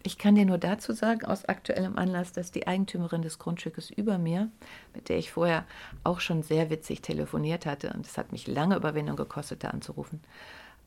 Ich 0.03 0.17
kann 0.17 0.35
dir 0.35 0.45
nur 0.45 0.57
dazu 0.57 0.93
sagen, 0.93 1.25
aus 1.25 1.45
aktuellem 1.45 1.95
Anlass, 1.97 2.33
dass 2.33 2.51
die 2.51 2.67
Eigentümerin 2.67 3.21
des 3.21 3.37
Grundstückes 3.37 3.91
über 3.91 4.17
mir, 4.17 4.49
mit 4.95 5.09
der 5.09 5.19
ich 5.19 5.31
vorher 5.31 5.65
auch 6.03 6.19
schon 6.19 6.41
sehr 6.41 6.69
witzig 6.69 7.01
telefoniert 7.01 7.65
hatte, 7.65 7.93
und 7.93 8.07
es 8.07 8.17
hat 8.17 8.31
mich 8.31 8.47
lange 8.47 8.75
Überwindung 8.75 9.15
gekostet, 9.15 9.63
da 9.63 9.69
anzurufen, 9.69 10.21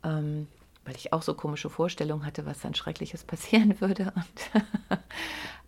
ähm, 0.02 0.48
weil 0.84 0.96
ich 0.96 1.12
auch 1.12 1.22
so 1.22 1.34
komische 1.34 1.70
Vorstellungen 1.70 2.26
hatte, 2.26 2.44
was 2.44 2.60
dann 2.60 2.74
Schreckliches 2.74 3.22
passieren 3.24 3.80
würde. 3.80 4.12
Und 4.16 4.98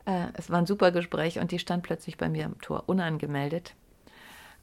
äh, 0.06 0.28
es 0.34 0.50
war 0.50 0.58
ein 0.58 0.66
super 0.66 0.92
Gespräch 0.92 1.38
und 1.38 1.50
die 1.50 1.58
stand 1.58 1.82
plötzlich 1.82 2.16
bei 2.16 2.28
mir 2.28 2.46
am 2.46 2.60
Tor 2.60 2.84
unangemeldet. 2.86 3.74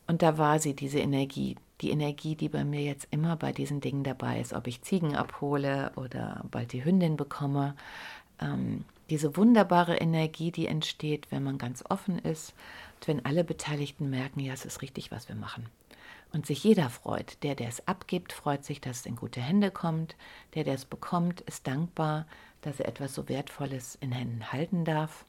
Und 0.07 0.21
da 0.21 0.37
war 0.37 0.59
sie, 0.59 0.75
diese 0.75 0.99
Energie, 0.99 1.55
die 1.81 1.91
Energie, 1.91 2.35
die 2.35 2.49
bei 2.49 2.63
mir 2.63 2.81
jetzt 2.81 3.07
immer 3.11 3.35
bei 3.35 3.51
diesen 3.51 3.79
Dingen 3.79 4.03
dabei 4.03 4.39
ist, 4.39 4.53
ob 4.53 4.67
ich 4.67 4.81
Ziegen 4.81 5.15
abhole 5.15 5.91
oder 5.95 6.43
bald 6.49 6.73
die 6.73 6.83
Hündin 6.83 7.15
bekomme. 7.15 7.75
Ähm, 8.41 8.85
diese 9.09 9.37
wunderbare 9.37 9.97
Energie, 9.97 10.51
die 10.51 10.67
entsteht, 10.67 11.31
wenn 11.31 11.43
man 11.43 11.57
ganz 11.57 11.83
offen 11.89 12.19
ist 12.19 12.53
und 12.95 13.07
wenn 13.07 13.25
alle 13.25 13.43
Beteiligten 13.43 14.09
merken, 14.09 14.39
ja, 14.39 14.53
es 14.53 14.65
ist 14.65 14.81
richtig, 14.81 15.11
was 15.11 15.29
wir 15.29 15.35
machen. 15.35 15.67
Und 16.31 16.47
sich 16.47 16.63
jeder 16.63 16.89
freut. 16.89 17.43
Der, 17.43 17.53
der 17.53 17.67
es 17.67 17.87
abgibt, 17.87 18.33
freut 18.33 18.65
sich, 18.65 18.81
dass 18.81 19.01
es 19.01 19.05
in 19.05 19.15
gute 19.15 19.39
Hände 19.39 19.69
kommt. 19.69 20.15
Der, 20.55 20.63
der 20.63 20.73
es 20.73 20.85
bekommt, 20.85 21.41
ist 21.41 21.67
dankbar, 21.67 22.25
dass 22.61 22.79
er 22.79 22.87
etwas 22.87 23.13
so 23.13 23.29
Wertvolles 23.29 23.97
in 24.01 24.11
Händen 24.11 24.51
halten 24.51 24.83
darf. 24.83 25.25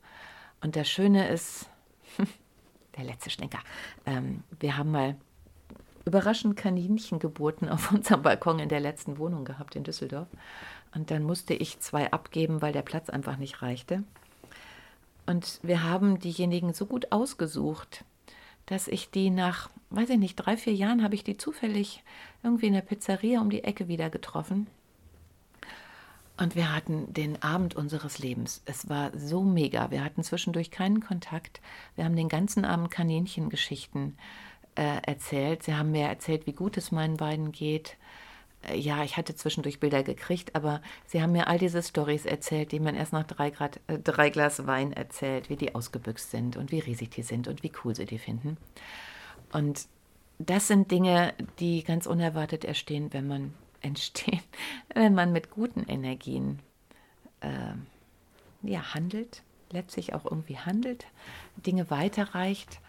Und 0.64 0.76
das 0.76 0.88
Schöne 0.88 1.28
ist, 1.28 1.68
der 2.96 3.04
letzte 3.04 3.28
Schlenker, 3.28 3.58
ähm, 4.06 4.42
wir 4.60 4.78
haben 4.78 4.90
mal 4.90 5.14
überraschend 6.06 6.56
Kaninchengeburten 6.56 7.68
auf 7.68 7.92
unserem 7.92 8.22
Balkon 8.22 8.58
in 8.58 8.70
der 8.70 8.80
letzten 8.80 9.18
Wohnung 9.18 9.44
gehabt 9.44 9.76
in 9.76 9.84
Düsseldorf. 9.84 10.26
Und 10.94 11.10
dann 11.10 11.22
musste 11.22 11.52
ich 11.52 11.80
zwei 11.80 12.10
abgeben, 12.12 12.62
weil 12.62 12.72
der 12.72 12.80
Platz 12.80 13.10
einfach 13.10 13.36
nicht 13.36 13.60
reichte. 13.60 14.04
Und 15.26 15.60
wir 15.62 15.82
haben 15.82 16.18
diejenigen 16.18 16.72
so 16.72 16.86
gut 16.86 17.12
ausgesucht, 17.12 18.02
dass 18.64 18.88
ich 18.88 19.10
die 19.10 19.28
nach, 19.28 19.68
weiß 19.90 20.08
ich 20.08 20.18
nicht, 20.18 20.36
drei, 20.36 20.56
vier 20.56 20.72
Jahren 20.72 21.02
habe 21.02 21.14
ich 21.14 21.24
die 21.24 21.36
zufällig 21.36 22.02
irgendwie 22.42 22.68
in 22.68 22.72
der 22.72 22.80
Pizzeria 22.80 23.42
um 23.42 23.50
die 23.50 23.64
Ecke 23.64 23.86
wieder 23.86 24.08
getroffen. 24.08 24.66
Und 26.36 26.56
wir 26.56 26.74
hatten 26.74 27.12
den 27.12 27.42
Abend 27.42 27.76
unseres 27.76 28.18
Lebens. 28.18 28.62
Es 28.64 28.88
war 28.88 29.16
so 29.16 29.42
mega. 29.42 29.90
Wir 29.92 30.04
hatten 30.04 30.24
zwischendurch 30.24 30.72
keinen 30.72 31.00
Kontakt. 31.00 31.60
Wir 31.94 32.04
haben 32.04 32.16
den 32.16 32.28
ganzen 32.28 32.64
Abend 32.64 32.90
Kaninchengeschichten 32.90 34.16
äh, 34.74 35.00
erzählt. 35.02 35.62
Sie 35.62 35.74
haben 35.74 35.92
mir 35.92 36.08
erzählt, 36.08 36.46
wie 36.46 36.52
gut 36.52 36.76
es 36.76 36.90
meinen 36.90 37.16
beiden 37.16 37.52
geht. 37.52 37.96
Äh, 38.68 38.76
ja, 38.76 39.04
ich 39.04 39.16
hatte 39.16 39.36
zwischendurch 39.36 39.78
Bilder 39.78 40.02
gekriegt, 40.02 40.56
aber 40.56 40.82
sie 41.06 41.22
haben 41.22 41.30
mir 41.30 41.46
all 41.46 41.58
diese 41.58 41.82
Stories 41.82 42.26
erzählt, 42.26 42.72
die 42.72 42.80
man 42.80 42.96
erst 42.96 43.12
nach 43.12 43.24
drei, 43.24 43.50
Grad, 43.50 43.78
äh, 43.86 44.00
drei 44.00 44.30
Glas 44.30 44.66
Wein 44.66 44.92
erzählt, 44.92 45.50
wie 45.50 45.56
die 45.56 45.74
ausgebüxt 45.76 46.32
sind 46.32 46.56
und 46.56 46.72
wie 46.72 46.80
riesig 46.80 47.10
die 47.10 47.22
sind 47.22 47.46
und 47.46 47.62
wie 47.62 47.72
cool 47.84 47.94
sie 47.94 48.06
die 48.06 48.18
finden. 48.18 48.56
Und 49.52 49.86
das 50.40 50.66
sind 50.66 50.90
Dinge, 50.90 51.32
die 51.60 51.84
ganz 51.84 52.06
unerwartet 52.06 52.64
entstehen, 52.64 53.12
wenn 53.12 53.28
man 53.28 53.54
entstehen, 53.84 54.42
wenn 54.94 55.14
man 55.14 55.32
mit 55.32 55.50
guten 55.50 55.84
Energien 55.84 56.60
äh, 57.40 57.74
ja, 58.62 58.94
handelt, 58.94 59.42
letztlich 59.70 60.14
auch 60.14 60.24
irgendwie 60.24 60.58
handelt, 60.58 61.06
Dinge 61.56 61.90
weiterreicht 61.90 62.80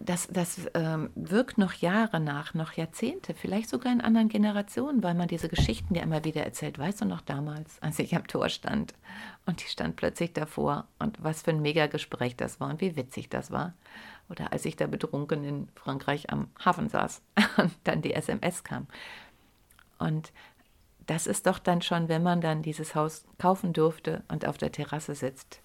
das, 0.00 0.28
das 0.28 0.58
ähm, 0.72 1.10
wirkt 1.14 1.58
noch 1.58 1.74
Jahre 1.74 2.20
nach, 2.20 2.54
noch 2.54 2.72
Jahrzehnte, 2.72 3.34
vielleicht 3.34 3.68
sogar 3.68 3.92
in 3.92 4.00
anderen 4.00 4.30
Generationen, 4.30 5.02
weil 5.02 5.14
man 5.14 5.28
diese 5.28 5.48
Geschichten 5.48 5.94
ja 5.94 6.02
immer 6.02 6.24
wieder 6.24 6.42
erzählt. 6.42 6.78
Weißt 6.78 7.02
du 7.02 7.04
noch 7.04 7.20
damals, 7.20 7.80
als 7.82 7.98
ich 7.98 8.16
am 8.16 8.26
Tor 8.26 8.48
stand 8.48 8.94
und 9.44 9.62
die 9.62 9.68
stand 9.68 9.96
plötzlich 9.96 10.32
davor 10.32 10.88
und 10.98 11.22
was 11.22 11.42
für 11.42 11.50
ein 11.50 11.60
Mega-Gespräch 11.60 12.34
das 12.34 12.60
war 12.60 12.70
und 12.70 12.80
wie 12.80 12.96
witzig 12.96 13.28
das 13.28 13.50
war. 13.50 13.74
Oder 14.30 14.52
als 14.52 14.64
ich 14.64 14.76
da 14.76 14.86
betrunken 14.86 15.44
in 15.44 15.68
Frankreich 15.74 16.30
am 16.30 16.48
Hafen 16.64 16.88
saß 16.88 17.20
und 17.58 17.72
dann 17.84 18.00
die 18.00 18.14
SMS 18.14 18.64
kam. 18.64 18.86
Und 20.00 20.32
das 21.06 21.26
ist 21.26 21.46
doch 21.46 21.58
dann 21.58 21.82
schon, 21.82 22.08
wenn 22.08 22.22
man 22.22 22.40
dann 22.40 22.62
dieses 22.62 22.94
Haus 22.94 23.24
kaufen 23.38 23.72
durfte 23.72 24.22
und 24.28 24.46
auf 24.46 24.58
der 24.58 24.72
Terrasse 24.72 25.14
sitzt 25.14 25.60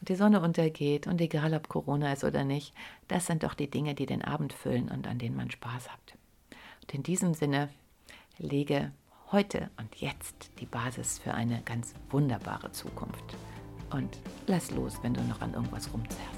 und 0.00 0.08
die 0.08 0.16
Sonne 0.16 0.40
untergeht 0.40 1.06
und 1.06 1.20
egal 1.20 1.54
ob 1.54 1.68
Corona 1.68 2.12
ist 2.12 2.24
oder 2.24 2.44
nicht, 2.44 2.74
das 3.08 3.26
sind 3.26 3.42
doch 3.42 3.54
die 3.54 3.70
Dinge, 3.70 3.94
die 3.94 4.06
den 4.06 4.22
Abend 4.22 4.52
füllen 4.52 4.88
und 4.88 5.06
an 5.06 5.18
denen 5.18 5.36
man 5.36 5.50
Spaß 5.50 5.90
hat. 5.90 6.16
Und 6.82 6.94
in 6.94 7.02
diesem 7.02 7.34
Sinne 7.34 7.68
lege 8.38 8.92
heute 9.32 9.70
und 9.76 9.96
jetzt 9.96 10.50
die 10.60 10.66
Basis 10.66 11.18
für 11.18 11.34
eine 11.34 11.62
ganz 11.62 11.94
wunderbare 12.10 12.72
Zukunft. 12.72 13.36
Und 13.90 14.18
lass 14.46 14.70
los, 14.70 14.98
wenn 15.02 15.14
du 15.14 15.22
noch 15.22 15.40
an 15.40 15.54
irgendwas 15.54 15.92
rumzerrst. 15.92 16.37